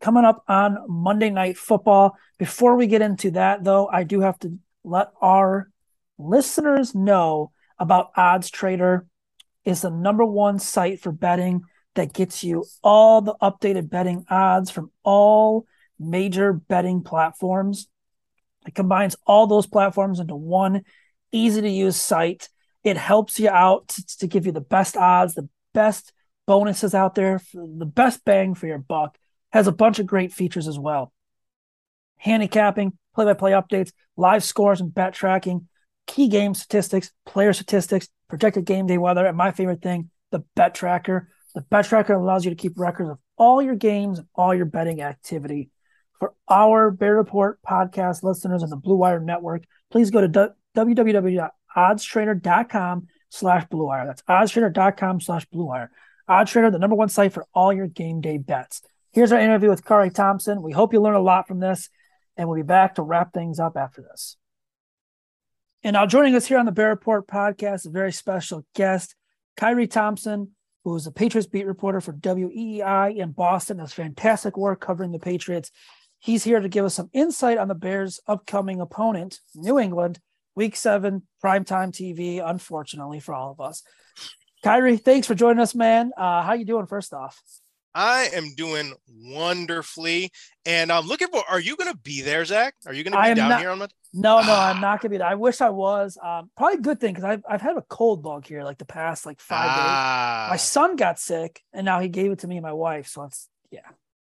coming 0.00 0.24
up 0.24 0.42
on 0.48 0.78
Monday 0.88 1.30
Night 1.30 1.56
Football. 1.56 2.16
Before 2.38 2.76
we 2.76 2.86
get 2.86 3.02
into 3.02 3.32
that, 3.32 3.64
though, 3.64 3.88
I 3.88 4.04
do 4.04 4.20
have 4.20 4.38
to 4.40 4.58
let 4.82 5.08
our 5.20 5.70
listeners 6.18 6.94
know 6.94 7.52
about 7.78 8.10
Odds 8.16 8.50
Trader 8.50 9.06
is 9.64 9.82
the 9.82 9.90
number 9.90 10.24
one 10.24 10.58
site 10.58 11.00
for 11.00 11.12
betting 11.12 11.62
that 11.94 12.12
gets 12.12 12.42
you 12.42 12.64
all 12.82 13.20
the 13.20 13.34
updated 13.42 13.90
betting 13.90 14.24
odds 14.30 14.70
from 14.70 14.90
all 15.02 15.66
major 15.98 16.52
betting 16.52 17.02
platforms. 17.02 17.88
It 18.66 18.74
combines 18.74 19.16
all 19.26 19.46
those 19.46 19.66
platforms 19.66 20.20
into 20.20 20.36
one 20.36 20.82
easy 21.32 21.60
to 21.60 21.68
use 21.68 21.96
site. 21.96 22.48
It 22.84 22.96
helps 22.96 23.38
you 23.38 23.48
out 23.50 23.88
to, 23.88 24.16
to 24.18 24.26
give 24.26 24.46
you 24.46 24.52
the 24.52 24.60
best 24.60 24.96
odds, 24.96 25.34
the 25.34 25.48
best 25.74 26.12
bonuses 26.46 26.94
out 26.94 27.14
there, 27.14 27.40
the 27.54 27.86
best 27.86 28.24
bang 28.24 28.54
for 28.54 28.66
your 28.66 28.78
buck. 28.78 29.18
Has 29.52 29.66
a 29.66 29.72
bunch 29.72 29.98
of 29.98 30.06
great 30.06 30.32
features 30.32 30.68
as 30.68 30.78
well. 30.78 31.12
Handicapping, 32.18 32.92
play 33.14 33.24
by 33.24 33.34
play 33.34 33.50
updates, 33.52 33.92
live 34.16 34.44
scores 34.44 34.80
and 34.80 34.94
bet 34.94 35.14
tracking, 35.14 35.66
key 36.06 36.28
game 36.28 36.54
statistics, 36.54 37.10
player 37.26 37.52
statistics, 37.52 38.06
projected 38.28 38.64
game 38.64 38.86
day 38.86 38.98
weather, 38.98 39.26
and 39.26 39.36
my 39.36 39.50
favorite 39.50 39.82
thing, 39.82 40.10
the 40.30 40.44
bet 40.54 40.72
tracker. 40.74 41.28
The 41.54 41.62
bet 41.62 41.86
tracker 41.86 42.14
allows 42.14 42.44
you 42.44 42.50
to 42.50 42.56
keep 42.56 42.78
records 42.78 43.10
of 43.10 43.18
all 43.36 43.60
your 43.62 43.74
games 43.74 44.20
all 44.34 44.54
your 44.54 44.66
betting 44.66 45.00
activity. 45.00 45.70
For 46.18 46.34
our 46.48 46.90
Bear 46.90 47.16
Report 47.16 47.58
podcast 47.66 48.22
listeners 48.22 48.62
on 48.62 48.68
the 48.68 48.76
Blue 48.76 48.96
Wire 48.96 49.18
Network, 49.18 49.64
please 49.90 50.10
go 50.10 50.20
to 50.20 50.52
www.oddstrader.com 50.76 53.06
slash 53.30 53.64
Blue 53.70 53.86
Wire. 53.86 54.06
That's 54.06 54.20
oddstrader.com 54.22 55.22
slash 55.22 55.46
Blue 55.46 55.64
Wire. 55.64 55.90
OddsTrader, 56.28 56.70
the 56.70 56.78
number 56.78 56.96
one 56.96 57.08
site 57.08 57.32
for 57.32 57.46
all 57.52 57.72
your 57.72 57.88
game 57.88 58.20
day 58.20 58.38
bets. 58.38 58.82
Here's 59.12 59.32
our 59.32 59.40
interview 59.40 59.68
with 59.68 59.84
Khari 59.84 60.14
Thompson. 60.14 60.62
We 60.62 60.72
hope 60.72 60.92
you 60.92 61.00
learn 61.00 61.16
a 61.16 61.20
lot 61.20 61.48
from 61.48 61.58
this, 61.58 61.90
and 62.36 62.48
we'll 62.48 62.56
be 62.58 62.62
back 62.62 62.94
to 62.94 63.02
wrap 63.02 63.32
things 63.32 63.58
up 63.58 63.76
after 63.76 64.02
this. 64.02 64.36
And 65.82 65.94
now 65.94 66.06
joining 66.06 66.36
us 66.36 66.46
here 66.46 66.58
on 66.58 66.66
the 66.66 66.72
Bear 66.72 66.90
Report 66.90 67.26
podcast, 67.26 67.86
a 67.86 67.90
very 67.90 68.12
special 68.12 68.64
guest, 68.74 69.16
Khari 69.58 69.90
Thompson, 69.90 70.54
who 70.84 70.94
is 70.94 71.06
a 71.06 71.10
Patriots 71.10 71.48
beat 71.48 71.66
reporter 71.66 72.00
for 72.00 72.12
WEEI 72.12 73.16
in 73.16 73.32
Boston, 73.32 73.78
does 73.78 73.92
fantastic 73.92 74.56
work 74.56 74.80
covering 74.80 75.10
the 75.10 75.18
Patriots. 75.18 75.72
He's 76.20 76.44
here 76.44 76.60
to 76.60 76.68
give 76.68 76.84
us 76.84 76.94
some 76.94 77.10
insight 77.12 77.58
on 77.58 77.66
the 77.66 77.74
Bears' 77.74 78.20
upcoming 78.28 78.80
opponent, 78.80 79.40
New 79.56 79.78
England, 79.78 80.20
Week 80.54 80.76
Seven, 80.76 81.22
primetime 81.42 81.90
TV. 81.90 82.46
Unfortunately 82.46 83.18
for 83.18 83.34
all 83.34 83.50
of 83.50 83.60
us, 83.60 83.82
Khari, 84.64 85.00
thanks 85.02 85.26
for 85.26 85.34
joining 85.34 85.60
us, 85.60 85.74
man. 85.74 86.12
Uh, 86.16 86.42
how 86.42 86.52
you 86.52 86.66
doing? 86.66 86.86
First 86.86 87.14
off, 87.14 87.42
I 87.94 88.28
am 88.32 88.54
doing 88.54 88.94
wonderfully, 89.08 90.30
and 90.64 90.92
I'm 90.92 91.06
looking 91.06 91.28
for. 91.28 91.42
Are 91.48 91.60
you 91.60 91.76
going 91.76 91.90
to 91.90 91.98
be 91.98 92.22
there, 92.22 92.44
Zach? 92.44 92.74
Are 92.86 92.92
you 92.92 93.02
going 93.02 93.12
to 93.12 93.28
be 93.28 93.34
down 93.34 93.50
not, 93.50 93.60
here 93.60 93.70
on 93.70 93.78
the? 93.80 93.88
No, 94.12 94.40
no, 94.40 94.54
I'm 94.54 94.80
not 94.80 95.00
going 95.00 95.08
to 95.08 95.08
be 95.10 95.18
there. 95.18 95.26
I 95.26 95.34
wish 95.34 95.60
I 95.60 95.70
was. 95.70 96.16
Um, 96.22 96.50
probably 96.56 96.78
a 96.78 96.82
good 96.82 97.00
thing 97.00 97.14
because 97.14 97.24
I've 97.24 97.42
I've 97.48 97.60
had 97.60 97.76
a 97.76 97.82
cold 97.82 98.22
bug 98.22 98.46
here 98.46 98.62
like 98.62 98.78
the 98.78 98.84
past 98.84 99.26
like 99.26 99.40
five 99.40 99.68
ah. 99.70 100.46
days. 100.46 100.52
My 100.52 100.56
son 100.56 100.96
got 100.96 101.18
sick, 101.18 101.62
and 101.72 101.84
now 101.84 102.00
he 102.00 102.08
gave 102.08 102.30
it 102.30 102.40
to 102.40 102.48
me 102.48 102.56
and 102.56 102.62
my 102.62 102.72
wife. 102.72 103.08
So 103.08 103.24
it's 103.24 103.48
yeah. 103.70 103.80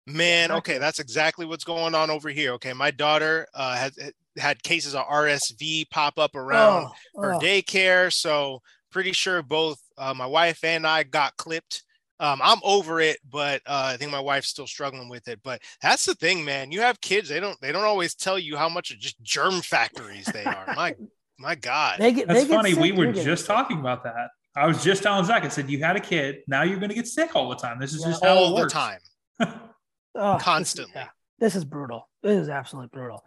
Man, 0.06 0.52
okay, 0.52 0.76
that's 0.76 0.98
exactly 0.98 1.46
what's 1.46 1.64
going 1.64 1.94
on 1.94 2.10
over 2.10 2.28
here. 2.28 2.52
Okay, 2.54 2.74
my 2.74 2.90
daughter 2.90 3.46
uh, 3.54 3.74
has 3.76 3.98
had 4.36 4.62
cases 4.62 4.94
of 4.94 5.06
RSV 5.06 5.88
pop 5.90 6.18
up 6.18 6.34
around 6.34 6.88
oh, 7.16 7.22
her 7.22 7.34
oh. 7.34 7.38
daycare, 7.38 8.12
so 8.12 8.60
pretty 8.90 9.12
sure 9.12 9.42
both 9.42 9.80
uh, 9.96 10.12
my 10.12 10.26
wife 10.26 10.62
and 10.62 10.86
I 10.86 11.04
got 11.04 11.36
clipped. 11.36 11.84
Um, 12.20 12.40
I'm 12.42 12.61
over 12.62 13.00
it, 13.00 13.18
but 13.29 13.61
uh, 13.66 13.90
I 13.92 13.96
think 13.96 14.12
my 14.12 14.20
wife's 14.20 14.48
still 14.48 14.66
struggling 14.66 15.09
with 15.09 15.27
it. 15.29 15.40
But 15.42 15.61
that's 15.83 16.07
the 16.07 16.14
thing, 16.14 16.44
man. 16.44 16.70
You 16.70 16.81
have 16.83 17.00
kids; 17.00 17.29
they 17.29 17.40
don't 17.40 17.61
they 17.61 17.72
don't 17.72 17.85
always 17.85 18.14
tell 18.14 18.38
you 18.38 18.57
how 18.57 18.68
much 18.68 18.90
of 18.90 18.98
just 18.98 19.20
germ 19.22 19.61
factories 19.61 20.27
they 20.27 20.44
are. 20.44 20.72
my 20.77 20.94
my 21.38 21.55
God, 21.57 21.98
they 21.98 22.12
get, 22.12 22.29
that's 22.29 22.44
they 22.44 22.55
funny. 22.55 22.74
we 22.74 22.92
were 22.92 23.12
just 23.12 23.46
talking 23.46 23.81
about 23.81 24.05
that. 24.05 24.29
I 24.57 24.66
was 24.66 24.85
just 24.85 25.03
telling 25.03 25.24
Zach. 25.24 25.44
I 25.44 25.48
said, 25.48 25.68
"You 25.68 25.83
had 25.83 25.96
a 25.96 26.00
kid. 26.00 26.42
Now 26.46 26.62
you're 26.62 26.79
going 26.79 26.90
to 26.90 26.94
get 26.94 27.09
sick 27.09 27.35
all 27.35 27.48
the 27.48 27.57
time. 27.57 27.81
This 27.81 27.92
is 27.92 28.03
yeah. 28.03 28.11
just 28.11 28.24
how 28.24 28.37
all 28.37 28.55
the 28.55 28.68
time." 28.68 29.00
oh, 30.14 30.38
constantly. 30.40 30.92
This 30.92 31.03
is, 31.03 31.07
yeah, 31.07 31.09
this 31.40 31.57
is 31.57 31.64
brutal. 31.64 32.09
This 32.22 32.40
is 32.40 32.48
absolutely 32.48 32.90
brutal. 32.92 33.24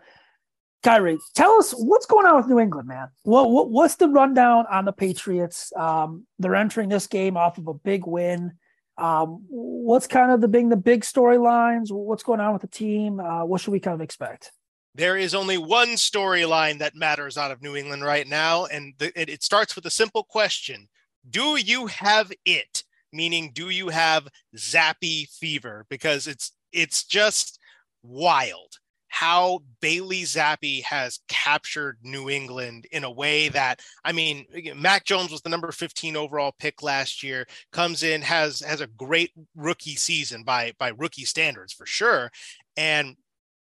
Khari, 0.84 1.17
tell 1.36 1.58
us 1.58 1.71
what's 1.71 2.06
going 2.06 2.26
on 2.26 2.38
with 2.38 2.47
New 2.47 2.60
England, 2.60 2.88
man. 2.88 3.10
What, 3.23 3.50
what 3.50 3.69
what's 3.69 3.95
the 3.95 4.08
rundown 4.08 4.65
on 4.71 4.86
the 4.86 4.93
Patriots? 4.93 5.73
Um, 5.76 6.26
they're 6.39 6.56
entering 6.56 6.88
this 6.88 7.08
game 7.08 7.36
off 7.36 7.58
of 7.58 7.67
a 7.67 7.73
big 7.73 8.08
win. 8.08 8.54
Um, 8.97 9.43
what's 9.47 10.07
kind 10.07 10.31
of 10.31 10.41
the 10.41 10.47
being 10.47 10.69
the 10.69 10.75
big 10.75 11.01
storylines? 11.01 11.91
What's 11.91 12.23
going 12.23 12.39
on 12.39 12.53
with 12.53 12.63
the 12.63 12.67
team? 12.67 13.19
Uh, 13.19 13.45
what 13.45 13.62
should 13.62 13.71
we 13.71 13.79
kind 13.79 13.95
of 13.95 14.01
expect? 14.01 14.51
There 14.95 15.17
is 15.17 15.36
only 15.36 15.60
one 15.60 15.89
storyline 15.89 16.79
that 16.79 16.95
matters 16.95 17.38
out 17.38 17.51
of 17.51 17.62
New 17.62 17.75
England 17.75 18.03
right 18.03 18.27
now, 18.27 18.65
and 18.65 18.95
the, 18.97 19.19
it, 19.19 19.29
it 19.29 19.43
starts 19.43 19.75
with 19.75 19.86
a 19.86 19.91
simple 19.91 20.23
question: 20.23 20.88
Do 21.29 21.57
you 21.57 21.86
have 21.88 22.31
it? 22.45 22.83
Meaning, 23.13 23.51
do 23.53 23.69
you 23.69 23.89
have 23.89 24.27
Zappe 24.55 25.29
fever? 25.29 25.86
Because 25.89 26.25
it's 26.25 26.51
it's 26.73 27.03
just 27.03 27.60
wild 28.01 28.79
how 29.08 29.60
Bailey 29.82 30.24
Zappe 30.24 30.84
has 30.84 31.20
captured 31.28 31.98
New 32.04 32.30
England 32.30 32.88
in 32.91 33.04
a 33.04 33.12
way 33.12 33.50
that 33.50 33.82
I 34.04 34.12
mean, 34.12 34.46
Mac 34.76 35.06
Jones 35.06 35.32
was 35.32 35.41
the 35.41 35.50
number 35.50 35.72
15 35.72 36.15
overall 36.15 36.54
pick 36.60 36.84
last 36.84 37.24
year, 37.24 37.48
comes 37.72 38.04
in, 38.04 38.22
has 38.22 38.60
has 38.62 38.82
a 38.82 38.88
great 38.88 39.32
rookie 39.56 39.96
season 39.96 40.43
by 40.43 40.74
by 40.78 40.89
rookie 40.89 41.26
standards 41.26 41.74
for 41.74 41.86
sure, 41.86 42.32
and 42.76 43.15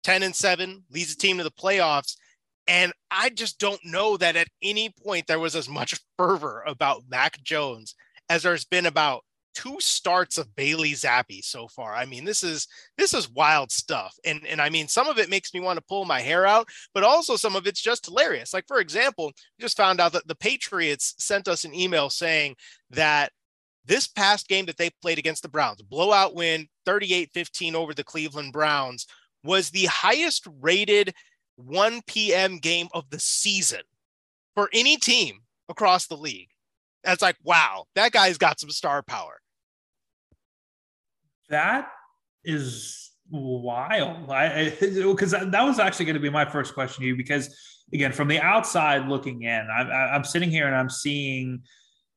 10 0.04 0.24
and 0.24 0.36
7 0.36 0.84
leads 0.92 1.16
the 1.16 1.22
team 1.22 1.38
to 1.38 1.44
the 1.44 1.52
playoffs. 1.52 2.16
And 2.68 2.94
I 3.12 3.30
just 3.30 3.60
don't 3.60 3.84
know 3.84 4.18
that 4.18 4.36
at 4.36 4.48
any 4.62 4.94
point 5.04 5.28
there 5.28 5.40
was 5.40 5.56
as 5.56 5.70
much 5.70 6.00
fervor 6.18 6.64
about 6.68 7.04
Mac 7.10 7.42
Jones 7.44 7.96
as 8.30 8.44
there's 8.44 8.66
been 8.66 8.86
about 8.86 9.24
two 9.56 9.78
starts 9.80 10.38
of 10.38 10.56
Bailey 10.56 10.92
Zappe 10.92 11.44
so 11.44 11.68
far. 11.68 11.96
I 11.96 12.06
mean, 12.06 12.26
this 12.26 12.44
is 12.44 12.68
this 12.98 13.14
is 13.14 13.32
wild 13.32 13.72
stuff. 13.72 14.14
And 14.24 14.46
and 14.46 14.62
I 14.62 14.70
mean, 14.70 14.88
some 14.88 15.08
of 15.08 15.18
it 15.18 15.30
makes 15.30 15.54
me 15.54 15.62
want 15.62 15.78
to 15.78 15.86
pull 15.88 16.06
my 16.06 16.22
hair 16.22 16.46
out, 16.46 16.68
but 16.94 17.04
also 17.04 17.36
some 17.36 17.56
of 17.56 17.66
it's 17.66 17.82
just 17.82 18.06
hilarious. 18.06 18.54
Like 18.54 18.68
for 18.68 18.80
example, 18.80 19.28
we 19.28 19.64
just 19.64 19.78
found 19.78 20.00
out 20.00 20.12
that 20.12 20.28
the 20.28 20.36
Patriots 20.36 21.16
sent 21.18 21.48
us 21.48 21.64
an 21.64 21.74
email 21.74 22.10
saying 22.10 22.56
that 22.92 23.32
this 23.86 24.08
past 24.08 24.48
game 24.48 24.66
that 24.66 24.78
they 24.78 24.90
played 25.02 25.18
against 25.18 25.42
the 25.42 25.50
Browns, 25.50 25.82
blowout 25.82 26.36
win, 26.36 26.68
38-15 26.88 27.74
over 27.76 27.94
the 27.94 28.04
Cleveland 28.04 28.52
Browns, 28.52 29.06
was 29.44 29.70
the 29.70 29.86
highest 29.86 30.48
rated 30.60 31.14
1 31.58 32.02
p.m. 32.08 32.58
game 32.58 32.88
of 32.94 33.10
the 33.12 33.20
season 33.20 33.82
for 34.56 34.70
any 34.74 34.98
team 34.98 35.42
across 35.70 36.08
the 36.08 36.18
league. 36.18 36.50
That's 37.04 37.22
like, 37.22 37.38
wow, 37.44 37.86
that 37.94 38.12
guy's 38.12 38.40
got 38.40 38.60
some 38.60 38.72
star 38.72 39.04
power 39.04 39.40
that 41.50 41.90
is 42.44 43.12
wild. 43.30 44.30
I 44.30 44.76
because 44.80 45.32
that 45.32 45.64
was 45.64 45.80
actually 45.80 46.06
going 46.06 46.16
to 46.16 46.20
be 46.22 46.30
my 46.30 46.46
first 46.46 46.74
question 46.74 47.02
to 47.02 47.08
you 47.08 47.16
because 47.16 47.56
again, 47.94 48.12
from 48.12 48.28
the 48.28 48.40
outside 48.40 49.08
looking 49.08 49.44
in, 49.44 49.68
I'm, 49.76 49.90
I'm 49.90 50.24
sitting 50.24 50.50
here 50.50 50.68
and 50.68 50.76
I'm 50.76 50.90
seeing 50.90 51.62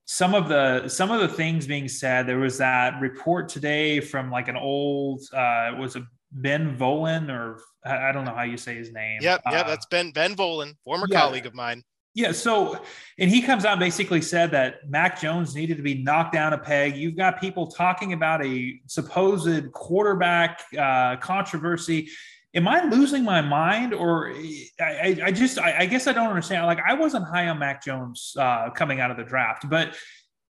some 0.04 0.34
of 0.34 0.48
the 0.48 0.88
some 0.88 1.10
of 1.10 1.20
the 1.20 1.28
things 1.28 1.66
being 1.66 1.88
said. 1.88 2.26
There 2.26 2.38
was 2.38 2.58
that 2.58 3.00
report 3.00 3.48
today 3.48 4.00
from 4.00 4.30
like 4.30 4.48
an 4.48 4.56
old 4.56 5.22
uh, 5.32 5.72
was 5.78 5.96
a 5.96 6.06
Ben 6.32 6.76
Volin 6.76 7.30
or 7.30 7.60
I 7.84 8.12
don't 8.12 8.24
know 8.24 8.34
how 8.34 8.42
you 8.42 8.56
say 8.56 8.74
his 8.74 8.92
name. 8.92 9.20
Yep, 9.22 9.42
yeah, 9.50 9.60
uh, 9.60 9.66
that's 9.66 9.86
Ben 9.86 10.10
Ben 10.10 10.34
Volin, 10.34 10.74
former 10.84 11.06
yeah. 11.08 11.20
colleague 11.20 11.46
of 11.46 11.54
mine. 11.54 11.82
Yeah. 12.18 12.32
So, 12.32 12.76
and 13.16 13.30
he 13.30 13.40
comes 13.40 13.64
out 13.64 13.78
basically 13.78 14.22
said 14.22 14.50
that 14.50 14.90
Mac 14.90 15.20
Jones 15.20 15.54
needed 15.54 15.76
to 15.76 15.84
be 15.84 16.02
knocked 16.02 16.32
down 16.32 16.52
a 16.52 16.58
peg. 16.58 16.96
You've 16.96 17.14
got 17.14 17.40
people 17.40 17.68
talking 17.68 18.12
about 18.12 18.44
a 18.44 18.80
supposed 18.86 19.70
quarterback 19.70 20.64
uh, 20.76 21.14
controversy. 21.18 22.08
Am 22.56 22.66
I 22.66 22.82
losing 22.86 23.22
my 23.22 23.40
mind, 23.40 23.94
or 23.94 24.34
I, 24.80 25.20
I 25.26 25.30
just 25.30 25.60
I, 25.60 25.82
I, 25.82 25.86
guess 25.86 26.08
I 26.08 26.12
don't 26.12 26.26
understand. 26.26 26.66
Like 26.66 26.80
I 26.84 26.94
wasn't 26.94 27.24
high 27.24 27.46
on 27.46 27.60
Mac 27.60 27.84
Jones 27.84 28.34
uh, 28.36 28.70
coming 28.70 28.98
out 28.98 29.12
of 29.12 29.16
the 29.16 29.22
draft, 29.22 29.70
but 29.70 29.94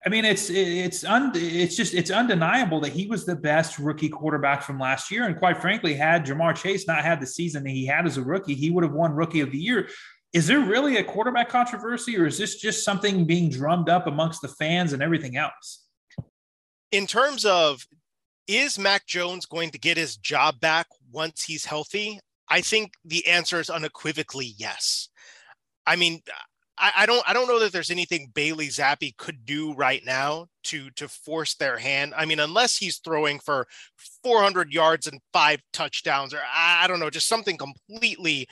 I 0.05 0.09
mean 0.09 0.23
it's 0.23 0.51
it's 0.51 1.03
un, 1.03 1.31
it's 1.33 1.75
just 1.75 1.95
it's 1.95 2.11
undeniable 2.11 2.79
that 2.81 2.91
he 2.91 3.07
was 3.07 3.25
the 3.25 3.35
best 3.35 3.79
rookie 3.79 4.09
quarterback 4.09 4.61
from 4.61 4.77
last 4.77 5.09
year, 5.09 5.25
and 5.25 5.35
quite 5.35 5.57
frankly, 5.57 5.95
had 5.95 6.27
Ja'Marr 6.27 6.55
Chase 6.55 6.85
not 6.85 7.03
had 7.03 7.19
the 7.19 7.25
season 7.25 7.63
that 7.63 7.71
he 7.71 7.87
had 7.87 8.05
as 8.05 8.17
a 8.17 8.21
rookie, 8.21 8.53
he 8.53 8.69
would 8.69 8.83
have 8.83 8.93
won 8.93 9.13
Rookie 9.13 9.41
of 9.41 9.51
the 9.51 9.57
Year. 9.57 9.87
Is 10.35 10.47
there 10.47 10.59
really 10.59 10.97
a 10.97 11.03
quarterback 11.03 11.47
controversy, 11.47 12.17
or 12.17 12.25
is 12.25 12.37
this 12.37 12.59
just 12.59 12.83
something 12.83 13.23
being 13.23 13.49
drummed 13.49 13.87
up 13.87 14.05
amongst 14.05 14.41
the 14.41 14.49
fans 14.49 14.91
and 14.91 15.01
everything 15.01 15.37
else? 15.37 15.85
In 16.91 17.07
terms 17.07 17.45
of 17.45 17.87
is 18.45 18.77
Mac 18.77 19.07
Jones 19.07 19.45
going 19.45 19.69
to 19.69 19.79
get 19.79 19.95
his 19.95 20.17
job 20.17 20.59
back 20.59 20.87
once 21.09 21.45
he's 21.45 21.63
healthy? 21.63 22.19
I 22.49 22.59
think 22.59 22.95
the 23.05 23.25
answer 23.27 23.61
is 23.61 23.69
unequivocally 23.69 24.53
yes. 24.57 25.07
I 25.87 25.95
mean, 25.95 26.21
I, 26.77 26.91
I, 26.97 27.05
don't 27.05 27.23
I 27.25 27.31
don't 27.31 27.47
know 27.47 27.59
that 27.59 27.71
there's 27.71 27.89
anything 27.89 28.31
Bailey 28.35 28.67
Zappe 28.67 29.15
could 29.15 29.45
do 29.45 29.73
right 29.73 30.03
now 30.05 30.47
to 30.65 30.89
to 30.91 31.07
force 31.07 31.55
their 31.55 31.77
hand. 31.77 32.13
I 32.15 32.25
mean, 32.25 32.41
unless 32.41 32.75
he's 32.75 32.97
throwing 32.97 33.39
for 33.39 33.67
400 34.21 34.73
yards 34.73 35.07
and 35.07 35.21
five 35.31 35.61
touchdowns, 35.71 36.33
or 36.33 36.41
I, 36.53 36.83
I 36.83 36.87
don't 36.87 36.99
know, 36.99 37.09
just 37.09 37.29
something 37.29 37.57
completely 37.57 38.49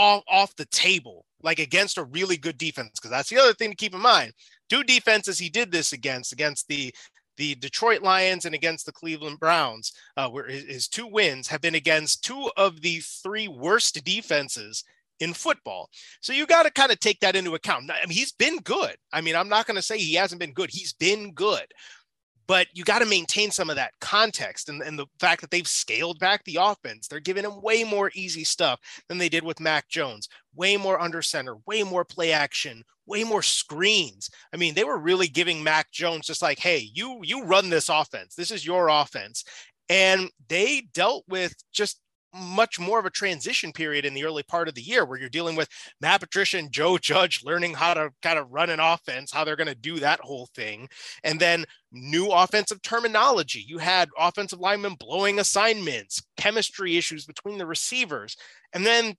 off, 0.00 0.24
off 0.28 0.56
the 0.56 0.66
table, 0.66 1.26
like 1.42 1.58
against 1.58 1.98
a 1.98 2.04
really 2.04 2.36
good 2.36 2.56
defense. 2.56 2.92
Because 2.94 3.10
that's 3.10 3.28
the 3.28 3.38
other 3.38 3.52
thing 3.52 3.70
to 3.70 3.76
keep 3.76 3.94
in 3.94 4.00
mind. 4.00 4.32
Two 4.68 4.82
defenses 4.82 5.38
he 5.38 5.50
did 5.50 5.70
this 5.70 5.92
against, 5.92 6.32
against 6.32 6.66
the 6.68 6.94
the 7.36 7.54
Detroit 7.54 8.02
Lions 8.02 8.44
and 8.44 8.54
against 8.54 8.84
the 8.84 8.92
Cleveland 8.92 9.40
Browns, 9.40 9.94
uh, 10.18 10.28
where 10.28 10.46
his 10.46 10.88
two 10.88 11.06
wins 11.06 11.48
have 11.48 11.62
been 11.62 11.74
against 11.74 12.22
two 12.22 12.50
of 12.58 12.82
the 12.82 13.00
three 13.00 13.48
worst 13.48 14.04
defenses 14.04 14.84
in 15.20 15.32
football. 15.32 15.88
So 16.20 16.34
you 16.34 16.46
got 16.46 16.64
to 16.64 16.70
kind 16.70 16.92
of 16.92 17.00
take 17.00 17.20
that 17.20 17.36
into 17.36 17.54
account. 17.54 17.90
I 17.90 18.04
mean, 18.06 18.16
he's 18.16 18.32
been 18.32 18.58
good. 18.58 18.94
I 19.10 19.22
mean, 19.22 19.36
I'm 19.36 19.48
not 19.48 19.66
going 19.66 19.76
to 19.76 19.82
say 19.82 19.96
he 19.96 20.14
hasn't 20.14 20.40
been 20.40 20.52
good. 20.52 20.68
He's 20.70 20.92
been 20.92 21.32
good 21.32 21.64
but 22.50 22.66
you 22.72 22.82
got 22.82 22.98
to 22.98 23.06
maintain 23.06 23.52
some 23.52 23.70
of 23.70 23.76
that 23.76 23.92
context 24.00 24.68
and, 24.68 24.82
and 24.82 24.98
the 24.98 25.06
fact 25.20 25.40
that 25.40 25.52
they've 25.52 25.68
scaled 25.68 26.18
back 26.18 26.42
the 26.42 26.58
offense. 26.60 27.06
They're 27.06 27.20
giving 27.20 27.44
him 27.44 27.62
way 27.62 27.84
more 27.84 28.10
easy 28.12 28.42
stuff 28.42 28.80
than 29.08 29.18
they 29.18 29.28
did 29.28 29.44
with 29.44 29.60
Mac 29.60 29.88
Jones, 29.88 30.28
way 30.56 30.76
more 30.76 31.00
under 31.00 31.22
center, 31.22 31.58
way 31.68 31.84
more 31.84 32.04
play 32.04 32.32
action, 32.32 32.82
way 33.06 33.22
more 33.22 33.42
screens. 33.42 34.30
I 34.52 34.56
mean, 34.56 34.74
they 34.74 34.82
were 34.82 34.98
really 34.98 35.28
giving 35.28 35.62
Mac 35.62 35.92
Jones 35.92 36.26
just 36.26 36.42
like, 36.42 36.58
hey, 36.58 36.90
you 36.92 37.20
you 37.22 37.44
run 37.44 37.70
this 37.70 37.88
offense. 37.88 38.34
This 38.34 38.50
is 38.50 38.66
your 38.66 38.88
offense. 38.88 39.44
And 39.88 40.28
they 40.48 40.88
dealt 40.92 41.22
with 41.28 41.54
just 41.70 42.00
much 42.34 42.78
more 42.78 42.98
of 42.98 43.06
a 43.06 43.10
transition 43.10 43.72
period 43.72 44.04
in 44.04 44.14
the 44.14 44.24
early 44.24 44.42
part 44.42 44.68
of 44.68 44.74
the 44.74 44.82
year 44.82 45.04
where 45.04 45.18
you're 45.18 45.28
dealing 45.28 45.56
with 45.56 45.68
Matt 46.00 46.20
Patricia 46.20 46.58
and 46.58 46.70
Joe 46.70 46.98
Judge 46.98 47.42
learning 47.44 47.74
how 47.74 47.94
to 47.94 48.10
kind 48.22 48.38
of 48.38 48.50
run 48.50 48.70
an 48.70 48.80
offense, 48.80 49.32
how 49.32 49.44
they're 49.44 49.56
going 49.56 49.66
to 49.66 49.74
do 49.74 49.98
that 49.98 50.20
whole 50.20 50.48
thing. 50.54 50.88
And 51.24 51.40
then 51.40 51.64
new 51.92 52.28
offensive 52.28 52.82
terminology. 52.82 53.64
You 53.66 53.78
had 53.78 54.08
offensive 54.18 54.60
linemen 54.60 54.94
blowing 54.94 55.38
assignments, 55.38 56.22
chemistry 56.36 56.96
issues 56.96 57.26
between 57.26 57.58
the 57.58 57.66
receivers. 57.66 58.36
And 58.72 58.86
then 58.86 59.14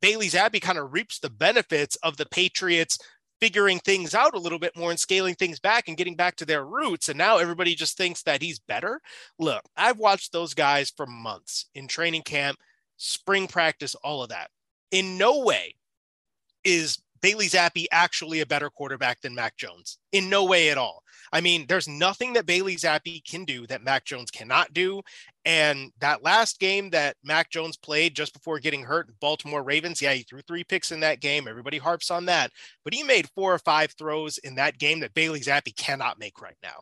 Bailey 0.00 0.28
Zappe 0.28 0.60
kind 0.60 0.78
of 0.78 0.92
reaps 0.92 1.18
the 1.18 1.30
benefits 1.30 1.96
of 1.96 2.16
the 2.16 2.26
Patriots 2.26 2.98
figuring 3.40 3.78
things 3.78 4.14
out 4.14 4.34
a 4.34 4.38
little 4.38 4.58
bit 4.58 4.76
more 4.76 4.90
and 4.90 4.98
scaling 4.98 5.34
things 5.34 5.60
back 5.60 5.88
and 5.88 5.96
getting 5.96 6.16
back 6.16 6.36
to 6.36 6.44
their 6.44 6.64
roots. 6.64 7.08
And 7.08 7.18
now 7.18 7.38
everybody 7.38 7.74
just 7.74 7.96
thinks 7.96 8.22
that 8.24 8.42
he's 8.42 8.58
better. 8.58 9.00
Look, 9.38 9.62
I've 9.76 9.98
watched 9.98 10.32
those 10.32 10.54
guys 10.54 10.90
for 10.90 11.06
months 11.06 11.66
in 11.74 11.88
training 11.88 12.22
camp, 12.22 12.58
spring 12.96 13.46
practice, 13.46 13.94
all 13.96 14.22
of 14.22 14.30
that. 14.30 14.50
In 14.90 15.18
no 15.18 15.40
way 15.44 15.74
is 16.64 16.98
Bailey 17.20 17.46
Zappe 17.46 17.86
actually 17.92 18.40
a 18.40 18.46
better 18.46 18.70
quarterback 18.70 19.20
than 19.20 19.34
Mac 19.34 19.56
Jones. 19.56 19.98
In 20.12 20.28
no 20.28 20.44
way 20.44 20.70
at 20.70 20.78
all. 20.78 21.02
I 21.32 21.40
mean, 21.40 21.66
there's 21.68 21.88
nothing 21.88 22.32
that 22.34 22.46
Bailey 22.46 22.76
Zappe 22.76 23.24
can 23.24 23.44
do 23.44 23.66
that 23.66 23.82
Mac 23.82 24.04
Jones 24.04 24.30
cannot 24.30 24.72
do. 24.72 25.02
And 25.44 25.92
that 26.00 26.22
last 26.22 26.60
game 26.60 26.90
that 26.90 27.16
Mac 27.22 27.50
Jones 27.50 27.76
played 27.76 28.14
just 28.14 28.32
before 28.32 28.58
getting 28.58 28.82
hurt, 28.82 29.08
Baltimore 29.20 29.62
Ravens, 29.62 30.02
yeah, 30.02 30.12
he 30.12 30.22
threw 30.22 30.40
three 30.42 30.64
picks 30.64 30.92
in 30.92 31.00
that 31.00 31.20
game. 31.20 31.48
Everybody 31.48 31.78
harps 31.78 32.10
on 32.10 32.26
that. 32.26 32.50
But 32.84 32.94
he 32.94 33.02
made 33.02 33.28
four 33.34 33.54
or 33.54 33.58
five 33.58 33.92
throws 33.92 34.38
in 34.38 34.56
that 34.56 34.78
game 34.78 35.00
that 35.00 35.14
Bailey 35.14 35.40
Zappe 35.40 35.74
cannot 35.76 36.18
make 36.18 36.40
right 36.40 36.58
now. 36.62 36.80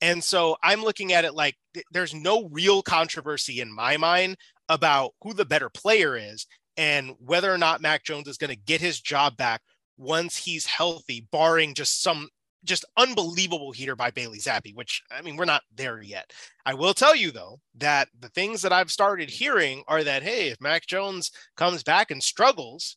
And 0.00 0.22
so 0.22 0.56
I'm 0.62 0.82
looking 0.82 1.12
at 1.12 1.24
it 1.24 1.34
like 1.34 1.56
th- 1.74 1.86
there's 1.92 2.12
no 2.12 2.48
real 2.50 2.82
controversy 2.82 3.60
in 3.60 3.72
my 3.72 3.96
mind 3.96 4.36
about 4.68 5.12
who 5.22 5.32
the 5.32 5.44
better 5.44 5.70
player 5.70 6.16
is 6.16 6.46
and 6.76 7.14
whether 7.18 7.52
or 7.52 7.58
not 7.58 7.80
Mac 7.80 8.04
Jones 8.04 8.26
is 8.26 8.36
going 8.36 8.50
to 8.50 8.56
get 8.56 8.80
his 8.80 9.00
job 9.00 9.36
back 9.36 9.62
once 9.96 10.36
he's 10.36 10.66
healthy, 10.66 11.28
barring 11.30 11.74
just 11.74 12.02
some 12.02 12.28
just 12.64 12.84
unbelievable 12.96 13.72
heater 13.72 13.96
by 13.96 14.10
Bailey 14.10 14.38
Zappe, 14.38 14.74
which 14.74 15.02
I 15.10 15.22
mean, 15.22 15.36
we're 15.36 15.44
not 15.44 15.62
there 15.74 16.00
yet. 16.02 16.32
I 16.64 16.74
will 16.74 16.94
tell 16.94 17.14
you 17.14 17.30
though 17.30 17.60
that 17.76 18.08
the 18.18 18.28
things 18.28 18.62
that 18.62 18.72
I've 18.72 18.90
started 18.90 19.30
hearing 19.30 19.82
are 19.88 20.04
that 20.04 20.22
hey, 20.22 20.48
if 20.48 20.60
Mac 20.60 20.86
Jones 20.86 21.30
comes 21.56 21.82
back 21.82 22.10
and 22.10 22.22
struggles, 22.22 22.96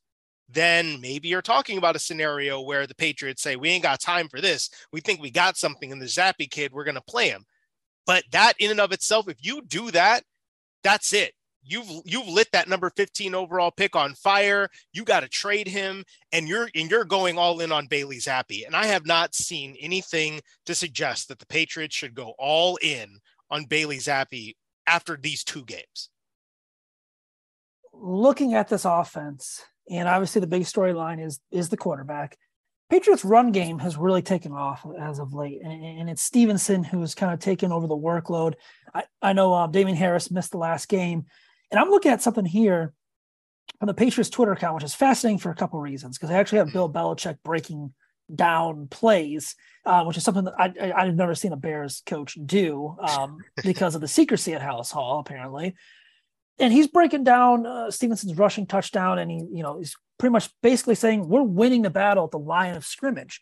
then 0.49 1.01
maybe 1.01 1.28
you're 1.28 1.41
talking 1.41 1.78
about 1.78 1.95
a 1.95 1.99
scenario 1.99 2.61
where 2.61 2.86
the 2.86 2.95
Patriots 2.95 3.41
say, 3.41 3.55
We 3.55 3.70
ain't 3.70 3.84
got 3.84 3.99
time 3.99 4.28
for 4.30 4.41
this. 4.41 4.70
We 4.91 5.01
think 5.01 5.22
we 5.22 5.32
got 5.32 5.57
something 5.57 5.91
in 5.91 5.99
the 5.99 6.05
Zappe 6.05 6.49
kid, 6.49 6.72
we're 6.72 6.84
gonna 6.84 7.01
play 7.01 7.30
him. 7.30 7.45
But 8.05 8.24
that 8.32 8.53
in 8.59 8.72
and 8.72 8.80
of 8.80 8.91
itself, 8.91 9.28
if 9.28 9.38
you 9.39 9.61
do 9.68 9.89
that, 9.91 10.24
that's 10.84 11.13
it 11.13 11.34
you've 11.66 11.89
you've 12.05 12.28
lit 12.28 12.51
that 12.51 12.70
number 12.70 12.91
15 12.95 13.36
overall 13.36 13.72
pick 13.72 13.95
on 13.95 14.13
fire. 14.13 14.70
You 14.93 15.03
got 15.03 15.22
to 15.22 15.28
trade 15.28 15.68
him, 15.68 16.03
and 16.32 16.47
you're 16.47 16.70
and 16.76 16.89
you're 16.89 17.05
going 17.05 17.38
all 17.38 17.59
in 17.59 17.72
on 17.72 17.88
Bailey 17.88 18.18
Zappe. 18.18 18.66
And 18.66 18.76
I 18.76 18.86
have 18.86 19.05
not 19.05 19.36
seen 19.36 19.76
anything 19.80 20.41
to 20.66 20.76
suggest 20.76 21.28
that 21.28 21.39
the 21.39 21.45
Patriots 21.45 21.95
should 21.95 22.16
go 22.16 22.34
all 22.38 22.78
in 22.82 23.20
on 23.49 23.66
Bailey 23.66 23.97
Zappe 23.97 24.55
after 24.88 25.18
these 25.18 25.43
two 25.43 25.66
games. 25.66 26.09
Looking 27.93 28.53
at 28.53 28.68
this 28.68 28.86
offense, 28.86 29.63
and 29.89 30.07
obviously 30.07 30.41
the 30.41 30.47
big 30.47 30.63
storyline 30.63 31.24
is 31.26 31.39
is 31.51 31.70
the 31.70 31.78
quarterback. 31.78 32.38
Patriots 32.89 33.26
run 33.26 33.51
game 33.51 33.80
has 33.80 33.97
really 33.97 34.22
taken 34.22 34.51
off 34.51 34.86
as 34.99 35.18
of 35.18 35.34
late, 35.34 35.59
and, 35.63 35.84
and, 35.84 36.07
it's 36.07 36.22
Stevenson 36.22 36.84
who's 36.84 37.16
kind 37.16 37.34
of 37.34 37.39
taken 37.39 37.72
over 37.72 37.88
the 37.88 37.97
workload. 37.97 38.53
I, 38.93 39.05
I 39.24 39.34
know 39.34 39.53
uh, 39.55 39.66
Damien 39.66 39.97
Harris 39.97 40.30
missed 40.30 40.51
the 40.51 40.59
last 40.59 40.88
game, 40.88 41.26
and 41.76 41.84
I'm 41.84 41.89
looking 41.89 42.11
at 42.13 42.21
something 42.21 42.45
here 42.45 42.93
on 43.82 43.88
the 43.88 43.93
Patriots 43.93 44.30
Twitter 44.30 44.53
account, 44.53 44.76
which 44.76 44.86
is 44.86 44.95
fascinating 44.95 45.39
for 45.39 45.49
a 45.49 45.55
couple 45.55 45.78
of 45.78 45.84
reasons, 45.84 46.17
because 46.17 46.32
I 46.32 46.36
actually 46.36 46.59
have 46.59 46.71
Bill 46.71 46.89
Belichick 46.89 47.39
breaking 47.43 47.93
down 48.34 48.88
plays, 48.88 49.55
uh, 49.86 50.05
which 50.05 50.15
is 50.15 50.23
something 50.23 50.45
that 50.45 50.53
I, 50.57 50.93
I, 50.95 51.05
have 51.05 51.15
never 51.15 51.36
seen 51.36 51.51
a 51.51 51.57
Bears 51.57 52.01
coach 52.05 52.38
do 52.45 52.95
um, 53.01 53.39
because 53.63 53.93
of 53.93 53.99
the 53.99 54.07
secrecy 54.07 54.53
at 54.53 54.61
Halas 54.61 54.89
Hall, 54.89 55.19
apparently. 55.19 55.76
And 56.59 56.71
he's 56.71 56.88
breaking 56.88 57.26
down 57.26 57.65
uh, 57.65 57.91
Stevenson's 57.91 58.38
rushing 58.38 58.67
touchdown, 58.67 59.19
and 59.19 59.30
he, 59.30 59.45
you 59.51 59.61
know, 59.61 59.78
he's 59.78 59.97
pretty 60.17 60.32
much 60.32 60.49
basically 60.63 60.95
saying 60.95 61.28
we're 61.28 61.41
winning 61.41 61.82
the 61.82 61.89
battle 61.89 62.23
at 62.23 62.32
the 62.32 62.39
line 62.39 62.76
of 62.76 62.86
scrimmage. 62.86 63.41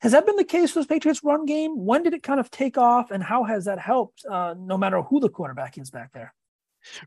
Has 0.00 0.10
that 0.10 0.26
been 0.26 0.34
the 0.34 0.42
case 0.42 0.74
with 0.74 0.88
the 0.88 0.94
Patriots 0.94 1.22
run 1.22 1.46
game? 1.46 1.78
When 1.78 2.02
did 2.02 2.12
it 2.12 2.24
kind 2.24 2.40
of 2.40 2.50
take 2.50 2.76
off, 2.76 3.12
and 3.12 3.22
how 3.22 3.44
has 3.44 3.66
that 3.66 3.78
helped? 3.78 4.24
Uh, 4.28 4.56
no 4.58 4.76
matter 4.76 5.00
who 5.02 5.20
the 5.20 5.28
quarterback 5.28 5.78
is 5.78 5.90
back 5.90 6.12
there. 6.12 6.34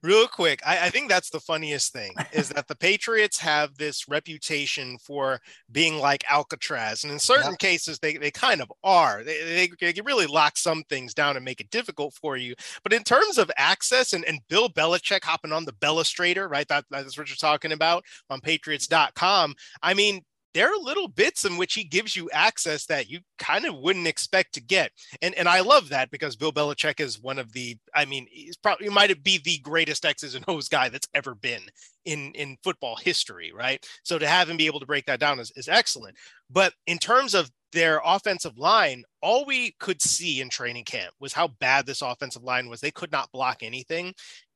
Real 0.03 0.27
quick, 0.27 0.61
I, 0.65 0.87
I, 0.87 0.89
think 0.89 1.09
that's 1.09 1.29
the 1.29 1.39
funniest 1.39 1.93
thing 1.93 2.13
is 2.31 2.49
that 2.55 2.67
the 2.67 2.75
Patriots 2.75 3.39
have 3.39 3.77
this 3.77 4.07
reputation 4.07 4.97
for 4.99 5.39
being 5.71 5.97
like 5.97 6.23
Alcatraz. 6.29 7.03
And 7.03 7.11
in 7.11 7.19
certain 7.19 7.55
cases, 7.55 7.99
they, 7.99 8.17
they 8.17 8.31
kind 8.31 8.61
of 8.61 8.71
are. 8.83 9.23
They, 9.23 9.69
they, 9.79 9.91
they, 9.91 10.01
really 10.01 10.27
lock 10.27 10.57
some 10.57 10.83
things 10.89 11.13
down 11.13 11.35
and 11.35 11.45
make 11.45 11.61
it 11.61 11.69
difficult 11.69 12.13
for 12.13 12.37
you. 12.37 12.55
But 12.83 12.93
in 12.93 13.03
terms 13.03 13.37
of 13.37 13.51
access 13.57 14.13
and, 14.13 14.25
and 14.25 14.39
Bill 14.49 14.69
Belichick 14.69 15.23
hopping 15.23 15.51
on 15.51 15.65
the 15.65 15.73
Belestrator, 15.73 16.49
right? 16.49 16.67
That, 16.67 16.85
that's 16.89 17.17
what 17.17 17.29
you're 17.29 17.35
talking 17.35 17.71
about 17.71 18.03
on 18.29 18.41
Patriots.com. 18.41 19.55
I 19.81 19.93
mean, 19.93 20.21
there 20.53 20.73
are 20.73 20.77
little 20.77 21.07
bits 21.07 21.45
in 21.45 21.57
which 21.57 21.73
he 21.73 21.83
gives 21.83 22.15
you 22.15 22.29
access 22.31 22.85
that 22.87 23.09
you 23.09 23.19
kind 23.39 23.65
of 23.65 23.77
wouldn't 23.77 24.07
expect 24.07 24.53
to 24.53 24.61
get. 24.61 24.91
And 25.21 25.33
and 25.35 25.47
I 25.47 25.61
love 25.61 25.89
that 25.89 26.11
because 26.11 26.35
Bill 26.35 26.51
Belichick 26.51 26.99
is 26.99 27.21
one 27.21 27.39
of 27.39 27.53
the, 27.53 27.77
I 27.95 28.05
mean, 28.05 28.27
he's 28.29 28.57
probably 28.57 28.87
he 28.87 28.93
might 28.93 29.23
be 29.23 29.39
the 29.43 29.59
greatest 29.59 30.05
X's 30.05 30.35
and 30.35 30.45
O's 30.47 30.67
guy 30.67 30.89
that's 30.89 31.07
ever 31.13 31.35
been 31.35 31.61
in 32.05 32.31
in 32.33 32.57
football 32.63 32.95
history, 32.95 33.51
right? 33.55 33.85
So 34.03 34.19
to 34.19 34.27
have 34.27 34.49
him 34.49 34.57
be 34.57 34.65
able 34.65 34.79
to 34.79 34.85
break 34.85 35.05
that 35.05 35.19
down 35.19 35.39
is, 35.39 35.51
is 35.55 35.67
excellent. 35.67 36.17
But 36.49 36.73
in 36.87 36.97
terms 36.97 37.33
of 37.33 37.49
their 37.71 38.01
offensive 38.03 38.57
line, 38.57 39.03
all 39.21 39.45
we 39.45 39.75
could 39.79 40.01
see 40.01 40.41
in 40.41 40.49
training 40.49 40.83
camp 40.83 41.13
was 41.21 41.31
how 41.31 41.47
bad 41.47 41.85
this 41.85 42.01
offensive 42.01 42.43
line 42.43 42.67
was. 42.67 42.81
They 42.81 42.91
could 42.91 43.11
not 43.13 43.31
block 43.31 43.63
anything 43.63 44.13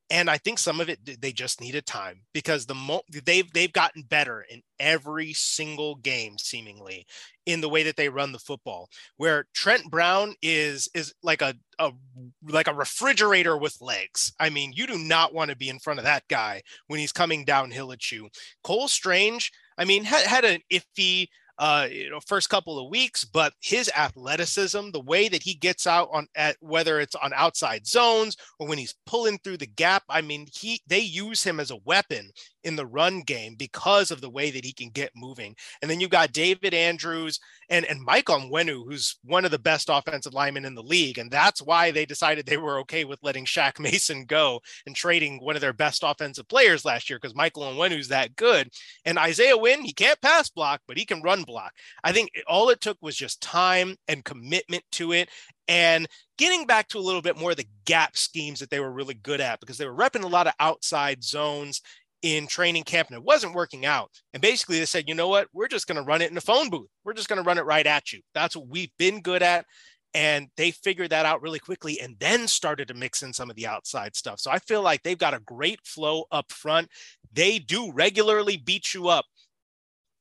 and 0.09 0.29
I 0.29 0.37
think 0.37 0.59
some 0.59 0.79
of 0.79 0.89
it 0.89 1.21
they 1.21 1.31
just 1.31 1.59
needed 1.59 1.85
time 1.85 2.21
because 2.33 2.65
the 2.65 2.75
mo- 2.75 3.01
they've 3.25 3.51
they've 3.51 3.73
gotten 3.73 4.03
better 4.03 4.45
in 4.49 4.61
every 4.79 5.33
single 5.33 5.95
game 5.95 6.37
seemingly 6.37 7.07
in 7.45 7.61
the 7.61 7.69
way 7.69 7.83
that 7.83 7.95
they 7.95 8.09
run 8.09 8.31
the 8.31 8.39
football. 8.39 8.89
Where 9.17 9.47
Trent 9.53 9.89
Brown 9.89 10.35
is 10.41 10.89
is 10.93 11.13
like 11.23 11.41
a, 11.41 11.55
a 11.79 11.91
like 12.47 12.67
a 12.67 12.73
refrigerator 12.73 13.57
with 13.57 13.81
legs. 13.81 14.31
I 14.39 14.49
mean, 14.49 14.73
you 14.75 14.85
do 14.85 14.97
not 14.97 15.33
want 15.33 15.49
to 15.49 15.57
be 15.57 15.69
in 15.69 15.79
front 15.79 15.99
of 15.99 16.05
that 16.05 16.27
guy 16.29 16.61
when 16.87 16.99
he's 16.99 17.11
coming 17.11 17.43
downhill 17.43 17.91
at 17.91 18.11
you. 18.11 18.29
Cole 18.63 18.87
Strange, 18.87 19.51
I 19.77 19.85
mean, 19.85 20.03
had, 20.03 20.25
had 20.27 20.45
an 20.45 20.61
iffy 20.71 21.27
uh, 21.57 21.87
you 21.89 22.09
know, 22.09 22.19
first 22.19 22.49
couple 22.49 22.77
of 22.79 22.89
weeks, 22.89 23.23
but 23.23 23.53
his 23.61 23.89
athleticism, 23.95 24.91
the 24.91 25.01
way 25.01 25.27
that 25.29 25.43
he 25.43 25.53
gets 25.53 25.87
out 25.87 26.09
on 26.11 26.27
at 26.35 26.57
whether 26.59 26.99
it's 26.99 27.15
on 27.15 27.31
outside 27.33 27.87
zones 27.87 28.35
or 28.59 28.67
when 28.67 28.77
he's 28.77 28.95
pulling 29.05 29.37
through 29.39 29.57
the 29.57 29.65
gap, 29.65 30.03
I 30.09 30.21
mean, 30.21 30.47
he 30.53 30.81
they 30.87 30.99
use 30.99 31.43
him 31.43 31.59
as 31.59 31.71
a 31.71 31.79
weapon 31.85 32.29
in 32.65 32.75
the 32.75 32.85
run 32.85 33.21
game 33.21 33.55
because 33.55 34.11
of 34.11 34.19
the 34.19 34.29
way 34.29 34.51
that 34.51 34.65
he 34.65 34.73
can 34.73 34.89
get 34.89 35.11
moving. 35.15 35.55
And 35.81 35.89
then 35.89 35.99
you've 35.99 36.09
got 36.09 36.33
David 36.33 36.73
Andrews 36.73 37.39
and, 37.69 37.85
and 37.85 38.01
Mike 38.01 38.25
Onwenu, 38.25 38.83
who's 38.85 39.17
one 39.23 39.45
of 39.45 39.51
the 39.51 39.59
best 39.59 39.89
offensive 39.91 40.33
linemen 40.33 40.65
in 40.65 40.75
the 40.75 40.83
league. 40.83 41.17
And 41.17 41.29
that's 41.29 41.61
why 41.61 41.91
they 41.91 42.05
decided 42.05 42.45
they 42.45 42.57
were 42.57 42.79
okay 42.79 43.05
with 43.05 43.19
letting 43.23 43.45
Shaq 43.45 43.79
Mason 43.85 44.25
go 44.25 44.61
and 44.85 44.95
trading 44.95 45.39
one 45.39 45.55
of 45.55 45.61
their 45.61 45.73
best 45.73 46.03
offensive 46.03 46.47
players 46.47 46.83
last 46.83 47.09
year 47.09 47.19
because 47.21 47.35
Michael 47.35 47.63
Onwenu's 47.63 48.09
that 48.09 48.35
good. 48.35 48.69
And 49.05 49.17
Isaiah 49.17 49.57
Wynn, 49.57 49.83
he 49.83 49.93
can't 49.93 50.19
pass 50.21 50.49
block, 50.49 50.81
but 50.87 50.97
he 50.97 51.05
can 51.05 51.21
run 51.21 51.43
block. 51.43 51.71
I 52.03 52.11
think 52.11 52.31
all 52.47 52.69
it 52.69 52.81
took 52.81 52.97
was 53.01 53.15
just 53.15 53.41
time 53.41 53.95
and 54.07 54.25
commitment 54.25 54.83
to 54.93 55.11
it 55.11 55.29
and 55.67 56.07
getting 56.37 56.65
back 56.65 56.87
to 56.89 56.97
a 56.97 56.99
little 56.99 57.21
bit 57.21 57.37
more 57.37 57.51
of 57.51 57.57
the 57.57 57.67
gap 57.85 58.17
schemes 58.17 58.59
that 58.59 58.69
they 58.69 58.79
were 58.79 58.91
really 58.91 59.13
good 59.13 59.41
at 59.41 59.59
because 59.59 59.77
they 59.77 59.87
were 59.87 59.95
repping 59.95 60.23
a 60.23 60.27
lot 60.27 60.47
of 60.47 60.53
outside 60.59 61.23
zones 61.23 61.81
in 62.21 62.47
training 62.47 62.83
camp 62.83 63.09
and 63.09 63.17
it 63.17 63.23
wasn't 63.23 63.53
working 63.53 63.85
out. 63.85 64.09
And 64.33 64.41
basically 64.41 64.79
they 64.79 64.85
said, 64.85 65.05
you 65.07 65.15
know 65.15 65.27
what, 65.27 65.47
we're 65.53 65.67
just 65.67 65.87
going 65.87 65.97
to 65.97 66.03
run 66.03 66.21
it 66.21 66.31
in 66.31 66.37
a 66.37 66.41
phone 66.41 66.69
booth. 66.69 66.89
We're 67.03 67.13
just 67.13 67.29
going 67.29 67.41
to 67.41 67.47
run 67.47 67.57
it 67.57 67.65
right 67.65 67.85
at 67.85 68.11
you. 68.11 68.21
That's 68.33 68.55
what 68.55 68.67
we've 68.67 68.91
been 68.97 69.21
good 69.21 69.43
at. 69.43 69.65
And 70.13 70.47
they 70.55 70.71
figured 70.71 71.09
that 71.09 71.25
out 71.25 71.41
really 71.41 71.59
quickly 71.59 71.99
and 71.99 72.15
then 72.19 72.47
started 72.47 72.87
to 72.87 72.93
mix 72.93 73.21
in 73.21 73.33
some 73.33 73.49
of 73.49 73.57
the 73.57 73.67
outside 73.67 74.15
stuff. 74.15 74.39
So 74.39 74.49
I 74.49 74.59
feel 74.59 74.81
like 74.81 75.03
they've 75.03 75.17
got 75.17 75.33
a 75.33 75.41
great 75.41 75.81
flow 75.83 76.23
up 76.31 76.51
front. 76.51 76.89
They 77.33 77.59
do 77.59 77.91
regularly 77.91 78.55
beat 78.55 78.93
you 78.93 79.09
up 79.09 79.25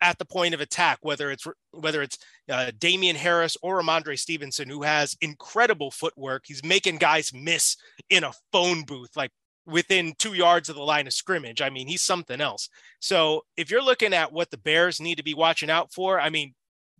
at 0.01 0.18
the 0.18 0.24
point 0.24 0.53
of 0.53 0.61
attack, 0.61 0.99
whether 1.03 1.30
it's 1.30 1.47
whether 1.70 2.03
it's 2.03 2.18
uh, 2.51 2.72
Damien 2.78 3.16
Harris 3.16 3.57
or 3.62 3.80
Rhamondre 3.80 4.18
Stevenson, 4.18 4.68
who 4.68 4.82
has 4.82 5.16
incredible 5.20 5.90
footwork. 5.90 6.42
He's 6.47 6.64
making 6.64 6.97
guys 6.97 7.32
miss 7.32 7.76
in 8.11 8.24
a 8.24 8.32
phone 8.53 8.84
booth. 8.84 9.16
Like 9.16 9.30
within 9.67 10.15
two 10.19 10.35
yards 10.35 10.69
of 10.69 10.77
the 10.77 10.83
line 10.83 11.07
of 11.07 11.12
scrimmage. 11.12 11.62
I 11.62 11.71
mean, 11.71 11.89
he's 11.89 12.03
something 12.03 12.41
else. 12.41 12.69
So 13.01 13.43
if 13.57 13.71
you're 13.71 13.83
looking 13.83 14.12
at 14.12 14.33
what 14.33 14.51
the 14.51 14.59
Bears 14.59 15.01
need 15.01 15.17
to 15.17 15.25
be 15.25 15.35
watching 15.35 15.71
out 15.71 15.93
for, 15.93 16.21
I 16.21 16.31
mean, 16.31 16.55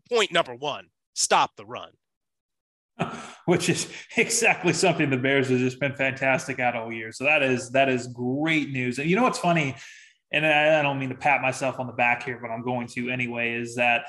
point 0.09 0.33
number 0.33 0.55
one, 0.55 0.89
stop 1.15 1.57
the 1.57 1.67
run. 1.67 1.91
Which 3.47 3.69
is 3.69 3.91
exactly 4.17 4.73
something 4.73 5.11
the 5.11 5.17
Bears 5.17 5.49
have 5.49 5.59
just 5.59 5.81
been 5.81 5.95
fantastic 5.95 6.59
at 6.59 6.77
all 6.77 6.93
year. 6.93 7.13
So 7.13 7.25
that 7.25 7.43
is 7.43 7.71
that 7.71 7.89
is 7.89 8.07
great 8.07 8.71
news. 8.71 8.99
And 8.99 9.11
you 9.11 9.17
know 9.17 9.25
what's 9.25 9.39
funny, 9.39 9.75
and 10.33 10.47
I 10.47 10.81
don't 10.81 10.99
mean 10.99 11.11
to 11.11 11.15
pat 11.15 11.43
myself 11.43 11.79
on 11.79 11.87
the 11.87 11.93
back 11.93 12.23
here, 12.25 12.39
but 12.41 12.51
I'm 12.51 12.63
going 12.63 12.87
to 12.89 13.11
anyway, 13.11 13.55
is 13.55 13.75
that 13.77 14.05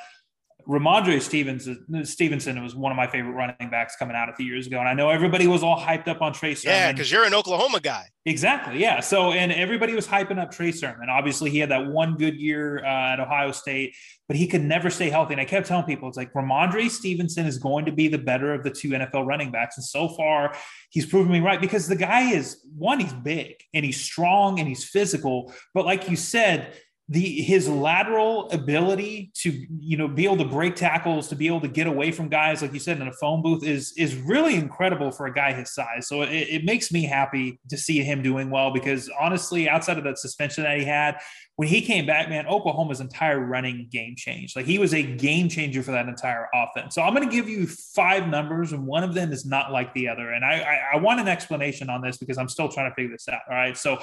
Rhamondre 0.67 1.21
Stevenson, 1.21 2.05
Stevenson 2.05 2.61
was 2.63 2.75
one 2.75 2.91
of 2.91 2.95
my 2.95 3.07
favorite 3.07 3.33
running 3.33 3.69
backs 3.69 3.95
coming 3.95 4.15
out 4.15 4.29
a 4.29 4.33
few 4.33 4.45
years 4.45 4.65
ago. 4.65 4.79
And 4.79 4.87
I 4.87 4.93
know 4.93 5.09
everybody 5.09 5.45
was 5.45 5.61
all 5.61 5.79
hyped 5.79 6.07
up 6.07 6.21
on 6.21 6.33
Trey 6.33 6.55
Sermon. 6.55 6.75
Yeah, 6.75 6.91
because 6.91 7.11
you're 7.11 7.23
an 7.23 7.33
Oklahoma 7.35 7.79
guy. 7.79 8.07
Exactly. 8.25 8.79
Yeah. 8.79 9.01
So, 9.01 9.31
and 9.31 9.51
everybody 9.51 9.93
was 9.93 10.07
hyping 10.07 10.39
up 10.39 10.51
Trey 10.51 10.71
Sermon. 10.71 11.07
Obviously, 11.09 11.51
he 11.51 11.59
had 11.59 11.69
that 11.69 11.85
one 11.85 12.17
good 12.17 12.35
year 12.35 12.83
uh, 12.83 13.13
at 13.13 13.19
Ohio 13.19 13.51
State, 13.51 13.95
but 14.27 14.35
he 14.35 14.47
could 14.47 14.63
never 14.63 14.89
stay 14.89 15.11
healthy. 15.11 15.35
And 15.35 15.41
I 15.41 15.45
kept 15.45 15.67
telling 15.67 15.85
people, 15.85 16.07
it's 16.07 16.17
like 16.17 16.33
Rhamondre 16.33 16.89
Stevenson 16.89 17.45
is 17.45 17.59
going 17.59 17.85
to 17.85 17.91
be 17.91 18.07
the 18.07 18.17
better 18.17 18.51
of 18.51 18.63
the 18.63 18.71
two 18.71 18.89
NFL 18.89 19.27
running 19.27 19.51
backs. 19.51 19.77
And 19.77 19.85
so 19.85 20.09
far, 20.09 20.55
he's 20.89 21.05
proven 21.05 21.31
me 21.31 21.41
right 21.41 21.61
because 21.61 21.87
the 21.87 21.95
guy 21.95 22.31
is 22.31 22.65
one, 22.75 22.99
he's 22.99 23.13
big 23.13 23.55
and 23.75 23.85
he's 23.85 24.01
strong 24.01 24.59
and 24.59 24.67
he's 24.67 24.83
physical. 24.83 25.53
But 25.75 25.85
like 25.85 26.09
you 26.09 26.15
said, 26.15 26.73
the 27.07 27.41
his 27.41 27.69
lateral 27.69 28.49
ability 28.49 29.31
to 29.35 29.51
you 29.79 29.95
know 29.95 30.07
be 30.07 30.25
able 30.25 30.37
to 30.37 30.45
break 30.45 30.75
tackles 30.75 31.27
to 31.27 31.35
be 31.35 31.45
able 31.45 31.61
to 31.61 31.67
get 31.67 31.85
away 31.85 32.11
from 32.11 32.29
guys 32.29 32.63
like 32.63 32.73
you 32.73 32.79
said 32.79 32.99
in 32.99 33.07
a 33.07 33.13
phone 33.13 33.43
booth 33.43 33.63
is 33.63 33.93
is 33.95 34.15
really 34.15 34.55
incredible 34.55 35.11
for 35.11 35.27
a 35.27 35.33
guy 35.33 35.53
his 35.53 35.71
size. 35.71 36.07
So 36.07 36.23
it, 36.23 36.29
it 36.31 36.65
makes 36.65 36.91
me 36.91 37.03
happy 37.03 37.59
to 37.69 37.77
see 37.77 38.01
him 38.01 38.23
doing 38.23 38.49
well 38.49 38.73
because 38.73 39.09
honestly 39.19 39.69
outside 39.69 39.99
of 39.99 40.03
that 40.05 40.17
suspension 40.17 40.63
that 40.63 40.79
he 40.79 40.83
had 40.83 41.17
when 41.57 41.67
he 41.67 41.79
came 41.79 42.07
back 42.07 42.27
man 42.27 42.47
oklahoma's 42.47 43.01
entire 43.01 43.39
running 43.39 43.87
game 43.91 44.15
changed. 44.17 44.55
Like 44.55 44.65
he 44.65 44.79
was 44.79 44.95
a 44.95 45.03
game 45.03 45.47
changer 45.47 45.83
for 45.83 45.91
that 45.91 46.07
entire 46.07 46.49
offense. 46.55 46.95
So 46.95 47.03
i'm 47.03 47.13
going 47.13 47.27
to 47.27 47.35
give 47.35 47.47
you 47.47 47.67
five 47.67 48.27
numbers 48.27 48.73
and 48.73 48.83
one 48.83 49.03
of 49.03 49.13
them 49.13 49.31
is 49.31 49.45
not 49.45 49.71
like 49.71 49.93
the 49.93 50.07
other. 50.07 50.31
And 50.31 50.43
I, 50.43 50.59
I 50.59 50.79
i 50.95 50.97
want 50.97 51.19
an 51.19 51.27
explanation 51.27 51.87
on 51.91 52.01
this 52.01 52.17
because 52.17 52.39
i'm 52.39 52.49
still 52.49 52.69
trying 52.69 52.89
to 52.89 52.95
figure 52.95 53.11
this 53.11 53.29
out. 53.29 53.41
All 53.47 53.55
right. 53.55 53.77
So 53.77 53.99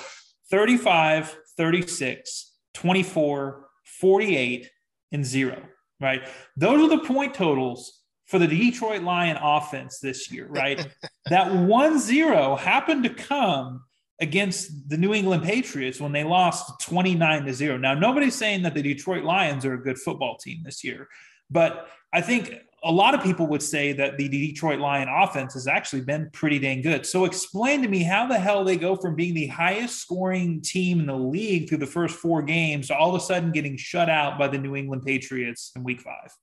35 0.52 1.36
36 1.56 2.51
24, 2.74 3.66
48, 3.84 4.70
and 5.12 5.24
zero, 5.24 5.62
right? 6.00 6.22
Those 6.56 6.82
are 6.82 6.96
the 6.96 7.04
point 7.04 7.34
totals 7.34 8.00
for 8.26 8.38
the 8.38 8.46
Detroit 8.46 9.02
Lion 9.02 9.36
offense 9.40 9.98
this 9.98 10.30
year, 10.30 10.46
right? 10.48 10.86
that 11.26 11.54
one 11.54 11.98
zero 11.98 12.56
happened 12.56 13.04
to 13.04 13.10
come 13.10 13.84
against 14.20 14.88
the 14.88 14.96
New 14.96 15.12
England 15.12 15.42
Patriots 15.42 16.00
when 16.00 16.12
they 16.12 16.24
lost 16.24 16.80
29 16.80 17.44
to 17.44 17.52
0. 17.52 17.76
Now, 17.78 17.94
nobody's 17.94 18.36
saying 18.36 18.62
that 18.62 18.74
the 18.74 18.82
Detroit 18.82 19.24
Lions 19.24 19.64
are 19.64 19.74
a 19.74 19.82
good 19.82 19.98
football 19.98 20.36
team 20.36 20.62
this 20.64 20.84
year, 20.84 21.08
but 21.50 21.88
I 22.12 22.20
think 22.20 22.54
a 22.84 22.90
lot 22.90 23.14
of 23.14 23.22
people 23.22 23.46
would 23.46 23.62
say 23.62 23.92
that 23.92 24.18
the 24.18 24.28
Detroit 24.28 24.80
Lion 24.80 25.08
offense 25.08 25.54
has 25.54 25.68
actually 25.68 26.02
been 26.02 26.28
pretty 26.32 26.58
dang 26.58 26.82
good. 26.82 27.06
So 27.06 27.24
explain 27.24 27.80
to 27.82 27.88
me 27.88 28.02
how 28.02 28.26
the 28.26 28.38
hell 28.38 28.64
they 28.64 28.76
go 28.76 28.96
from 28.96 29.14
being 29.14 29.34
the 29.34 29.46
highest 29.46 30.00
scoring 30.00 30.60
team 30.60 30.98
in 30.98 31.06
the 31.06 31.16
league 31.16 31.68
through 31.68 31.78
the 31.78 31.86
first 31.86 32.16
four 32.16 32.42
games 32.42 32.88
to 32.88 32.96
all 32.96 33.14
of 33.14 33.20
a 33.20 33.24
sudden 33.24 33.52
getting 33.52 33.76
shut 33.76 34.10
out 34.10 34.38
by 34.38 34.48
the 34.48 34.58
New 34.58 34.74
England 34.74 35.04
Patriots 35.04 35.70
in 35.76 35.84
week 35.84 36.00
five. 36.00 36.34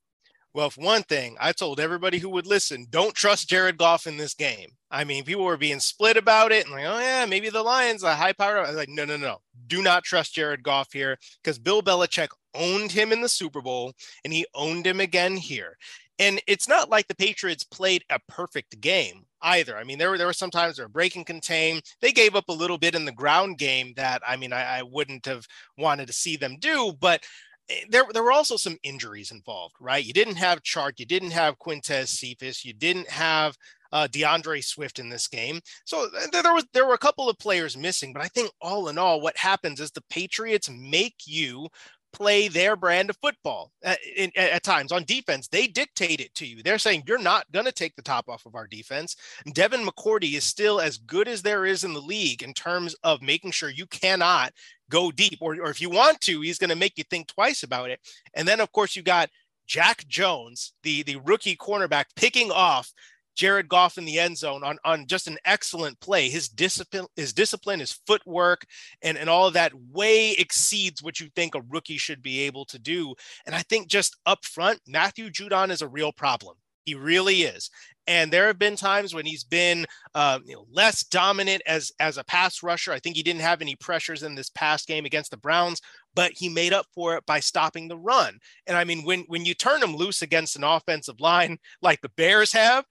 Well, 0.53 0.71
for 0.71 0.81
one 0.81 1.03
thing, 1.03 1.35
I 1.39 1.51
told 1.51 1.79
everybody 1.79 2.17
who 2.17 2.29
would 2.29 2.47
listen, 2.47 2.87
don't 2.89 3.13
trust 3.13 3.49
Jared 3.49 3.77
Goff 3.77 4.07
in 4.07 4.17
this 4.17 4.33
game. 4.33 4.69
I 4.89 5.03
mean, 5.03 5.23
people 5.23 5.45
were 5.45 5.57
being 5.57 5.79
split 5.79 6.17
about 6.17 6.51
it 6.51 6.65
and 6.65 6.73
like, 6.73 6.85
oh 6.85 6.99
yeah, 6.99 7.25
maybe 7.27 7.49
the 7.49 7.61
Lions 7.61 8.03
are 8.03 8.15
high 8.15 8.33
power. 8.33 8.57
I 8.59 8.67
was 8.67 8.75
like, 8.75 8.89
no, 8.89 9.05
no, 9.05 9.17
no, 9.17 9.41
do 9.67 9.83
not 9.83 10.03
trust 10.03 10.33
Jared 10.33 10.63
Goff 10.63 10.91
here 10.91 11.17
because 11.43 11.59
Bill 11.59 11.83
Belichick 11.83 12.29
owned 12.55 12.91
him 12.91 13.11
in 13.11 13.21
the 13.21 13.29
Super 13.29 13.61
Bowl 13.61 13.93
and 14.23 14.33
he 14.33 14.45
owned 14.55 14.87
him 14.87 14.99
again 14.99 15.37
here. 15.37 15.77
And 16.19 16.41
it's 16.47 16.67
not 16.67 16.89
like 16.89 17.07
the 17.07 17.15
Patriots 17.15 17.63
played 17.63 18.03
a 18.09 18.19
perfect 18.27 18.79
game 18.81 19.23
either. 19.41 19.77
I 19.77 19.83
mean, 19.85 19.97
there 19.97 20.11
were 20.11 20.17
there 20.17 20.27
were 20.27 20.33
some 20.33 20.51
times 20.51 20.75
they 20.75 20.83
were 20.83 20.89
breaking 20.89 21.25
contain. 21.25 21.81
They 22.01 22.11
gave 22.11 22.35
up 22.35 22.49
a 22.49 22.53
little 22.53 22.77
bit 22.77 22.93
in 22.95 23.05
the 23.05 23.11
ground 23.11 23.57
game 23.57 23.93
that 23.95 24.21
I 24.27 24.35
mean 24.35 24.53
I, 24.53 24.79
I 24.79 24.83
wouldn't 24.83 25.25
have 25.25 25.45
wanted 25.77 26.07
to 26.07 26.13
see 26.13 26.35
them 26.35 26.57
do, 26.59 26.93
but 26.99 27.23
eh, 27.69 27.85
there, 27.89 28.03
there 28.13 28.23
were 28.23 28.33
also 28.33 28.57
some 28.57 28.77
injuries 28.83 29.31
involved, 29.31 29.75
right? 29.79 30.03
You 30.03 30.13
didn't 30.13 30.35
have 30.35 30.63
Chark, 30.63 30.93
you 30.97 31.05
didn't 31.05 31.31
have 31.31 31.57
Quintez 31.59 32.09
Cephus, 32.09 32.65
you 32.65 32.73
didn't 32.73 33.09
have 33.09 33.55
uh, 33.91 34.07
D'Andre 34.07 34.61
Swift 34.61 34.99
in 34.99 35.09
this 35.09 35.27
game. 35.27 35.59
So 35.85 36.09
eh, 36.17 36.41
there 36.43 36.53
was 36.53 36.65
there 36.73 36.85
were 36.85 36.93
a 36.93 36.99
couple 36.99 37.29
of 37.29 37.39
players 37.39 37.77
missing, 37.77 38.13
but 38.13 38.21
I 38.21 38.27
think 38.27 38.51
all 38.61 38.89
in 38.89 38.97
all, 38.97 39.21
what 39.21 39.37
happens 39.37 39.79
is 39.79 39.91
the 39.91 40.03
Patriots 40.09 40.69
make 40.69 41.15
you 41.25 41.69
play 42.11 42.47
their 42.47 42.75
brand 42.75 43.09
of 43.09 43.17
football 43.17 43.71
at, 43.83 43.99
in, 44.15 44.31
at, 44.35 44.63
times 44.63 44.91
on 44.91 45.03
defense. 45.03 45.47
They 45.47 45.67
dictate 45.67 46.19
it 46.19 46.33
to 46.35 46.45
you. 46.45 46.63
They're 46.63 46.79
saying 46.79 47.03
you're 47.07 47.17
not 47.17 47.51
going 47.51 47.65
to 47.65 47.71
take 47.71 47.95
the 47.95 48.01
top 48.01 48.29
off 48.29 48.45
of 48.45 48.55
our 48.55 48.67
defense. 48.67 49.15
Devin 49.53 49.85
McCourty 49.85 50.33
is 50.35 50.43
still 50.43 50.79
as 50.81 50.97
good 50.97 51.27
as 51.27 51.41
there 51.41 51.65
is 51.65 51.83
in 51.83 51.93
the 51.93 52.01
league 52.01 52.43
in 52.43 52.53
terms 52.53 52.95
of 53.03 53.21
making 53.21 53.51
sure 53.51 53.69
you 53.69 53.85
cannot 53.87 54.53
go 54.89 55.11
deep, 55.11 55.37
or, 55.41 55.53
or 55.55 55.69
if 55.69 55.81
you 55.81 55.89
want 55.89 56.19
to, 56.21 56.41
he's 56.41 56.57
going 56.57 56.71
to 56.71 56.75
make 56.75 56.97
you 56.97 57.03
think 57.03 57.27
twice 57.27 57.63
about 57.63 57.89
it. 57.89 57.99
And 58.33 58.47
then, 58.47 58.59
of 58.59 58.71
course, 58.71 58.95
you 58.95 59.03
got 59.03 59.29
Jack 59.67 60.07
Jones, 60.07 60.73
the 60.81 61.03
the 61.03 61.17
rookie 61.17 61.55
cornerback, 61.55 62.05
picking 62.15 62.51
off 62.51 62.91
Jared 63.39 63.69
Goff 63.69 63.97
in 63.97 64.03
the 64.03 64.19
end 64.19 64.37
zone 64.37 64.65
on, 64.65 64.77
on 64.83 65.07
just 65.07 65.29
an 65.29 65.37
excellent 65.45 65.97
play. 66.01 66.27
His 66.27 66.49
discipline, 66.49 67.05
his 67.15 67.31
discipline, 67.31 67.79
his 67.79 67.93
footwork, 68.05 68.65
and, 69.01 69.17
and 69.17 69.29
all 69.29 69.47
of 69.47 69.53
that 69.53 69.71
way 69.73 70.31
exceeds 70.31 71.01
what 71.01 71.21
you 71.21 71.29
think 71.37 71.55
a 71.55 71.61
rookie 71.69 71.97
should 71.97 72.21
be 72.21 72.41
able 72.41 72.65
to 72.65 72.77
do. 72.77 73.15
And 73.45 73.55
I 73.55 73.59
think 73.59 73.87
just 73.87 74.17
up 74.25 74.43
front, 74.43 74.81
Matthew 74.85 75.29
Judon 75.29 75.71
is 75.71 75.81
a 75.81 75.87
real 75.87 76.11
problem. 76.11 76.57
He 76.83 76.95
really 76.95 77.43
is. 77.43 77.69
And 78.07 78.29
there 78.29 78.47
have 78.47 78.59
been 78.59 78.75
times 78.75 79.13
when 79.13 79.25
he's 79.25 79.45
been 79.45 79.85
uh, 80.15 80.39
you 80.43 80.55
know, 80.55 80.65
less 80.69 81.05
dominant 81.05 81.61
as 81.65 81.93
as 82.01 82.17
a 82.17 82.25
pass 82.25 82.61
rusher. 82.61 82.91
I 82.91 82.99
think 82.99 83.15
he 83.15 83.23
didn't 83.23 83.41
have 83.41 83.61
any 83.61 83.77
pressures 83.77 84.23
in 84.23 84.35
this 84.35 84.49
past 84.49 84.85
game 84.85 85.05
against 85.05 85.31
the 85.31 85.37
Browns, 85.37 85.79
but 86.13 86.33
he 86.35 86.49
made 86.49 86.73
up 86.73 86.87
for 86.93 87.15
it 87.15 87.25
by 87.25 87.39
stopping 87.39 87.87
the 87.87 87.97
run. 87.97 88.37
And 88.67 88.75
I 88.75 88.83
mean, 88.83 89.05
when 89.05 89.21
when 89.27 89.45
you 89.45 89.53
turn 89.53 89.81
him 89.81 89.95
loose 89.95 90.21
against 90.23 90.57
an 90.57 90.65
offensive 90.65 91.21
line 91.21 91.57
like 91.81 92.01
the 92.01 92.09
Bears 92.09 92.51
have, 92.51 92.83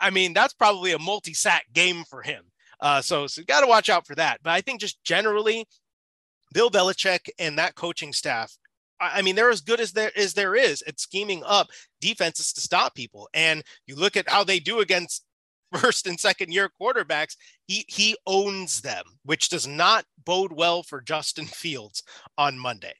I 0.00 0.10
mean, 0.10 0.32
that's 0.32 0.54
probably 0.54 0.92
a 0.92 0.98
multi-sack 0.98 1.66
game 1.72 2.04
for 2.08 2.22
him. 2.22 2.44
Uh, 2.80 3.02
so 3.02 3.26
so 3.26 3.42
got 3.42 3.60
to 3.60 3.66
watch 3.66 3.90
out 3.90 4.06
for 4.06 4.14
that. 4.14 4.40
But 4.42 4.50
I 4.50 4.60
think 4.62 4.80
just 4.80 5.02
generally, 5.04 5.66
Bill 6.54 6.70
Belichick 6.70 7.28
and 7.38 7.58
that 7.58 7.74
coaching 7.74 8.12
staff 8.12 8.56
I 9.00 9.22
mean, 9.22 9.34
they're 9.34 9.50
as 9.50 9.62
good 9.62 9.80
as 9.80 9.92
there 9.92 10.12
as 10.16 10.34
there 10.34 10.54
is 10.54 10.82
at 10.86 11.00
scheming 11.00 11.42
up 11.44 11.68
defenses 12.00 12.52
to 12.52 12.60
stop 12.60 12.94
people. 12.94 13.28
And 13.32 13.62
you 13.86 13.96
look 13.96 14.16
at 14.16 14.28
how 14.28 14.44
they 14.44 14.60
do 14.60 14.80
against 14.80 15.24
first 15.74 16.06
and 16.06 16.20
second 16.20 16.52
year 16.52 16.70
quarterbacks, 16.80 17.36
he 17.66 17.84
he 17.88 18.16
owns 18.26 18.82
them, 18.82 19.04
which 19.24 19.48
does 19.48 19.66
not 19.66 20.04
bode 20.24 20.52
well 20.52 20.82
for 20.82 21.00
Justin 21.00 21.46
Fields 21.46 22.02
on 22.36 22.58
Monday. 22.58 22.94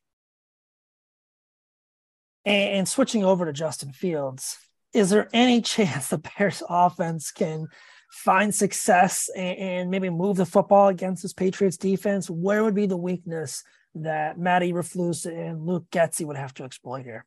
And 2.47 2.89
switching 2.89 3.23
over 3.23 3.45
to 3.45 3.53
Justin 3.53 3.93
Fields, 3.93 4.57
is 4.93 5.11
there 5.11 5.29
any 5.33 5.61
chance 5.63 6.09
the 6.09 6.19
Bears 6.19 6.63
offense 6.69 7.31
can 7.31 7.69
find 8.11 8.55
success 8.55 9.29
and, 9.37 9.91
maybe 9.91 10.11
move 10.11 10.37
the 10.37 10.47
football 10.47 10.89
against 10.89 11.23
this 11.23 11.33
Patriots 11.33 11.77
defense? 11.77 12.29
Where 12.29 12.65
would 12.65 12.75
be 12.75 12.87
the 12.87 12.97
weakness 12.97 13.63
that 13.95 14.39
Matt 14.39 14.63
Eberflus 14.63 15.27
and 15.27 15.65
Luke 15.67 15.87
Getsy 15.91 16.25
would 16.25 16.37
have 16.37 16.55
to 16.55 16.65
exploit 16.65 17.03
here? 17.03 17.25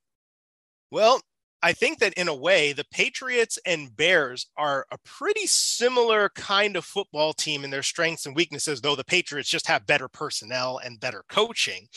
Well, 0.92 1.22
I 1.62 1.72
think 1.72 2.00
that 2.00 2.14
in 2.16 2.28
a 2.28 2.36
way, 2.36 2.74
the 2.74 2.86
Patriots 2.92 3.58
and 3.66 3.96
Bears 3.96 4.48
are 4.58 4.86
a 4.92 4.98
pretty 5.06 5.48
similar 5.48 6.30
kind 6.36 6.76
of 6.76 6.84
football 6.84 7.32
team 7.32 7.64
in 7.64 7.70
their 7.70 7.84
strengths 7.84 8.26
and 8.26 8.36
weaknesses, 8.36 8.82
though 8.82 8.98
the 8.98 9.06
Patriots 9.06 9.50
just 9.50 9.68
have 9.68 9.88
better 9.88 10.10
personnel 10.10 10.82
and 10.84 11.00
better 11.00 11.24
coaching. 11.30 11.88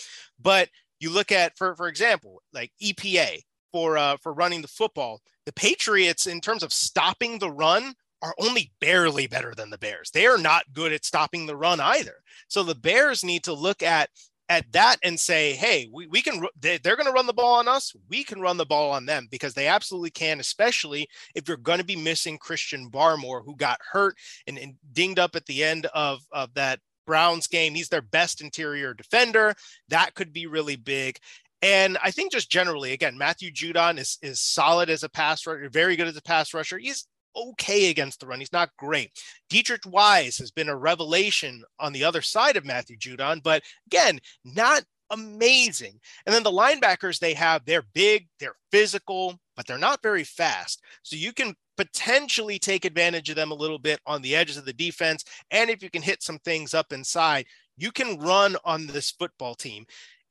But 0.41 0.69
you 1.01 1.11
look 1.11 1.33
at, 1.33 1.59
for 1.59 1.75
for 1.75 1.89
example, 1.89 2.43
like 2.53 2.71
EPA 2.81 3.41
for 3.73 3.99
uh, 3.99 4.17
for 4.23 4.33
running 4.33 4.63
the 4.63 4.69
football, 4.69 5.21
the 5.45 5.53
Patriots 5.53 6.27
in 6.27 6.41
terms 6.41 6.63
of 6.63 6.73
stopping 6.73 7.39
the 7.39 7.51
run 7.51 7.95
are 8.23 8.35
only 8.39 8.73
barely 8.81 9.27
better 9.27 9.55
than 9.55 9.71
the 9.71 9.79
Bears. 9.79 10.11
They 10.11 10.27
are 10.27 10.39
not 10.39 10.65
good 10.73 10.93
at 10.93 11.05
stopping 11.05 11.47
the 11.47 11.57
run 11.57 11.81
either. 11.81 12.23
So 12.49 12.63
the 12.63 12.75
Bears 12.75 13.23
need 13.23 13.45
to 13.45 13.53
look 13.53 13.83
at 13.83 14.11
at 14.49 14.71
that 14.73 14.97
and 15.03 15.19
say, 15.19 15.55
hey, 15.55 15.89
we, 15.93 16.07
we 16.07 16.23
can, 16.23 16.47
they, 16.61 16.79
they're 16.79 16.97
going 16.97 17.07
to 17.07 17.13
run 17.13 17.27
the 17.27 17.33
ball 17.33 17.59
on 17.59 17.67
us. 17.67 17.93
We 18.09 18.23
can 18.23 18.41
run 18.41 18.57
the 18.57 18.65
ball 18.65 18.93
on 18.93 19.05
them 19.05 19.27
because 19.31 19.55
they 19.55 19.67
absolutely 19.67 20.11
can, 20.11 20.39
especially 20.39 21.09
if 21.35 21.49
you're 21.49 21.57
going 21.57 21.81
to 21.81 21.85
be 21.85 21.97
missing 21.97 22.39
Christian 22.39 22.89
Barmore, 22.89 23.45
who 23.45 23.57
got 23.57 23.81
hurt 23.93 24.17
and, 24.47 24.57
and 24.57 24.75
dinged 24.93 25.19
up 25.19 25.35
at 25.35 25.47
the 25.47 25.65
end 25.65 25.87
of, 25.87 26.21
of 26.31 26.55
that 26.55 26.79
Browns 27.07 27.47
game. 27.47 27.75
He's 27.75 27.89
their 27.89 28.03
best 28.03 28.41
interior 28.41 28.95
defender. 28.95 29.55
That 29.89 30.15
could 30.15 30.33
be 30.33 30.47
really 30.47 30.77
big. 30.77 31.19
And 31.67 31.99
I 32.01 32.13
think 32.13 32.31
just 32.31 32.49
generally, 32.49 32.93
again, 32.93 33.19
Matthew 33.19 33.51
Judon 33.51 33.99
is 33.99 34.19
is 34.23 34.41
solid 34.41 34.89
as 34.89 35.03
a 35.03 35.09
pass 35.09 35.45
rusher, 35.45 35.69
very 35.69 35.97
good 35.97 36.07
as 36.07 36.17
a 36.17 36.23
pass 36.23 36.55
rusher. 36.55 36.79
He's 36.79 37.09
okay 37.37 37.91
against 37.91 38.21
the 38.21 38.27
run. 38.29 38.39
He's 38.39 38.53
not 38.53 38.71
great. 38.79 39.11
Deatrich 39.51 39.85
Wise 39.85 40.39
has 40.39 40.53
been 40.53 40.69
a 40.69 40.77
revelation 40.77 41.65
on 41.81 41.93
the 41.93 42.05
other 42.05 42.23
side 42.23 42.57
of 42.57 42.65
Matthew 42.65 42.97
Judon, 42.97 43.43
but 43.43 43.65
again, 43.89 44.21
not 44.45 44.85
amazing. 45.11 45.99
And 46.25 46.33
then 46.33 46.45
the 46.45 46.53
linebackers 46.53 47.19
they 47.19 47.35
have, 47.35 47.65
they're 47.65 47.85
big, 47.95 48.29
they're 48.39 48.57
physical, 48.71 49.37
but 49.57 49.67
they're 49.67 49.77
not 49.77 50.03
very 50.03 50.25
fast. 50.25 50.85
So 51.03 51.17
you 51.17 51.33
can 51.33 51.57
potentially 51.77 52.61
take 52.61 52.85
advantage 52.85 53.29
of 53.29 53.35
them 53.35 53.51
a 53.51 53.57
little 53.57 53.81
bit 53.81 53.99
on 54.07 54.23
the 54.23 54.37
edges 54.37 54.57
of 54.57 54.67
the 54.67 54.73
defense. 54.73 55.25
And 55.51 55.69
if 55.69 55.83
you 55.83 55.91
can 55.91 56.03
hit 56.03 56.23
some 56.23 56.39
things 56.39 56.75
up 56.75 56.93
inside, 56.93 57.47
you 57.77 57.91
can 57.91 58.19
run 58.19 58.57
on 58.65 58.87
this 58.87 59.11
football 59.11 59.55
team. 59.55 59.85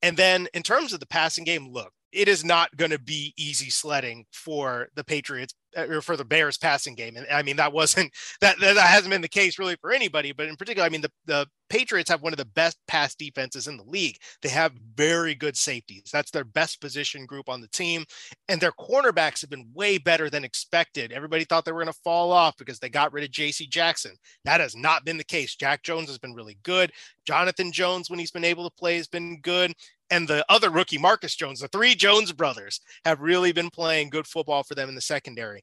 And 0.06 0.16
then 0.16 0.48
in 0.54 0.62
terms 0.62 0.94
of 0.94 1.00
the 1.00 1.08
passing 1.08 1.44
game, 1.44 1.68
look, 1.72 1.92
it 2.12 2.28
is 2.28 2.46
not 2.46 2.76
going 2.78 2.92
to 2.92 3.00
be 3.00 3.34
easy 3.38 3.72
sledding 3.72 4.26
for 4.32 4.88
the 4.96 5.04
Patriots 5.04 5.54
uh, 5.76 5.88
or 5.90 6.02
for 6.02 6.16
the 6.16 6.24
Bears 6.24 6.58
passing 6.58 6.96
game. 6.96 7.18
And 7.18 7.28
I 7.30 7.42
mean, 7.42 7.58
that 7.58 7.74
wasn't 7.74 8.14
that 8.42 8.60
that 8.60 8.78
hasn't 8.78 9.12
been 9.12 9.22
the 9.22 9.28
case 9.28 9.60
really 9.60 9.76
for 9.82 9.92
anybody, 9.92 10.32
but 10.32 10.48
in 10.48 10.56
particular, 10.56 10.86
I 10.86 10.90
mean, 10.90 11.02
the, 11.02 11.12
the 11.26 11.48
Patriots 11.70 12.10
have 12.10 12.22
one 12.22 12.32
of 12.32 12.38
the 12.38 12.46
best 12.46 12.78
pass 12.88 13.16
defenses 13.16 13.68
in 13.68 13.76
the 13.76 13.84
league. 13.84 14.18
They 14.42 14.50
have 14.50 14.72
very 14.96 15.36
good 15.36 15.58
safeties. 15.58 16.10
That's 16.14 16.32
their 16.32 16.44
best 16.44 16.80
position 16.80 17.26
group 17.26 17.50
on 17.50 17.60
the 17.60 17.68
team. 17.68 18.06
And 18.48 18.62
their 18.62 18.72
cornerbacks 18.72 19.42
have 19.42 19.50
been 19.50 19.72
way 19.74 19.98
better 19.98 20.30
than 20.30 20.46
expected. 20.46 21.12
Everybody 21.12 21.44
thought 21.44 21.66
they 21.66 21.72
were 21.72 21.84
going 21.84 21.94
to 21.94 22.00
fall 22.04 22.32
off 22.32 22.56
because 22.58 22.80
they 22.80 22.90
got 22.90 23.12
rid 23.12 23.24
of 23.24 23.32
JC 23.32 23.68
Jackson. 23.68 24.16
That 24.46 24.62
has 24.62 24.76
not 24.76 25.04
been 25.04 25.18
the 25.18 25.24
case. 25.24 25.56
Jack 25.56 25.84
Jones 25.84 26.08
has 26.08 26.20
been 26.20 26.36
really 26.36 26.60
good. 26.64 26.92
Jonathan 27.26 27.72
Jones, 27.72 28.10
when 28.10 28.20
he's 28.20 28.32
been 28.32 28.46
able 28.46 28.70
to 28.70 28.76
play, 28.76 28.98
has 28.98 29.08
been 29.08 29.42
good 29.42 29.74
and 30.10 30.28
the 30.28 30.46
other 30.50 30.70
rookie, 30.70 30.98
Marcus 30.98 31.36
Jones, 31.36 31.60
the 31.60 31.68
three 31.68 31.96
Jones 31.96 32.32
brothers 32.32 32.80
have 33.06 33.22
really 33.22 33.52
been 33.52 33.70
playing 33.70 34.10
good 34.10 34.28
football 34.28 34.64
for 34.64 34.76
them 34.76 34.90
in 34.90 34.96
the 34.96 35.02
secondary. 35.02 35.62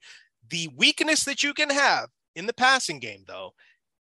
The 0.50 0.68
weakness 0.76 1.24
that 1.24 1.42
you 1.42 1.54
can 1.54 1.70
have 1.70 2.08
in 2.34 2.46
the 2.46 2.52
passing 2.52 2.98
game, 2.98 3.24
though, 3.26 3.52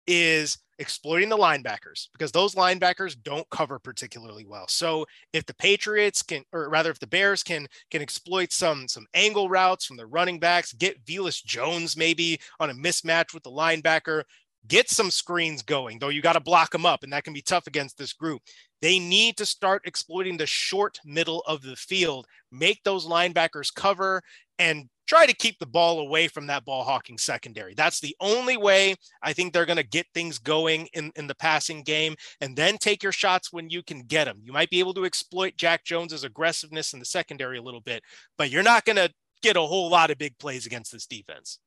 is 0.07 0.59
exploiting 0.79 1.29
the 1.29 1.37
linebackers 1.37 2.09
because 2.13 2.33
those 2.33 2.55
linebackers 2.55 3.15
don't 3.23 3.49
cover 3.51 3.79
particularly 3.79 4.47
well. 4.47 4.67
So 4.67 5.07
if 5.33 5.45
the 5.45 5.55
Patriots 5.55 6.23
can, 6.23 6.43
or 6.53 6.71
rather 6.71 6.91
if 6.91 6.99
the 6.99 7.07
Bears 7.07 7.43
can 7.43 7.69
can 7.91 8.03
exploit 8.03 8.51
some 8.51 8.89
some 8.89 9.07
angle 9.15 9.49
routes 9.49 9.85
from 9.85 9.99
the 9.99 10.07
running 10.07 10.41
backs, 10.41 10.73
get 10.73 11.05
Velus 11.05 11.45
Jones 11.45 11.97
maybe 11.97 12.41
on 12.59 12.71
a 12.71 12.75
mismatch 12.75 13.35
with 13.35 13.43
the 13.43 13.51
linebacker, 13.51 14.25
get 14.67 14.89
some 14.89 15.11
screens 15.11 15.63
going, 15.63 15.99
though 15.99 16.09
you 16.09 16.23
got 16.23 16.35
to 16.35 16.41
block 16.41 16.71
them 16.71 16.87
up, 16.87 17.03
and 17.03 17.13
that 17.13 17.25
can 17.25 17.33
be 17.33 17.43
tough 17.43 17.67
against 17.67 17.99
this 17.99 18.13
group. 18.13 18.43
They 18.83 18.99
need 18.99 19.37
to 19.39 19.47
start 19.47 19.83
exploiting 19.85 20.37
the 20.37 20.47
short 20.47 20.99
middle 21.05 21.43
of 21.47 21.63
the 21.63 21.77
field, 21.77 22.27
make 22.51 22.83
those 22.85 23.07
linebackers 23.07 23.75
cover, 23.75 24.23
and 24.59 24.89
try 25.07 25.27
to 25.27 25.35
keep 25.35 25.59
the 25.59 25.67
ball 25.67 25.99
away 26.01 26.29
from 26.29 26.47
that 26.47 26.65
ball 26.65 26.85
hawking 26.85 27.19
secondary. 27.19 27.75
That's 27.75 27.99
the 27.99 28.15
only 28.21 28.57
way 28.57 28.95
I 29.23 29.33
think 29.33 29.53
they're 29.53 29.67
going 29.67 29.77
to 29.77 29.83
get 29.83 30.07
things 30.15 30.39
going 30.39 30.87
in, 30.93 31.11
in 31.17 31.27
the 31.27 31.35
passing 31.35 31.83
game. 31.83 32.15
And 32.41 32.55
then 32.55 32.79
take 32.79 33.03
your 33.03 33.11
shots 33.11 33.53
when 33.53 33.71
you 33.71 33.83
can 33.83 34.03
get 34.03 34.27
them. 34.27 34.41
You 34.45 34.53
might 34.53 34.71
be 34.71 34.79
able 34.79 34.95
to 34.95 35.05
exploit 35.05 35.57
Jack 35.57 35.85
Jones's 35.85 36.23
aggressiveness 36.23 36.93
in 36.93 37.01
the 37.01 37.05
secondary 37.05 37.59
a 37.59 37.63
little 37.63 37.81
bit, 37.81 38.05
but 38.39 38.51
you're 38.51 38.63
not 38.63 38.85
going 38.85 38.97
to 38.97 39.11
get 39.43 39.57
a 39.57 39.63
whole 39.63 39.91
lot 39.91 40.11
of 40.11 40.19
big 40.19 40.39
plays 40.39 40.67
against 40.67 40.93
this 40.93 41.07
defense. 41.07 41.59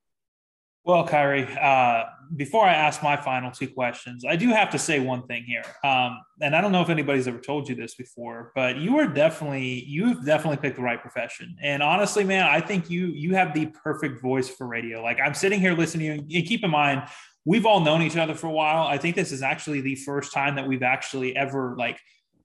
Well, 0.85 1.07
Khari, 1.07 1.47
uh, 1.63 2.05
before 2.35 2.65
I 2.65 2.73
ask 2.73 3.01
my 3.01 3.15
final 3.15 3.51
two 3.51 3.69
questions, 3.69 4.25
I 4.25 4.35
do 4.35 4.49
have 4.49 4.69
to 4.71 4.79
say 4.79 4.99
one 4.99 5.25
thing 5.27 5.45
here. 5.45 5.63
Um, 5.83 6.19
and 6.41 6.53
I 6.53 6.59
don't 6.59 6.73
know 6.73 6.81
if 6.81 6.89
anybody's 6.89 7.25
ever 7.25 7.39
told 7.39 7.69
you 7.69 7.75
this 7.75 7.95
before, 7.95 8.51
but 8.53 8.75
you 8.75 8.97
are 8.97 9.07
definitely 9.07 9.85
you've 9.85 10.25
definitely 10.25 10.57
picked 10.57 10.75
the 10.75 10.81
right 10.81 10.99
profession. 10.99 11.55
And 11.61 11.81
honestly, 11.81 12.25
man, 12.25 12.43
I 12.43 12.59
think 12.59 12.89
you 12.89 13.07
you 13.07 13.33
have 13.35 13.53
the 13.53 13.67
perfect 13.67 14.21
voice 14.21 14.49
for 14.49 14.67
radio. 14.67 15.01
Like 15.01 15.19
I'm 15.23 15.33
sitting 15.33 15.61
here 15.61 15.73
listening 15.73 16.27
to 16.27 16.33
you, 16.33 16.39
and 16.39 16.47
keep 16.47 16.65
in 16.65 16.71
mind, 16.71 17.03
we've 17.45 17.65
all 17.65 17.79
known 17.79 18.01
each 18.01 18.17
other 18.17 18.33
for 18.33 18.47
a 18.47 18.51
while. 18.51 18.85
I 18.85 18.97
think 18.97 19.15
this 19.15 19.31
is 19.31 19.41
actually 19.41 19.79
the 19.79 19.95
first 19.95 20.33
time 20.33 20.55
that 20.55 20.67
we've 20.67 20.83
actually 20.83 21.33
ever 21.35 21.75
like 21.77 21.97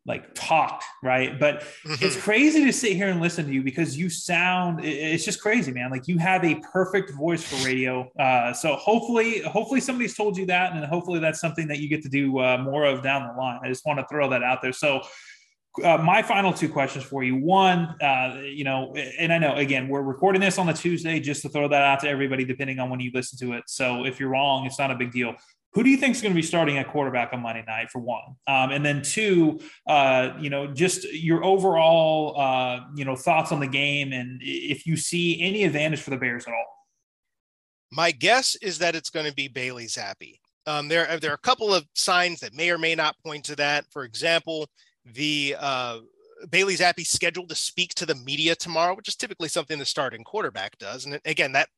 like 0.08 0.34
talked, 0.34 0.84
right? 1.02 1.38
But 1.38 1.60
mm-hmm. 1.60 2.04
it's 2.04 2.16
crazy 2.16 2.64
to 2.64 2.72
sit 2.72 2.94
here 2.94 3.08
and 3.08 3.20
listen 3.20 3.46
to 3.46 3.52
you 3.52 3.62
because 3.62 3.96
you 3.96 4.08
sound 4.08 4.80
it's 4.82 5.24
just 5.24 5.40
crazy, 5.40 5.70
man. 5.70 5.90
Like 5.90 6.08
you 6.08 6.18
have 6.18 6.44
a 6.44 6.58
perfect 6.72 7.12
voice 7.12 7.44
for 7.44 7.64
radio. 7.64 8.10
Uh, 8.18 8.54
so 8.54 8.74
hopefully, 8.76 9.42
hopefully 9.42 9.80
somebody's 9.80 10.16
told 10.16 10.36
you 10.38 10.46
that, 10.46 10.72
and 10.72 10.84
hopefully 10.86 11.20
that's 11.20 11.40
something 11.40 11.68
that 11.68 11.78
you 11.78 11.88
get 11.88 12.02
to 12.02 12.08
do 12.08 12.38
uh, 12.38 12.56
more 12.58 12.86
of 12.86 13.02
down 13.02 13.28
the 13.28 13.38
line. 13.38 13.60
I 13.62 13.68
just 13.68 13.84
want 13.86 14.00
to 14.00 14.06
throw 14.10 14.30
that 14.30 14.42
out 14.42 14.62
there. 14.62 14.72
So. 14.72 15.02
Uh, 15.84 15.96
my 15.96 16.22
final 16.22 16.52
two 16.52 16.68
questions 16.68 17.04
for 17.04 17.22
you. 17.22 17.36
One, 17.36 17.94
uh, 18.02 18.40
you 18.42 18.64
know, 18.64 18.96
and 18.96 19.32
I 19.32 19.38
know 19.38 19.54
again 19.54 19.86
we're 19.86 20.02
recording 20.02 20.40
this 20.40 20.58
on 20.58 20.66
the 20.66 20.72
Tuesday 20.72 21.20
just 21.20 21.42
to 21.42 21.48
throw 21.48 21.68
that 21.68 21.82
out 21.82 22.00
to 22.00 22.08
everybody, 22.08 22.44
depending 22.44 22.80
on 22.80 22.90
when 22.90 22.98
you 22.98 23.12
listen 23.14 23.38
to 23.46 23.52
it. 23.52 23.64
So 23.68 24.04
if 24.04 24.18
you're 24.18 24.30
wrong, 24.30 24.66
it's 24.66 24.78
not 24.78 24.90
a 24.90 24.96
big 24.96 25.12
deal. 25.12 25.36
Who 25.78 25.84
do 25.84 25.90
you 25.90 25.96
think 25.96 26.16
is 26.16 26.22
going 26.22 26.34
to 26.34 26.36
be 26.36 26.42
starting 26.42 26.76
at 26.78 26.88
quarterback 26.88 27.32
on 27.32 27.40
Monday 27.40 27.62
night 27.64 27.88
for 27.88 28.00
one? 28.00 28.34
Um, 28.48 28.72
and 28.72 28.84
then 28.84 29.00
two, 29.00 29.60
uh, 29.86 30.32
you 30.40 30.50
know, 30.50 30.66
just 30.66 31.04
your 31.12 31.44
overall, 31.44 32.34
uh, 32.36 32.80
you 32.96 33.04
know, 33.04 33.14
thoughts 33.14 33.52
on 33.52 33.60
the 33.60 33.68
game 33.68 34.12
and 34.12 34.40
if 34.42 34.88
you 34.88 34.96
see 34.96 35.40
any 35.40 35.62
advantage 35.62 36.00
for 36.00 36.10
the 36.10 36.16
Bears 36.16 36.48
at 36.48 36.52
all. 36.52 36.66
My 37.92 38.10
guess 38.10 38.56
is 38.56 38.78
that 38.78 38.96
it's 38.96 39.08
going 39.08 39.26
to 39.26 39.32
be 39.32 39.46
Bailey 39.46 39.86
Zappe. 39.86 40.40
Um, 40.66 40.88
there, 40.88 41.16
there 41.20 41.30
are 41.30 41.34
a 41.34 41.38
couple 41.38 41.72
of 41.72 41.86
signs 41.94 42.40
that 42.40 42.54
may 42.54 42.70
or 42.70 42.78
may 42.78 42.96
not 42.96 43.14
point 43.24 43.44
to 43.44 43.54
that. 43.54 43.84
For 43.92 44.02
example, 44.02 44.66
the 45.04 45.54
uh, 45.60 46.00
Bailey 46.50 46.74
Zappe 46.74 47.06
scheduled 47.06 47.50
to 47.50 47.54
speak 47.54 47.94
to 47.94 48.06
the 48.06 48.16
media 48.16 48.56
tomorrow, 48.56 48.96
which 48.96 49.06
is 49.06 49.14
typically 49.14 49.48
something 49.48 49.78
the 49.78 49.84
starting 49.84 50.24
quarterback 50.24 50.76
does. 50.78 51.06
And 51.06 51.20
again, 51.24 51.52
that 51.52 51.68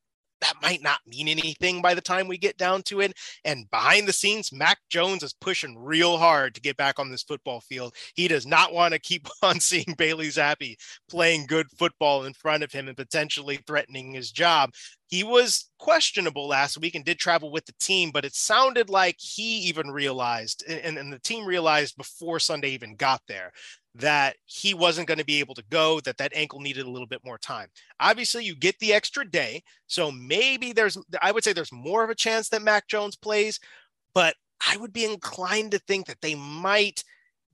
that 0.41 0.53
might 0.61 0.81
not 0.81 0.99
mean 1.07 1.27
anything 1.27 1.81
by 1.81 1.93
the 1.93 2.01
time 2.01 2.27
we 2.27 2.37
get 2.37 2.57
down 2.57 2.81
to 2.83 3.01
it. 3.01 3.13
And 3.45 3.69
behind 3.71 4.07
the 4.07 4.13
scenes, 4.13 4.51
Mac 4.51 4.79
Jones 4.89 5.23
is 5.23 5.33
pushing 5.33 5.77
real 5.77 6.17
hard 6.17 6.55
to 6.55 6.61
get 6.61 6.77
back 6.77 6.99
on 6.99 7.09
this 7.09 7.23
football 7.23 7.61
field. 7.61 7.95
He 8.15 8.27
does 8.27 8.45
not 8.45 8.73
want 8.81 8.93
to 8.93 8.99
keep 8.99 9.27
on 9.41 9.59
seeing 9.59 9.95
Bailey 9.97 10.27
Zappe 10.27 10.75
playing 11.09 11.45
good 11.47 11.67
football 11.77 12.25
in 12.25 12.33
front 12.33 12.63
of 12.63 12.71
him 12.71 12.87
and 12.87 12.97
potentially 12.97 13.59
threatening 13.65 14.13
his 14.13 14.31
job. 14.31 14.71
He 15.11 15.25
was 15.25 15.69
questionable 15.77 16.47
last 16.47 16.77
week 16.77 16.95
and 16.95 17.03
did 17.03 17.19
travel 17.19 17.51
with 17.51 17.65
the 17.65 17.73
team, 17.81 18.11
but 18.11 18.23
it 18.23 18.33
sounded 18.33 18.89
like 18.89 19.17
he 19.19 19.59
even 19.59 19.91
realized, 19.91 20.63
and, 20.67 20.97
and 20.97 21.11
the 21.11 21.19
team 21.19 21.45
realized 21.45 21.97
before 21.97 22.39
Sunday 22.39 22.69
even 22.69 22.95
got 22.95 23.21
there, 23.27 23.51
that 23.95 24.37
he 24.45 24.73
wasn't 24.73 25.09
going 25.09 25.17
to 25.17 25.25
be 25.25 25.41
able 25.41 25.53
to 25.55 25.65
go, 25.69 25.99
that 25.99 26.17
that 26.17 26.31
ankle 26.33 26.61
needed 26.61 26.85
a 26.85 26.89
little 26.89 27.07
bit 27.07 27.19
more 27.25 27.37
time. 27.37 27.67
Obviously, 27.99 28.45
you 28.45 28.55
get 28.55 28.79
the 28.79 28.93
extra 28.93 29.29
day. 29.29 29.61
So 29.87 30.11
maybe 30.13 30.71
there's, 30.71 30.97
I 31.21 31.33
would 31.33 31.43
say 31.43 31.51
there's 31.51 31.73
more 31.73 32.05
of 32.05 32.09
a 32.09 32.15
chance 32.15 32.47
that 32.49 32.61
Mac 32.61 32.87
Jones 32.87 33.17
plays, 33.17 33.59
but 34.13 34.35
I 34.65 34.77
would 34.77 34.93
be 34.93 35.03
inclined 35.03 35.71
to 35.71 35.79
think 35.79 36.07
that 36.07 36.21
they 36.21 36.35
might 36.35 37.03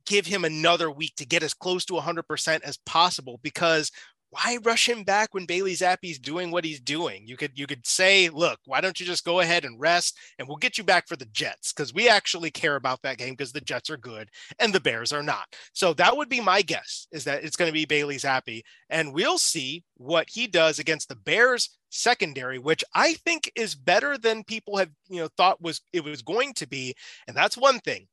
give 0.06 0.28
him 0.28 0.46
another 0.46 0.92
week 0.92 1.16
to 1.18 1.26
get 1.26 1.42
as 1.42 1.56
close 1.56 1.86
to 1.86 1.94
100% 1.94 2.62
as 2.62 2.78
possible 2.86 3.40
because 3.42 3.92
why 4.30 4.58
rush 4.64 4.90
him 4.90 5.04
back 5.04 5.34
when 5.34 5.46
Bailey 5.46 5.74
Zappe's 5.74 6.20
doing 6.20 6.52
what 6.52 6.66
he's 6.66 6.80
doing? 6.80 7.28
You 7.28 7.38
could 7.38 7.58
you 7.58 7.66
could 7.66 7.88
say, 7.88 8.30
look, 8.30 8.60
why 8.66 8.82
don't 8.82 9.00
you 9.00 9.06
just 9.06 9.24
go 9.24 9.40
ahead 9.40 9.64
and 9.64 9.80
rest 9.80 10.18
and 10.38 10.48
we'll 10.48 10.58
get 10.58 10.78
you 10.78 10.84
back 10.84 11.08
for 11.08 11.16
the 11.16 11.26
Jets 11.26 11.72
because 11.72 11.94
we 11.94 12.10
actually 12.10 12.52
care 12.52 12.76
about 12.76 13.02
that 13.04 13.18
game 13.18 13.34
because 13.34 13.54
the 13.54 13.62
Jets 13.62 13.90
are 13.90 13.98
good 13.98 14.30
and 14.60 14.74
the 14.74 14.82
Bears 14.82 15.14
are 15.14 15.24
not. 15.24 15.56
So 15.74 15.94
that 15.94 16.18
would 16.18 16.30
be 16.30 16.42
my 16.42 16.62
guess 16.62 17.08
is 17.12 17.24
that 17.24 17.44
it's 17.44 17.56
going 17.56 17.70
to 17.70 17.74
be 17.74 17.86
Bailey 17.86 18.18
Zappe 18.18 18.62
and 18.90 19.14
we'll 19.14 19.38
see 19.38 19.84
what 19.96 20.30
he 20.30 20.46
does 20.48 20.80
against 20.80 21.08
the 21.08 21.16
Bears 21.16 21.78
secondary, 21.90 22.60
which 22.60 22.84
I 22.94 23.14
think 23.14 23.52
is 23.56 23.76
better 23.76 24.18
than 24.18 24.44
people 24.44 24.78
have 24.78 24.90
you 25.10 25.22
know 25.22 25.30
thought 25.38 25.62
was 25.62 25.82
it 25.94 26.04
was 26.04 26.22
going 26.22 26.54
to 26.56 26.68
be, 26.68 26.96
and 27.28 27.36
that's 27.36 27.58
one 27.58 27.80
thing. 27.80 28.08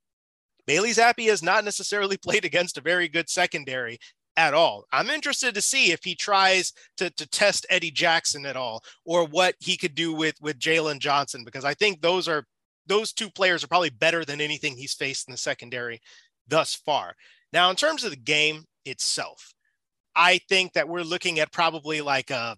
Bailey 0.67 0.91
Zappe 0.91 1.29
has 1.29 1.43
not 1.43 1.65
necessarily 1.65 2.17
played 2.23 2.45
against 2.45 2.79
a 2.79 2.83
very 2.83 3.09
good 3.09 3.29
secondary 3.29 3.99
at 4.37 4.55
all. 4.55 4.85
I'm 4.93 5.11
interested 5.11 5.55
to 5.55 5.61
see 5.61 5.93
if 5.93 6.03
he 6.03 6.15
tries 6.15 6.73
to, 6.97 7.11
to 7.11 7.29
test 7.29 7.67
Eddie 7.71 7.91
Jackson 7.91 8.47
at 8.47 8.57
all 8.57 8.83
or 9.05 9.27
what 9.27 9.55
he 9.61 9.77
could 9.77 9.95
do 9.95 10.13
with 10.13 10.35
with 10.41 10.59
Jaylon 10.59 10.99
Johnson 10.99 11.45
because 11.45 11.65
I 11.65 11.75
think 11.75 12.01
those 12.01 12.29
are 12.29 12.45
those 12.87 13.13
two 13.13 13.31
players 13.31 13.65
are 13.65 13.69
probably 13.69 13.91
better 13.91 14.25
than 14.25 14.41
anything 14.41 14.77
he's 14.77 14.95
faced 14.95 15.29
in 15.29 15.33
the 15.33 15.39
secondary 15.39 16.01
thus 16.49 16.75
far. 16.75 17.15
Now, 17.53 17.71
in 17.71 17.77
terms 17.77 18.05
of 18.05 18.11
the 18.11 18.17
game 18.17 18.65
itself, 18.85 19.55
I 20.15 20.39
think 20.49 20.73
that 20.75 20.89
we're 20.89 21.03
looking 21.03 21.41
at 21.41 21.53
probably 21.53 22.01
like 22.01 22.31
a 22.31 22.57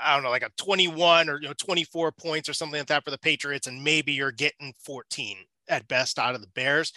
I 0.00 0.14
don't 0.14 0.22
know, 0.22 0.30
like 0.30 0.42
a 0.42 0.50
21 0.56 1.28
or 1.28 1.40
you 1.40 1.48
know 1.48 1.54
24 1.54 2.12
points 2.12 2.48
or 2.48 2.54
something 2.54 2.80
like 2.80 2.88
that 2.88 3.04
for 3.04 3.10
the 3.10 3.18
Patriots, 3.18 3.66
and 3.66 3.82
maybe 3.82 4.12
you're 4.12 4.32
getting 4.32 4.72
14 4.84 5.36
at 5.68 5.88
best 5.88 6.18
out 6.18 6.34
of 6.34 6.40
the 6.40 6.48
Bears. 6.48 6.92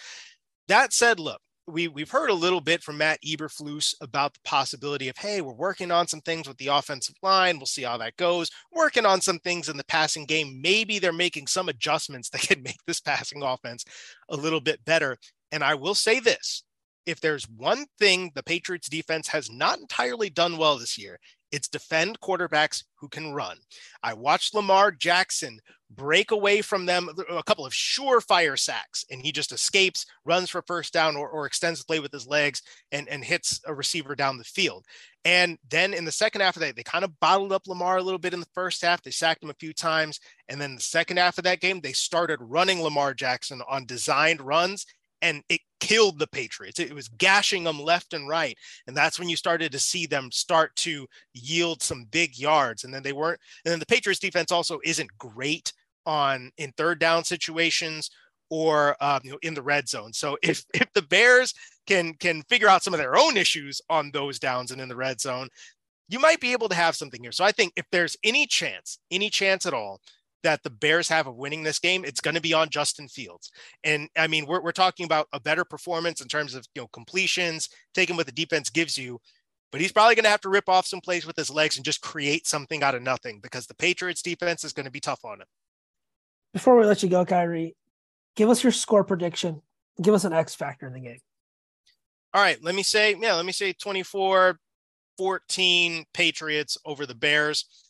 That 0.68 0.92
said, 0.92 1.20
look, 1.20 1.40
we 1.66 1.88
we've 1.88 2.10
heard 2.10 2.30
a 2.30 2.34
little 2.34 2.60
bit 2.60 2.82
from 2.82 2.98
Matt 2.98 3.20
Eberflus 3.22 3.94
about 4.00 4.34
the 4.34 4.40
possibility 4.44 5.08
of 5.08 5.16
hey, 5.16 5.40
we're 5.40 5.52
working 5.52 5.90
on 5.90 6.06
some 6.06 6.20
things 6.20 6.46
with 6.46 6.56
the 6.58 6.68
offensive 6.68 7.16
line. 7.22 7.58
We'll 7.58 7.66
see 7.66 7.82
how 7.82 7.96
that 7.98 8.16
goes. 8.16 8.50
Working 8.72 9.04
on 9.04 9.20
some 9.20 9.38
things 9.40 9.68
in 9.68 9.76
the 9.76 9.84
passing 9.84 10.26
game. 10.26 10.60
Maybe 10.62 10.98
they're 10.98 11.12
making 11.12 11.48
some 11.48 11.68
adjustments 11.68 12.30
that 12.30 12.40
can 12.42 12.62
make 12.62 12.78
this 12.86 13.00
passing 13.00 13.42
offense 13.42 13.84
a 14.28 14.36
little 14.36 14.60
bit 14.60 14.84
better. 14.84 15.16
And 15.50 15.64
I 15.64 15.74
will 15.74 15.94
say 15.94 16.20
this: 16.20 16.62
if 17.04 17.20
there's 17.20 17.48
one 17.48 17.86
thing 17.98 18.30
the 18.34 18.42
Patriots 18.42 18.88
defense 18.88 19.28
has 19.28 19.50
not 19.50 19.78
entirely 19.78 20.30
done 20.30 20.58
well 20.58 20.78
this 20.78 20.96
year, 20.96 21.18
it's 21.56 21.68
defend 21.68 22.20
quarterbacks 22.20 22.84
who 22.96 23.08
can 23.08 23.32
run. 23.32 23.56
I 24.02 24.12
watched 24.12 24.54
Lamar 24.54 24.90
Jackson 24.90 25.58
break 25.88 26.30
away 26.30 26.60
from 26.60 26.84
them 26.84 27.08
a 27.30 27.42
couple 27.42 27.64
of 27.64 27.72
surefire 27.72 28.58
sacks, 28.58 29.06
and 29.10 29.22
he 29.22 29.32
just 29.32 29.52
escapes, 29.52 30.04
runs 30.26 30.50
for 30.50 30.60
first 30.66 30.92
down, 30.92 31.16
or, 31.16 31.30
or 31.30 31.46
extends 31.46 31.80
the 31.80 31.86
play 31.86 31.98
with 31.98 32.12
his 32.12 32.26
legs 32.26 32.60
and, 32.92 33.08
and 33.08 33.24
hits 33.24 33.62
a 33.66 33.72
receiver 33.72 34.14
down 34.14 34.36
the 34.36 34.44
field. 34.44 34.84
And 35.24 35.56
then 35.70 35.94
in 35.94 36.04
the 36.04 36.12
second 36.12 36.42
half 36.42 36.56
of 36.56 36.60
that, 36.60 36.76
they 36.76 36.82
kind 36.82 37.06
of 37.06 37.18
bottled 37.20 37.52
up 37.52 37.66
Lamar 37.66 37.96
a 37.96 38.02
little 38.02 38.18
bit 38.18 38.34
in 38.34 38.40
the 38.40 38.46
first 38.54 38.82
half. 38.82 39.02
They 39.02 39.10
sacked 39.10 39.42
him 39.42 39.50
a 39.50 39.54
few 39.54 39.72
times. 39.72 40.20
And 40.48 40.60
then 40.60 40.74
the 40.74 40.80
second 40.82 41.16
half 41.16 41.38
of 41.38 41.44
that 41.44 41.60
game, 41.60 41.80
they 41.80 41.92
started 41.92 42.38
running 42.42 42.82
Lamar 42.82 43.14
Jackson 43.14 43.62
on 43.66 43.86
designed 43.86 44.42
runs 44.42 44.84
and 45.22 45.42
it 45.48 45.60
killed 45.80 46.18
the 46.18 46.26
Patriots. 46.26 46.78
It 46.78 46.94
was 46.94 47.08
gashing 47.08 47.64
them 47.64 47.80
left 47.80 48.12
and 48.12 48.28
right. 48.28 48.56
And 48.86 48.96
that's 48.96 49.18
when 49.18 49.28
you 49.28 49.36
started 49.36 49.72
to 49.72 49.78
see 49.78 50.06
them 50.06 50.30
start 50.30 50.74
to 50.76 51.06
yield 51.34 51.82
some 51.82 52.04
big 52.10 52.38
yards. 52.38 52.84
And 52.84 52.92
then 52.92 53.02
they 53.02 53.12
weren't, 53.12 53.40
and 53.64 53.72
then 53.72 53.78
the 53.78 53.86
Patriots 53.86 54.20
defense 54.20 54.50
also 54.50 54.80
isn't 54.84 55.16
great 55.18 55.72
on 56.04 56.50
in 56.58 56.72
third 56.72 56.98
down 56.98 57.24
situations 57.24 58.10
or 58.48 58.96
um, 59.00 59.20
you 59.24 59.32
know, 59.32 59.38
in 59.42 59.54
the 59.54 59.62
red 59.62 59.88
zone. 59.88 60.12
So 60.12 60.36
if 60.42 60.64
if 60.74 60.92
the 60.94 61.02
Bears 61.02 61.54
can 61.86 62.14
can 62.14 62.42
figure 62.42 62.68
out 62.68 62.82
some 62.82 62.94
of 62.94 62.98
their 62.98 63.16
own 63.16 63.36
issues 63.36 63.80
on 63.90 64.10
those 64.12 64.38
downs 64.38 64.70
and 64.70 64.80
in 64.80 64.88
the 64.88 64.96
red 64.96 65.20
zone, 65.20 65.48
you 66.08 66.18
might 66.18 66.40
be 66.40 66.52
able 66.52 66.68
to 66.68 66.74
have 66.74 66.96
something 66.96 67.22
here. 67.22 67.32
So 67.32 67.44
I 67.44 67.52
think 67.52 67.72
if 67.76 67.86
there's 67.90 68.16
any 68.22 68.46
chance, 68.46 68.98
any 69.10 69.30
chance 69.30 69.66
at 69.66 69.74
all 69.74 70.00
that 70.42 70.62
the 70.62 70.70
Bears 70.70 71.08
have 71.08 71.26
of 71.26 71.36
winning 71.36 71.62
this 71.62 71.78
game, 71.78 72.04
it's 72.04 72.20
going 72.20 72.34
to 72.34 72.40
be 72.40 72.54
on 72.54 72.68
Justin 72.68 73.08
Fields. 73.08 73.50
And 73.84 74.08
I 74.16 74.26
mean, 74.26 74.46
we're, 74.46 74.62
we're 74.62 74.72
talking 74.72 75.04
about 75.04 75.26
a 75.32 75.40
better 75.40 75.64
performance 75.64 76.20
in 76.20 76.28
terms 76.28 76.54
of, 76.54 76.66
you 76.74 76.82
know, 76.82 76.88
completions, 76.88 77.68
taking 77.94 78.16
what 78.16 78.26
the 78.26 78.32
defense 78.32 78.70
gives 78.70 78.96
you, 78.96 79.18
but 79.72 79.80
he's 79.80 79.92
probably 79.92 80.14
going 80.14 80.24
to 80.24 80.30
have 80.30 80.40
to 80.42 80.48
rip 80.48 80.68
off 80.68 80.86
some 80.86 81.00
plays 81.00 81.26
with 81.26 81.36
his 81.36 81.50
legs 81.50 81.76
and 81.76 81.84
just 81.84 82.00
create 82.00 82.46
something 82.46 82.82
out 82.82 82.94
of 82.94 83.02
nothing 83.02 83.40
because 83.42 83.66
the 83.66 83.74
Patriots 83.74 84.22
defense 84.22 84.64
is 84.64 84.72
going 84.72 84.86
to 84.86 84.92
be 84.92 85.00
tough 85.00 85.24
on 85.24 85.40
him. 85.40 85.46
Before 86.52 86.76
we 86.76 86.86
let 86.86 87.02
you 87.02 87.08
go, 87.08 87.24
Khari, 87.24 87.74
give 88.36 88.48
us 88.48 88.62
your 88.62 88.72
score 88.72 89.04
prediction. 89.04 89.62
Give 90.00 90.14
us 90.14 90.24
an 90.24 90.32
X 90.32 90.54
factor 90.54 90.86
in 90.86 90.92
the 90.92 91.00
game. 91.00 91.18
All 92.32 92.42
right. 92.42 92.62
Let 92.62 92.74
me 92.74 92.82
say, 92.82 93.16
yeah, 93.20 93.34
let 93.34 93.46
me 93.46 93.52
say 93.52 93.72
24 93.72 94.58
14 95.18 96.04
Patriots 96.12 96.78
over 96.84 97.06
the 97.06 97.14
Bears. 97.14 97.85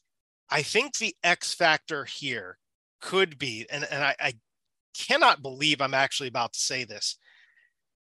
I 0.51 0.63
think 0.63 0.97
the 0.97 1.15
X 1.23 1.55
factor 1.55 2.05
here 2.05 2.59
could 3.01 3.39
be, 3.39 3.67
and, 3.71 3.87
and 3.91 4.03
I, 4.03 4.15
I 4.21 4.35
cannot 4.97 5.43
believe 5.43 5.81
I'm 5.81 5.95
actually 5.95 6.29
about 6.29 6.53
to 6.55 6.59
say 6.59 6.85
this. 6.85 7.17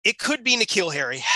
It 0.04 0.18
could 0.18 0.44
be 0.44 0.58
N'Keal 0.58 0.94
Harry. 0.94 1.24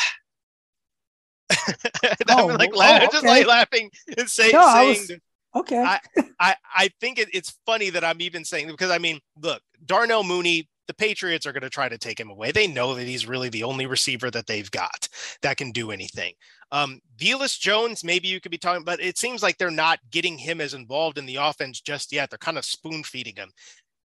Oh, 2.28 2.50
I'm 2.50 2.58
like, 2.58 2.72
oh, 2.74 2.80
oh 2.80 2.84
I'm 2.84 3.12
just 3.12 3.26
like 3.26 3.46
laughing 3.46 3.90
and 4.18 4.28
say, 4.30 4.52
No, 4.52 4.60
I 4.60 4.94
saying, 4.94 5.08
was- 5.10 5.20
Okay. 5.56 5.82
I, 5.82 6.00
I, 6.40 6.56
I 6.76 6.90
think 7.00 7.18
it, 7.18 7.30
it's 7.34 7.58
funny 7.66 7.90
that 7.92 8.04
I'm 8.04 8.20
even 8.20 8.44
saying 8.44 8.68
because 8.68 8.92
I 8.92 8.98
mean, 8.98 9.20
look, 9.42 9.62
Darnell 9.86 10.24
Mooney, 10.24 10.68
the 10.88 10.94
Patriots 10.94 11.46
are 11.46 11.52
going 11.52 11.64
to 11.64 11.70
try 11.70 11.90
to 11.90 11.98
take 11.98 12.20
him 12.20 12.30
away. 12.30 12.52
They 12.52 12.68
know 12.68 12.96
that 12.96 13.08
he's 13.08 13.28
really 13.28 13.50
the 13.50 13.64
only 13.64 13.86
receiver 13.86 14.30
that 14.32 14.48
they've 14.48 14.70
got 14.72 15.08
that 15.42 15.58
can 15.58 15.72
do 15.72 15.92
anything. 15.92 16.34
Um, 16.72 17.00
Velus 17.18 17.60
Jones, 17.60 18.04
maybe 18.04 18.28
you 18.28 18.40
could 18.40 18.52
be 18.52 18.58
talking, 18.58 18.84
but 18.84 19.00
it 19.00 19.18
seems 19.18 19.42
like 19.44 19.58
they're 19.58 19.72
not 19.72 20.00
getting 20.12 20.38
him 20.38 20.62
as 20.62 20.74
involved 20.74 21.18
in 21.18 21.26
the 21.26 21.38
offense 21.38 21.82
just 21.82 22.12
yet. 22.12 22.30
They're 22.30 22.38
kind 22.38 22.58
of 22.58 22.66
spoon 22.66 23.04
feeding 23.04 23.36
him. 23.36 23.52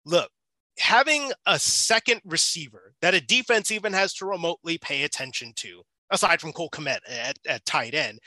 Look, 0.04 0.30
having 0.78 1.32
a 1.46 1.58
second 1.58 2.20
receiver 2.24 2.94
that 3.00 3.14
a 3.14 3.20
defense 3.20 3.70
even 3.70 3.92
has 3.92 4.14
to 4.14 4.26
remotely 4.26 4.78
pay 4.78 5.04
attention 5.04 5.52
to, 5.56 5.82
aside 6.10 6.40
from 6.40 6.52
Cole 6.52 6.70
Kmet 6.70 6.98
at, 7.08 7.38
at 7.46 7.64
tight 7.64 7.94
end, 7.94 8.18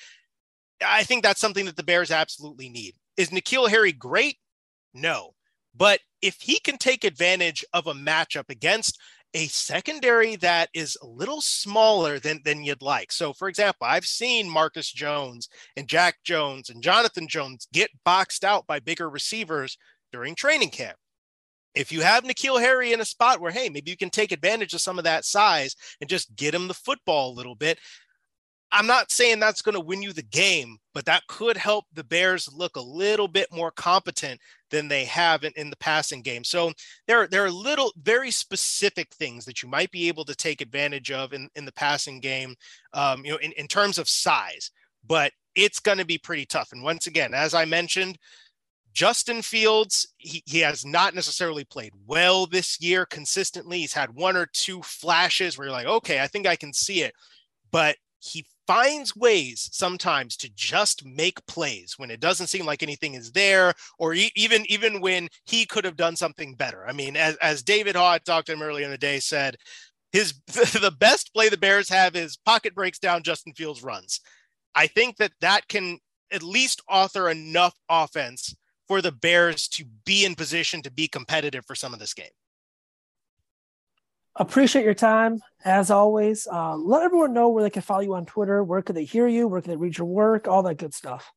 I 0.85 1.03
think 1.03 1.23
that's 1.23 1.41
something 1.41 1.65
that 1.65 1.75
the 1.75 1.83
Bears 1.83 2.11
absolutely 2.11 2.69
need. 2.69 2.95
Is 3.17 3.29
N'Keal 3.29 3.69
Harry 3.69 3.91
great? 3.91 4.37
No. 4.93 5.31
But 5.75 5.99
if 6.21 6.37
he 6.41 6.59
can 6.59 6.77
take 6.77 7.03
advantage 7.03 7.63
of 7.73 7.87
a 7.87 7.93
matchup 7.93 8.49
against 8.49 8.99
a 9.33 9.47
secondary 9.47 10.35
that 10.37 10.69
is 10.73 10.97
a 11.01 11.05
little 11.05 11.41
smaller 11.41 12.17
than, 12.17 12.39
than 12.43 12.63
you'd 12.63 12.81
like. 12.81 13.11
So, 13.11 13.33
for 13.33 13.49
example, 13.49 13.85
I've 13.85 14.05
seen 14.05 14.49
Marcus 14.49 14.91
Jones 14.91 15.49
and 15.75 15.87
Jack 15.87 16.17
Jones 16.23 16.69
and 16.69 16.81
Jonathan 16.81 17.27
Jones 17.27 17.67
get 17.73 17.91
boxed 18.05 18.43
out 18.43 18.65
by 18.67 18.79
bigger 18.79 19.09
receivers 19.09 19.77
during 20.11 20.33
training 20.33 20.69
camp. 20.69 20.97
If 21.75 21.91
you 21.91 22.01
have 22.01 22.23
N'Keal 22.23 22.59
Harry 22.59 22.93
in 22.93 23.01
a 23.01 23.05
spot 23.05 23.39
where, 23.39 23.51
hey, 23.51 23.69
maybe 23.69 23.91
you 23.91 23.97
can 23.97 24.09
take 24.09 24.31
advantage 24.31 24.73
of 24.73 24.81
some 24.81 24.97
of 24.97 25.03
that 25.03 25.25
size 25.25 25.75
and 26.01 26.09
just 26.09 26.35
get 26.35 26.55
him 26.55 26.67
the 26.67 26.73
football 26.73 27.31
a 27.31 27.35
little 27.35 27.53
bit, 27.53 27.77
I'm 28.71 28.87
not 28.87 29.11
saying 29.11 29.39
that's 29.39 29.61
going 29.61 29.75
to 29.75 29.81
win 29.81 30.01
you 30.01 30.11
the 30.11 30.23
game, 30.23 30.77
but 30.93 31.05
that 31.05 31.25
could 31.27 31.55
help 31.55 31.85
the 31.93 32.03
Bears 32.03 32.49
look 32.53 32.75
a 32.75 32.81
little 32.81 33.27
bit 33.27 33.47
more 33.51 33.71
competent 33.71 34.41
than 34.69 34.87
they 34.87 35.05
have 35.05 35.45
in, 35.45 35.53
in 35.55 35.69
the 35.69 35.77
passing 35.77 36.21
game. 36.21 36.43
So 36.43 36.73
there, 37.07 37.27
there 37.27 37.45
are 37.45 37.51
little, 37.51 37.93
very 38.01 38.29
specific 38.29 39.13
things 39.13 39.45
that 39.45 39.63
you 39.63 39.69
might 39.69 39.91
be 39.91 40.09
able 40.09 40.25
to 40.25 40.35
take 40.35 40.59
advantage 40.59 41.11
of 41.11 41.33
in, 41.33 41.49
in 41.55 41.63
the 41.63 41.71
passing 41.71 42.19
game, 42.19 42.55
um, 42.93 43.23
you 43.23 43.31
know, 43.31 43.37
in, 43.37 43.53
in 43.53 43.67
terms 43.67 43.97
of 43.97 44.09
size, 44.09 44.71
but 45.05 45.31
it's 45.55 45.79
going 45.79 45.97
to 45.99 46.05
be 46.05 46.17
pretty 46.17 46.45
tough. 46.45 46.73
And 46.73 46.83
once 46.83 47.07
again, 47.07 47.33
as 47.33 47.53
I 47.53 47.63
mentioned, 47.63 48.17
Justin 48.93 49.41
Fields, 49.41 50.13
he, 50.17 50.43
he 50.45 50.59
has 50.59 50.85
not 50.85 51.15
necessarily 51.15 51.63
played 51.63 51.93
well 52.05 52.47
this 52.47 52.81
year 52.81 53.05
consistently. 53.05 53.79
He's 53.79 53.93
had 53.93 54.13
one 54.13 54.35
or 54.35 54.47
two 54.51 54.81
flashes 54.81 55.57
where 55.57 55.67
you're 55.67 55.71
like, 55.75 55.87
okay, 55.87 56.19
I 56.19 56.27
think 56.27 56.47
I 56.47 56.55
can 56.55 56.73
see 56.73 57.01
it, 57.01 57.13
but 57.71 57.95
he 58.19 58.43
finds 58.67 59.15
ways 59.15 59.69
sometimes 59.71 60.35
to 60.37 60.49
just 60.49 61.05
make 61.05 61.45
plays 61.47 61.95
when 61.97 62.11
it 62.11 62.19
doesn't 62.19 62.47
seem 62.47 62.65
like 62.65 62.83
anything 62.83 63.13
is 63.13 63.31
there 63.31 63.73
or 63.97 64.13
e- 64.13 64.31
even 64.35 64.65
even 64.69 65.01
when 65.01 65.29
he 65.45 65.65
could 65.65 65.85
have 65.85 65.95
done 65.95 66.15
something 66.15 66.53
better. 66.53 66.85
I 66.85 66.93
mean 66.93 67.15
as, 67.15 67.35
as 67.37 67.63
david 67.63 67.95
Haugh 67.95 68.23
talked 68.23 68.47
to 68.47 68.53
him 68.53 68.61
earlier 68.61 68.85
in 68.85 68.91
the 68.91 68.97
day 68.97 69.19
said 69.19 69.55
his 70.11 70.33
the 70.47 70.95
best 70.99 71.33
play 71.33 71.49
the 71.49 71.57
bears 71.57 71.89
have 71.89 72.15
is 72.15 72.37
pocket 72.37 72.75
breaks 72.75 72.99
down 72.99 73.23
justin 73.23 73.53
fields 73.53 73.83
runs. 73.83 74.19
I 74.75 74.87
think 74.87 75.17
that 75.17 75.31
that 75.41 75.67
can 75.67 75.99
at 76.31 76.43
least 76.43 76.81
author 76.89 77.29
enough 77.29 77.73
offense 77.89 78.55
for 78.87 79.01
the 79.01 79.11
bears 79.11 79.67
to 79.69 79.85
be 80.05 80.25
in 80.25 80.35
position 80.35 80.81
to 80.81 80.91
be 80.91 81.07
competitive 81.07 81.65
for 81.65 81.75
some 81.75 81.93
of 81.93 81.99
this 81.99 82.13
game 82.13 82.27
appreciate 84.37 84.85
your 84.85 84.93
time 84.93 85.39
as 85.65 85.91
always. 85.91 86.47
Uh, 86.51 86.75
let 86.75 87.03
everyone 87.03 87.33
know 87.33 87.49
where 87.49 87.63
they 87.63 87.69
can 87.69 87.81
follow 87.81 88.01
you 88.01 88.13
on 88.13 88.25
Twitter. 88.25 88.63
Where 88.63 88.81
can 88.81 88.95
they 88.95 89.03
hear 89.03 89.27
you? 89.27 89.47
Where 89.47 89.61
can 89.61 89.71
they 89.71 89.77
read 89.77 89.97
your 89.97 90.07
work? 90.07 90.47
All 90.47 90.63
that 90.63 90.77
good 90.77 90.93
stuff. 90.93 91.31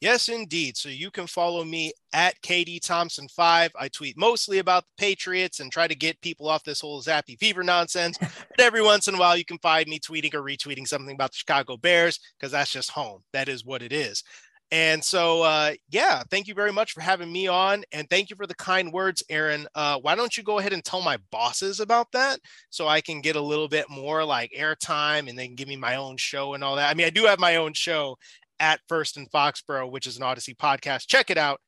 Yes, 0.00 0.28
indeed. 0.28 0.76
So 0.76 0.90
you 0.90 1.10
can 1.10 1.26
follow 1.26 1.64
me 1.64 1.92
at 2.12 2.40
KD 2.42 2.80
Thompson 2.80 3.26
five. 3.28 3.70
I 3.78 3.88
tweet 3.88 4.18
mostly 4.18 4.58
about 4.58 4.84
the 4.84 4.90
Patriots 4.98 5.60
and 5.60 5.72
try 5.72 5.88
to 5.88 5.94
get 5.94 6.20
people 6.20 6.46
off 6.46 6.62
this 6.62 6.82
whole 6.82 7.00
Zappe 7.00 7.38
Fever 7.38 7.62
nonsense. 7.62 8.18
but 8.18 8.60
every 8.60 8.82
once 8.82 9.08
in 9.08 9.14
a 9.14 9.18
while, 9.18 9.36
you 9.36 9.46
can 9.46 9.56
find 9.58 9.88
me 9.88 9.98
tweeting 9.98 10.34
or 10.34 10.42
retweeting 10.42 10.86
something 10.86 11.14
about 11.14 11.30
the 11.30 11.38
Chicago 11.38 11.78
Bears 11.78 12.20
because 12.38 12.52
that's 12.52 12.70
just 12.70 12.90
home. 12.90 13.22
That 13.32 13.48
is 13.48 13.64
what 13.64 13.82
it 13.82 13.92
is. 13.94 14.22
And 14.70 15.04
so, 15.04 15.42
uh, 15.42 15.74
yeah, 15.90 16.22
thank 16.30 16.48
you 16.48 16.54
very 16.54 16.72
much 16.72 16.92
for 16.92 17.00
having 17.00 17.32
me 17.32 17.46
on. 17.46 17.84
And 17.92 18.08
thank 18.10 18.30
you 18.30 18.36
for 18.36 18.46
the 18.46 18.56
kind 18.56 18.92
words, 18.92 19.22
Aaron. 19.28 19.68
Uh, 19.74 19.98
why 20.00 20.14
don't 20.16 20.36
you 20.36 20.42
go 20.42 20.58
ahead 20.58 20.72
and 20.72 20.84
tell 20.84 21.00
my 21.00 21.18
bosses 21.30 21.78
about 21.78 22.10
that 22.12 22.40
so 22.70 22.88
I 22.88 23.00
can 23.00 23.20
get 23.20 23.36
a 23.36 23.40
little 23.40 23.68
bit 23.68 23.88
more 23.88 24.24
like 24.24 24.52
airtime 24.58 25.28
and 25.28 25.38
they 25.38 25.46
can 25.46 25.54
give 25.54 25.68
me 25.68 25.76
my 25.76 25.96
own 25.96 26.16
show 26.16 26.54
and 26.54 26.64
all 26.64 26.76
that? 26.76 26.90
I 26.90 26.94
mean, 26.94 27.06
I 27.06 27.10
do 27.10 27.24
have 27.26 27.38
my 27.38 27.56
own 27.56 27.72
show 27.74 28.16
at 28.58 28.80
First 28.88 29.16
in 29.16 29.26
Foxborough, 29.26 29.90
which 29.90 30.06
is 30.06 30.16
an 30.16 30.24
Audacy 30.24 30.56
podcast. 30.56 31.06
Check 31.06 31.30
it 31.30 31.38
out, 31.38 31.60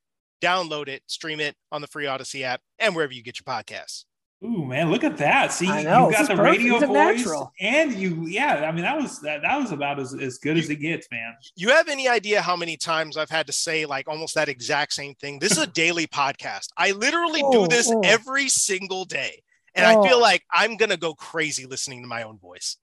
download 0.42 0.88
it, 0.88 1.03
stream 1.07 1.38
it 1.38 1.55
on 1.70 1.82
the 1.82 1.88
free 1.88 2.07
Audacy 2.07 2.42
app, 2.42 2.61
and 2.78 2.94
wherever 2.94 3.12
you 3.12 3.22
get 3.22 3.38
your 3.38 3.55
podcasts. 3.55 4.05
Ooh, 4.45 4.66
man, 4.66 4.91
look 4.91 5.03
at 5.03 5.16
that. 5.16 5.51
See, 5.53 5.66
know, 5.66 6.09
you 6.11 6.12
got 6.12 6.28
the 6.28 6.37
perfect. 6.37 6.59
radio 6.59 6.78
voice 6.78 6.89
natural. 6.91 7.53
and 7.59 7.95
you, 7.95 8.26
yeah, 8.26 8.66
I 8.68 8.72
mean, 8.72 8.82
that 8.82 8.97
was, 9.01 9.18
that, 9.20 9.41
that 9.43 9.59
was 9.59 9.72
about 9.72 9.99
as, 9.99 10.14
as 10.14 10.37
good 10.37 10.59
as 10.59 10.68
it 10.68 10.76
gets, 10.76 11.09
man. 11.11 11.34
You 11.57 11.70
have 11.70 11.89
any 11.89 12.07
idea 12.07 12.43
how 12.43 12.55
many 12.55 12.76
times 12.76 13.16
I've 13.16 13.30
had 13.30 13.47
to 13.47 13.53
say 13.55 13.87
like 13.87 14.09
almost 14.09 14.34
that 14.34 14.51
exact 14.51 14.93
same 14.93 15.14
thing? 15.14 15.39
This 15.39 15.53
is 15.53 15.59
a 15.59 15.66
daily 15.66 16.07
podcast. 16.07 16.68
I 16.76 16.91
literally 16.93 17.41
Oh, 17.43 17.51
do 17.51 17.68
this 17.68 17.91
oh. 17.91 18.01
every 18.05 18.49
single 18.51 19.07
day. 19.07 19.43
And 19.74 19.87
I 19.87 19.93
feel 20.07 20.18
Oh. 20.18 20.20
like 20.20 20.43
I'm 20.53 20.76
going 20.76 20.91
to 20.91 20.97
go 20.99 21.14
crazy 21.14 21.64
listening 21.64 22.03
to 22.03 22.09
my 22.09 22.22
own 22.22 22.39
voice. 22.39 22.76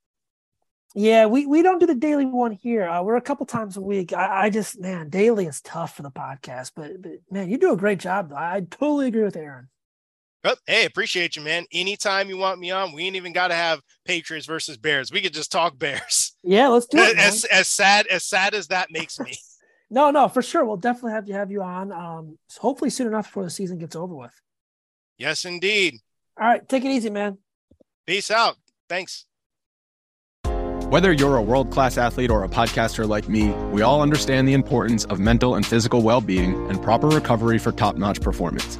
Yeah, 0.95 1.25
we, 1.25 1.45
we 1.47 1.61
don't 1.63 1.79
do 1.79 1.87
the 1.87 1.95
daily 1.95 2.25
one 2.25 2.51
here. 2.51 2.87
Uh, 2.87 3.01
we're 3.03 3.15
a 3.15 3.21
couple 3.21 3.45
times 3.47 3.77
a 3.77 3.81
week. 3.81 4.13
I, 4.13 4.45
I 4.45 4.49
just 4.49 4.79
man, 4.79 5.09
daily 5.09 5.45
is 5.47 5.59
tough 5.61 5.95
for 5.95 6.01
the 6.03 6.11
podcast, 6.11 6.71
but, 6.75 7.01
but 7.01 7.13
man, 7.31 7.49
you 7.49 7.57
do 7.57 7.73
a 7.73 7.77
great 7.77 7.99
job. 7.99 8.29
Though. 8.29 8.35
I 8.37 8.61
totally 8.69 9.07
agree 9.07 9.23
with 9.23 9.35
Aaron. 9.35 9.69
But 10.43 10.59
hey, 10.67 10.85
appreciate 10.85 11.35
you, 11.37 11.41
man. 11.41 11.65
Anytime 11.71 12.27
you 12.27 12.37
want 12.37 12.59
me 12.59 12.69
on, 12.69 12.91
we 12.91 13.03
ain't 13.03 13.15
even 13.15 13.31
got 13.31 13.47
to 13.47 13.55
have 13.55 13.79
Patriots 14.05 14.45
versus 14.45 14.75
Bears. 14.77 15.09
We 15.11 15.21
could 15.21 15.33
just 15.33 15.51
talk 15.51 15.79
Bears. 15.79 16.31
Yeah, 16.45 16.67
let's 16.67 16.87
do 16.87 16.97
it. 16.97 17.17
As, 17.17 17.45
as 17.45 17.69
sad 17.69 18.05
as 18.07 18.25
sad 18.25 18.53
as 18.53 18.67
that 18.67 18.91
makes 18.91 19.17
me. 19.19 19.33
No, 19.89 20.09
no, 20.09 20.27
for 20.27 20.41
sure. 20.41 20.65
We'll 20.65 20.77
definitely 20.77 21.11
have 21.11 21.27
you 21.27 21.35
have 21.35 21.51
you 21.51 21.61
on. 21.61 21.91
Um, 21.91 22.39
hopefully 22.59 22.89
soon 22.89 23.05
enough 23.05 23.27
before 23.27 23.43
the 23.43 23.49
season 23.51 23.77
gets 23.77 23.95
over 23.95 24.15
with. 24.15 24.33
yes, 25.19 25.45
indeed. 25.45 25.99
All 26.41 26.47
right, 26.47 26.67
take 26.67 26.83
it 26.83 26.89
easy, 26.89 27.11
man. 27.11 27.37
Peace 28.07 28.31
out. 28.31 28.55
Thanks. 28.89 29.25
Whether 30.89 31.13
you're 31.13 31.37
a 31.37 31.41
world 31.43 31.71
class 31.71 31.97
athlete 31.99 32.31
or 32.31 32.43
a 32.43 32.49
podcaster 32.49 33.07
like 33.07 33.29
me, 33.29 33.49
we 33.71 33.83
all 33.83 34.01
understand 34.01 34.47
the 34.47 34.53
importance 34.53 35.05
of 35.05 35.19
mental 35.19 35.55
and 35.55 35.65
physical 35.65 36.01
well 36.01 36.21
being 36.21 36.55
and 36.69 36.81
proper 36.81 37.07
recovery 37.07 37.59
for 37.59 37.71
top 37.71 37.95
notch 37.95 38.19
performance. 38.19 38.79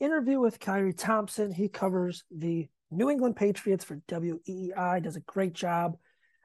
interview 0.00 0.40
with 0.40 0.60
Khari 0.60 0.96
Thompson. 0.96 1.52
He 1.52 1.68
covers 1.68 2.24
the 2.30 2.68
New 2.90 3.10
England 3.10 3.36
Patriots 3.36 3.84
for 3.84 3.96
WEEI. 4.08 5.02
Does 5.02 5.16
a 5.16 5.20
great 5.20 5.52
job 5.52 5.96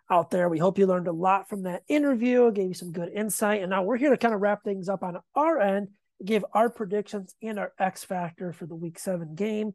out 0.10 0.30
there. 0.30 0.50
We 0.50 0.60
hope 0.60 0.78
you 0.78 0.88
learned 0.88 1.08
a 1.08 1.14
lot 1.14 1.50
from 1.50 1.64
that 1.64 1.84
interview. 1.88 2.52
Gave 2.52 2.70
you 2.70 2.74
some 2.74 2.92
good 2.92 3.10
insight. 3.10 3.62
And 3.62 3.70
now 3.70 3.84
we're 3.84 3.98
here 3.98 4.12
to 4.12 4.18
kind 4.18 4.34
of 4.34 4.42
wrap 4.42 4.64
things 4.64 4.90
up 4.90 5.04
on 5.04 5.18
our 5.36 5.60
end, 5.60 5.90
give 6.24 6.46
our 6.54 6.70
predictions 6.70 7.34
and 7.42 7.58
our 7.58 7.72
X 7.80 8.04
factor 8.04 8.54
for 8.54 8.66
the 8.66 8.76
Week 8.76 9.00
Seven 9.00 9.36
game. 9.36 9.74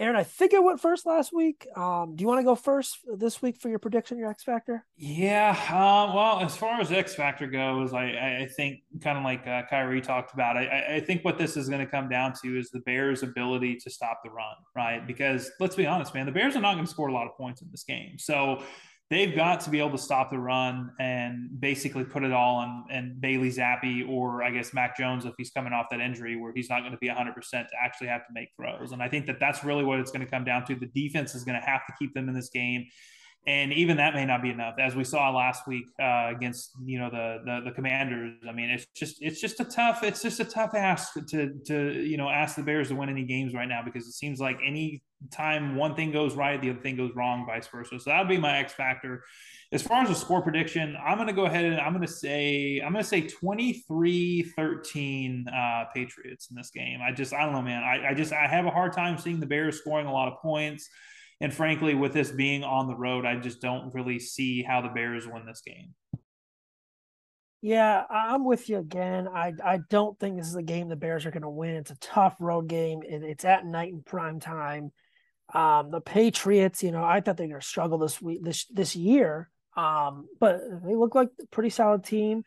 Aaron, 0.00 0.16
I 0.16 0.24
think 0.24 0.54
I 0.54 0.58
went 0.60 0.80
first 0.80 1.04
last 1.04 1.30
week. 1.30 1.68
Um, 1.76 2.16
do 2.16 2.22
you 2.22 2.26
want 2.26 2.38
to 2.38 2.44
go 2.44 2.54
first 2.54 3.00
this 3.18 3.42
week 3.42 3.60
for 3.60 3.68
your 3.68 3.78
prediction, 3.78 4.16
your 4.16 4.30
X 4.30 4.42
factor? 4.42 4.86
Yeah. 4.96 5.50
Uh, 5.68 6.10
well, 6.16 6.40
as 6.40 6.56
far 6.56 6.80
as 6.80 6.90
X 6.90 7.14
Factor 7.14 7.46
goes, 7.46 7.92
I, 7.92 8.40
I, 8.40 8.48
think 8.56 8.80
kind 9.02 9.18
of 9.18 9.24
like 9.24 9.46
uh, 9.46 9.64
Khari 9.70 10.02
talked 10.02 10.32
about, 10.32 10.56
I- 10.56 10.96
I 10.96 11.00
think 11.00 11.22
what 11.22 11.36
this 11.36 11.54
is 11.54 11.68
going 11.68 11.84
to 11.84 11.90
come 11.90 12.08
down 12.08 12.32
to 12.42 12.58
is 12.58 12.70
the 12.70 12.80
Bears' 12.80 13.22
ability 13.22 13.76
to 13.76 13.90
stop 13.90 14.22
the 14.24 14.30
run, 14.30 14.54
right? 14.74 15.06
Because 15.06 15.50
let's 15.60 15.76
be 15.76 15.86
honest, 15.86 16.14
man, 16.14 16.24
the 16.24 16.32
Bears 16.32 16.56
are 16.56 16.62
not 16.62 16.76
going 16.76 16.86
to 16.86 16.90
score 16.90 17.08
a 17.08 17.12
lot 17.12 17.26
of 17.26 17.36
points 17.36 17.60
in 17.60 17.68
this 17.70 17.84
game. 17.84 18.18
So 18.18 18.62
they've 19.10 19.34
got 19.34 19.60
to 19.60 19.70
be 19.70 19.80
able 19.80 19.90
to 19.90 19.98
stop 19.98 20.30
the 20.30 20.38
run 20.38 20.92
and 21.00 21.60
basically 21.60 22.04
put 22.04 22.22
it 22.22 22.32
all 22.32 22.56
on 22.56 22.84
and 22.90 23.20
Bailey 23.20 23.50
Zappe 23.50 24.08
or 24.08 24.42
I 24.42 24.50
guess 24.50 24.72
Mac 24.72 24.96
Jones 24.96 25.24
if 25.24 25.34
he's 25.36 25.50
coming 25.50 25.72
off 25.72 25.86
that 25.90 26.00
injury 26.00 26.36
where 26.36 26.52
he's 26.54 26.70
not 26.70 26.80
going 26.80 26.92
to 26.92 26.98
be 26.98 27.08
100% 27.08 27.34
to 27.50 27.66
actually 27.82 28.06
have 28.06 28.24
to 28.26 28.32
make 28.32 28.50
throws. 28.56 28.92
And 28.92 29.02
I 29.02 29.08
think 29.08 29.26
that 29.26 29.40
that's 29.40 29.64
really 29.64 29.84
what 29.84 29.98
it's 29.98 30.12
going 30.12 30.24
to 30.24 30.30
come 30.30 30.44
down 30.44 30.64
to. 30.66 30.76
The 30.76 30.86
defense 30.86 31.34
is 31.34 31.42
going 31.42 31.60
to 31.60 31.66
have 31.66 31.84
to 31.86 31.92
keep 31.98 32.14
them 32.14 32.28
in 32.28 32.34
this 32.34 32.50
game. 32.50 32.86
And 33.46 33.72
even 33.72 33.96
that 33.96 34.14
may 34.14 34.26
not 34.26 34.42
be 34.42 34.50
enough, 34.50 34.74
as 34.78 34.94
we 34.94 35.02
saw 35.02 35.30
last 35.30 35.66
week 35.66 35.86
uh, 36.00 36.28
against 36.28 36.72
you 36.84 36.98
know 36.98 37.08
the, 37.08 37.38
the 37.44 37.70
the 37.70 37.70
Commanders. 37.70 38.34
I 38.46 38.52
mean, 38.52 38.68
it's 38.68 38.86
just 38.94 39.22
it's 39.22 39.40
just 39.40 39.60
a 39.60 39.64
tough 39.64 40.02
it's 40.02 40.20
just 40.20 40.40
a 40.40 40.44
tough 40.44 40.74
ask 40.74 41.14
to 41.28 41.54
to 41.66 41.92
you 41.92 42.18
know 42.18 42.28
ask 42.28 42.56
the 42.56 42.62
Bears 42.62 42.88
to 42.88 42.94
win 42.94 43.08
any 43.08 43.24
games 43.24 43.54
right 43.54 43.68
now 43.68 43.80
because 43.82 44.06
it 44.06 44.12
seems 44.12 44.40
like 44.40 44.58
any 44.64 45.02
time 45.30 45.76
one 45.76 45.94
thing 45.94 46.12
goes 46.12 46.34
right, 46.34 46.60
the 46.60 46.70
other 46.70 46.80
thing 46.80 46.96
goes 46.96 47.12
wrong, 47.14 47.44
vice 47.46 47.68
versa. 47.68 47.98
So 47.98 48.10
that 48.10 48.18
would 48.18 48.28
be 48.28 48.38
my 48.38 48.58
X 48.58 48.72
factor. 48.72 49.24
As 49.72 49.82
far 49.82 50.02
as 50.02 50.10
a 50.10 50.14
score 50.14 50.42
prediction, 50.42 50.96
I'm 51.02 51.16
going 51.16 51.28
to 51.28 51.32
go 51.32 51.46
ahead 51.46 51.64
and 51.64 51.80
I'm 51.80 51.92
going 51.92 52.06
to 52.06 52.12
say 52.12 52.80
I'm 52.84 52.92
going 52.92 53.04
to 53.04 53.08
say 53.08 53.22
23-13 53.22 55.46
uh, 55.46 55.84
Patriots 55.94 56.48
in 56.50 56.56
this 56.56 56.70
game. 56.70 57.00
I 57.06 57.12
just 57.12 57.32
I 57.32 57.44
don't 57.44 57.52
know, 57.52 57.62
man. 57.62 57.82
I, 57.82 58.10
I 58.10 58.14
just 58.14 58.32
I 58.32 58.46
have 58.46 58.66
a 58.66 58.70
hard 58.70 58.92
time 58.92 59.16
seeing 59.16 59.40
the 59.40 59.46
Bears 59.46 59.78
scoring 59.78 60.06
a 60.06 60.12
lot 60.12 60.28
of 60.28 60.38
points. 60.40 60.88
And 61.40 61.54
frankly, 61.54 61.94
with 61.94 62.12
this 62.12 62.30
being 62.30 62.64
on 62.64 62.86
the 62.86 62.94
road, 62.94 63.24
I 63.24 63.36
just 63.36 63.60
don't 63.60 63.94
really 63.94 64.18
see 64.18 64.62
how 64.62 64.82
the 64.82 64.88
Bears 64.88 65.26
win 65.26 65.46
this 65.46 65.62
game. 65.62 65.94
Yeah, 67.62 68.04
I'm 68.08 68.44
with 68.44 68.68
you 68.68 68.78
again. 68.78 69.28
I 69.28 69.52
I 69.62 69.80
don't 69.90 70.18
think 70.18 70.38
this 70.38 70.48
is 70.48 70.56
a 70.56 70.62
game 70.62 70.88
the 70.88 70.96
Bears 70.96 71.26
are 71.26 71.30
going 71.30 71.42
to 71.42 71.50
win. 71.50 71.76
It's 71.76 71.90
a 71.90 71.98
tough 71.98 72.36
road 72.40 72.68
game, 72.68 73.02
and 73.08 73.22
it's 73.22 73.44
at 73.44 73.66
night 73.66 73.92
in 73.92 74.02
prime 74.02 74.40
time. 74.40 74.92
Um, 75.52 75.90
the 75.90 76.00
Patriots, 76.00 76.82
you 76.82 76.92
know, 76.92 77.04
I 77.04 77.20
thought 77.20 77.36
they 77.36 77.44
were 77.44 77.50
going 77.50 77.60
to 77.60 77.66
struggle 77.66 77.98
this 77.98 78.22
week, 78.22 78.42
this 78.42 78.64
this 78.66 78.96
year, 78.96 79.50
um, 79.76 80.26
but 80.38 80.60
they 80.84 80.94
look 80.94 81.14
like 81.14 81.28
a 81.42 81.46
pretty 81.48 81.70
solid 81.70 82.04
team. 82.04 82.44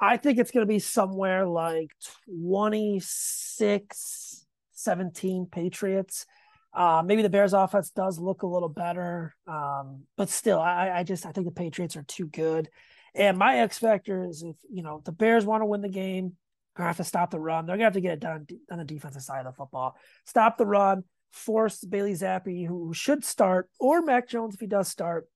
I 0.00 0.16
think 0.16 0.38
it's 0.38 0.50
going 0.50 0.66
to 0.66 0.72
be 0.72 0.78
somewhere 0.78 1.46
like 1.46 1.90
26 2.26 4.46
17 4.72 5.46
Patriots. 5.50 6.26
Uh, 6.74 7.02
maybe 7.04 7.22
the 7.22 7.28
Bears 7.30 7.52
offense 7.52 7.90
does 7.90 8.18
look 8.18 8.42
a 8.42 8.48
little 8.48 8.68
better, 8.68 9.34
um, 9.46 10.02
but 10.16 10.28
still, 10.28 10.58
I, 10.58 10.90
I 10.90 11.02
just 11.04 11.24
I 11.24 11.30
think 11.30 11.46
the 11.46 11.52
Patriots 11.52 11.96
are 11.96 12.02
too 12.02 12.26
good. 12.26 12.68
And 13.14 13.38
my 13.38 13.58
X 13.58 13.78
factor 13.78 14.24
is 14.24 14.42
if 14.42 14.56
you 14.68 14.82
know 14.82 15.00
the 15.04 15.12
Bears 15.12 15.46
want 15.46 15.60
to 15.60 15.66
win 15.66 15.82
the 15.82 15.88
game, 15.88 16.32
they're 16.74 16.82
gonna 16.82 16.88
have 16.88 16.96
to 16.96 17.04
stop 17.04 17.30
the 17.30 17.38
run. 17.38 17.66
They're 17.66 17.76
gonna 17.76 17.84
have 17.84 17.92
to 17.92 18.00
get 18.00 18.14
it 18.14 18.20
done 18.20 18.46
on 18.70 18.78
the 18.78 18.84
defensive 18.84 19.22
side 19.22 19.46
of 19.46 19.52
the 19.52 19.56
football. 19.56 19.96
Stop 20.24 20.58
the 20.58 20.66
run, 20.66 21.04
force 21.30 21.84
Bailey 21.84 22.14
Zappe, 22.14 22.66
who 22.66 22.92
should 22.92 23.24
start, 23.24 23.70
or 23.78 24.02
Mac 24.02 24.28
Jones 24.28 24.54
if 24.54 24.60
he 24.60 24.66
does 24.66 24.88
start, 24.88 25.28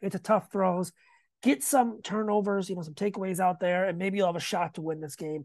into 0.00 0.20
tough 0.20 0.52
throws. 0.52 0.92
Get 1.42 1.64
some 1.64 2.02
turnovers, 2.02 2.70
you 2.70 2.76
know, 2.76 2.82
some 2.82 2.94
takeaways 2.94 3.40
out 3.40 3.58
there, 3.58 3.88
and 3.88 3.98
maybe 3.98 4.18
you'll 4.18 4.28
have 4.28 4.36
a 4.36 4.40
shot 4.40 4.74
to 4.74 4.80
win 4.80 5.00
this 5.00 5.16
game. 5.16 5.42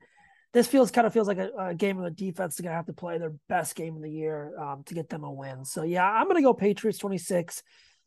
This 0.57 0.65
feels 0.65 0.89
kind 0.89 1.05
of 1.05 1.13
feels 1.13 1.27
like 1.27 1.37
a, 1.37 1.51
a 1.59 1.75
game 1.75 1.97
where 1.97 2.09
the 2.09 2.15
defense 2.15 2.55
is 2.55 2.61
gonna 2.61 2.75
have 2.75 2.87
to 2.87 2.93
play 2.93 3.19
their 3.19 3.33
best 3.47 3.75
game 3.75 3.95
of 3.95 4.01
the 4.01 4.09
year 4.09 4.57
um, 4.59 4.81
to 4.87 4.95
get 4.95 5.07
them 5.07 5.23
a 5.23 5.31
win. 5.31 5.63
So 5.65 5.83
yeah, 5.83 6.09
I'm 6.09 6.27
gonna 6.27 6.41
go 6.41 6.51
Patriots 6.51 6.97
26, 6.97 7.61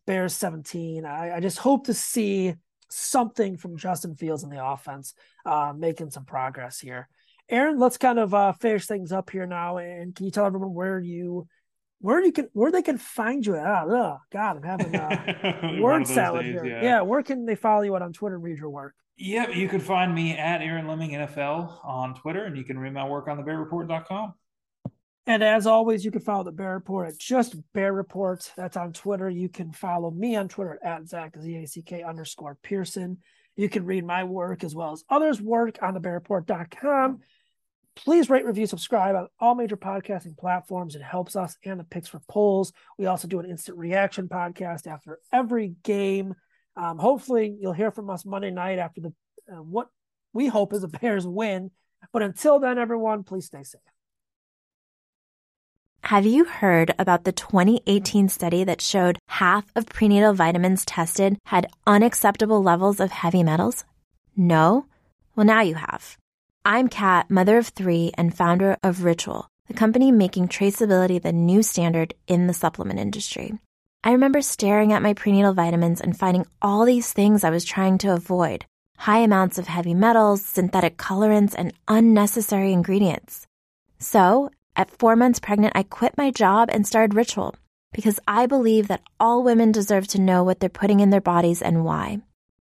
Bears 0.05 0.35
17. 0.35 1.05
I, 1.05 1.37
I 1.37 1.41
just 1.41 1.59
hope 1.59 1.87
to 1.87 1.95
see 1.95 2.55
something 2.89 3.57
from 3.57 3.77
Justin 3.77 4.17
Fields 4.17 4.43
in 4.43 4.51
the 4.51 4.65
offense, 4.65 5.15
uh, 5.47 5.73
making 5.77 6.11
some 6.11 6.25
progress 6.25 6.81
here. 6.81 7.09
Aaron, 7.49 7.79
let's 7.79 7.99
kind 7.99 8.19
of 8.19 8.35
uh, 8.35 8.53
finish 8.55 8.87
things 8.87 9.13
up 9.13 9.31
here 9.31 9.47
now. 9.47 9.77
And 9.77 10.13
can 10.13 10.27
you 10.27 10.33
tell 10.33 10.45
everyone 10.45 10.75
where 10.75 10.99
you, 10.99 11.47
where 12.01 12.21
you 12.21 12.33
can, 12.33 12.49
where 12.53 12.73
they 12.73 12.83
can 12.83 12.99
find 12.99 13.47
you 13.47 13.55
at? 13.55 13.85
Oh, 13.89 14.19
God, 14.33 14.57
I'm 14.57 14.63
having 14.65 14.95
a 14.97 15.79
word 15.81 16.05
salad 16.09 16.47
days, 16.47 16.53
here. 16.53 16.67
Yeah. 16.67 16.83
yeah. 16.83 17.01
Where 17.03 17.23
can 17.23 17.47
they 17.47 17.55
follow 17.55 17.83
you 17.83 17.95
at 17.95 18.03
on 18.03 18.13
Twitter 18.13 18.35
and 18.35 18.43
read 18.45 18.59
your 18.59 18.71
work? 18.71 18.97
Yep, 19.23 19.55
you 19.55 19.69
can 19.69 19.81
find 19.81 20.15
me 20.15 20.35
at 20.35 20.63
Aaron 20.63 20.89
Leming 20.89 21.11
NFL 21.11 21.85
on 21.85 22.15
Twitter, 22.15 22.47
and 22.47 22.57
you 22.57 22.65
can 22.65 22.79
read 22.79 22.95
my 22.95 23.07
work 23.07 23.29
on 23.29 23.37
thebearreport.com. 23.37 24.33
And 25.27 25.43
as 25.45 25.67
always, 25.67 26.07
you 26.07 26.11
can 26.11 26.23
follow 26.23 26.43
the 26.43 26.53
Bear 26.53 26.73
Report 26.73 27.07
at 27.07 27.19
just 27.19 27.55
Bear 27.75 27.93
Report. 27.93 28.51
That's 28.57 28.79
on 28.79 28.95
Twitter. 28.95 29.29
You 29.29 29.51
can 29.51 29.73
follow 29.73 30.11
me 30.11 30.37
on 30.37 30.49
Twitter 30.49 30.79
at 30.83 31.07
Zack 31.07 31.37
Z 31.39 31.55
A 31.55 31.67
C 31.67 31.83
K 31.83 32.03
underscore 32.03 32.57
Pearson. 32.63 33.19
You 33.57 33.69
can 33.69 33.85
read 33.85 34.07
my 34.07 34.25
work 34.25 34.65
as 34.65 34.75
well 34.75 34.93
as 34.93 35.05
others' 35.11 35.43
work 35.43 35.79
on 35.83 35.95
thebearreport.com. 35.95 37.21
Please 37.97 38.31
rate, 38.31 38.47
review, 38.47 38.65
subscribe 38.65 39.17
on 39.17 39.29
all 39.39 39.55
major 39.55 39.77
podcasting 39.77 40.39
platforms. 40.39 40.97
It 40.97 41.03
helps 41.03 41.37
us 41.37 41.59
and 41.63 41.79
the 41.79 41.85
picks 41.85 42.09
for 42.09 42.23
polls. 42.27 42.73
We 42.97 43.05
also 43.05 43.29
do 43.29 43.39
an 43.39 43.51
instant 43.51 43.77
reaction 43.77 44.31
podcast 44.31 44.87
after 44.87 45.19
every 45.31 45.75
game. 45.83 46.35
Um, 46.81 46.97
hopefully, 46.97 47.55
you'll 47.61 47.75
hear 47.75 47.91
from 47.91 48.09
us 48.09 48.25
Monday 48.25 48.51
night 48.51 48.79
after 48.79 49.03
the 49.03 49.13
uh, 49.53 49.63
what 49.63 49.89
we 50.33 50.47
hope 50.47 50.73
is 50.73 50.83
a 50.83 50.89
Bears 51.01 51.27
win. 51.27 51.71
But 52.11 52.23
until 52.23 52.59
then, 52.59 52.79
everyone, 52.79 53.23
please 53.23 53.47
stay 53.47 53.63
safe. 53.63 53.83
Have 56.05 56.25
you 56.25 56.47
heard 56.47 56.95
about 56.99 57.25
the 57.25 57.33
2018 57.33 58.31
study 58.31 58.65
that 58.65 58.81
showed 58.81 59.19
half 59.29 59.71
of 59.77 59.87
prenatal 59.87 60.33
vitamins 60.33 60.87
tested 60.87 61.37
had 61.45 61.71
unacceptable 61.87 62.63
levels 62.63 62.99
of 62.99 63.11
heavy 63.11 63.43
metals? 63.43 63.85
No? 64.35 64.87
Well, 65.37 65.45
now 65.45 65.61
you 65.61 65.75
have. 65.75 66.17
I'm 66.65 66.89
Kat, 66.89 67.31
mother 67.31 67.59
of 67.59 67.69
three 67.69 68.13
and 68.17 68.35
founder 68.35 68.79
of 68.83 69.05
Ritual, 69.05 69.49
the 69.69 69.75
company 69.75 70.11
making 70.11 70.49
traceability 70.49 71.21
the 71.21 71.33
new 71.33 71.63
standard 71.63 72.15
in 72.27 72.47
the 72.47 72.55
supplement 72.55 72.99
industry. 72.99 73.59
I 74.03 74.13
remember 74.13 74.41
staring 74.41 74.95
at 74.95 75.03
my 75.03 75.13
prenatal 75.13 75.53
vitamins 75.53 76.01
and 76.01 76.19
finding 76.19 76.47
all 76.63 76.87
these 76.87 77.13
things 77.13 77.45
I 77.45 77.51
was 77.51 77.67
trying 77.67 77.99
to 77.99 78.15
avoid 78.15 78.65
high 78.97 79.19
amounts 79.19 79.59
of 79.59 79.67
heavy 79.67 79.95
metals, 79.95 80.45
synthetic 80.45 80.99
colorants, 80.99 81.55
and 81.57 81.73
unnecessary 81.89 82.73
ingredients. 82.73 83.47
So, 83.99 84.51
at 84.77 84.91
four 84.91 85.17
months 85.17 85.41
pregnant, 85.41 85.73
I 85.75 85.85
quit 85.85 86.19
my 86.19 86.31
job 86.31 86.69
and 86.71 86.87
started 86.87 87.15
Ritual 87.15 87.55
because 87.93 88.21
I 88.29 88.47
believe 88.47 88.89
that 88.89 89.03
all 89.19 89.43
women 89.43 89.73
deserve 89.73 90.07
to 90.09 90.21
know 90.21 90.45
what 90.45 90.61
they're 90.61 90.69
putting 90.69 91.01
in 91.01 91.11
their 91.11 91.21
bodies 91.21 91.63
and 91.63 91.85
why. 91.85 92.21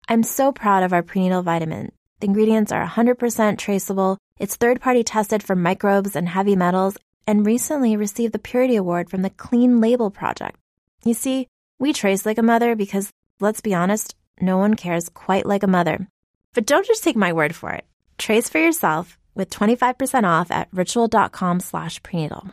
I'm 0.08 0.24
so 0.24 0.52
proud 0.52 0.84
of 0.84 0.92
our 0.92 1.04
prenatal 1.04 1.44
vitamin. 1.44 1.92
The 2.20 2.28
ingredients 2.28 2.72
are 2.72 2.86
100% 2.86 3.58
traceable, 3.58 4.18
it's 4.40 4.56
third 4.56 4.82
party 4.82 5.04
tested 5.04 5.44
for 5.44 5.56
microbes 5.56 6.16
and 6.16 6.30
heavy 6.30 6.56
metals, 6.56 6.98
and 7.26 7.46
recently 7.46 7.96
received 7.96 8.34
the 8.34 8.40
Purity 8.40 8.76
Award 8.76 9.10
from 9.10 9.22
the 9.22 9.30
Clean 9.30 9.80
Label 9.80 10.12
Project. 10.12 10.58
You 11.06 11.14
see, 11.14 11.48
we 11.80 11.92
trace 11.94 12.26
like 12.26 12.38
a 12.38 12.44
mother 12.44 12.76
because, 12.76 13.12
let's 13.40 13.62
be 13.62 13.74
honest, 13.74 14.16
no 14.40 14.58
one 14.58 14.76
cares 14.76 15.10
quite 15.10 15.46
like 15.46 15.64
a 15.64 15.68
mother. 15.68 16.08
But 16.54 16.66
don't 16.66 16.86
just 16.86 17.04
take 17.04 17.16
my 17.16 17.34
word 17.34 17.56
for 17.56 17.72
it. 17.72 17.86
Trace 18.18 18.50
for 18.50 18.60
yourself 18.60 19.18
with 19.36 19.50
25% 19.50 20.24
off 20.24 20.52
at 20.52 20.70
ritual.com 20.72 21.60
slash 21.60 22.02
prenatal. 22.04 22.52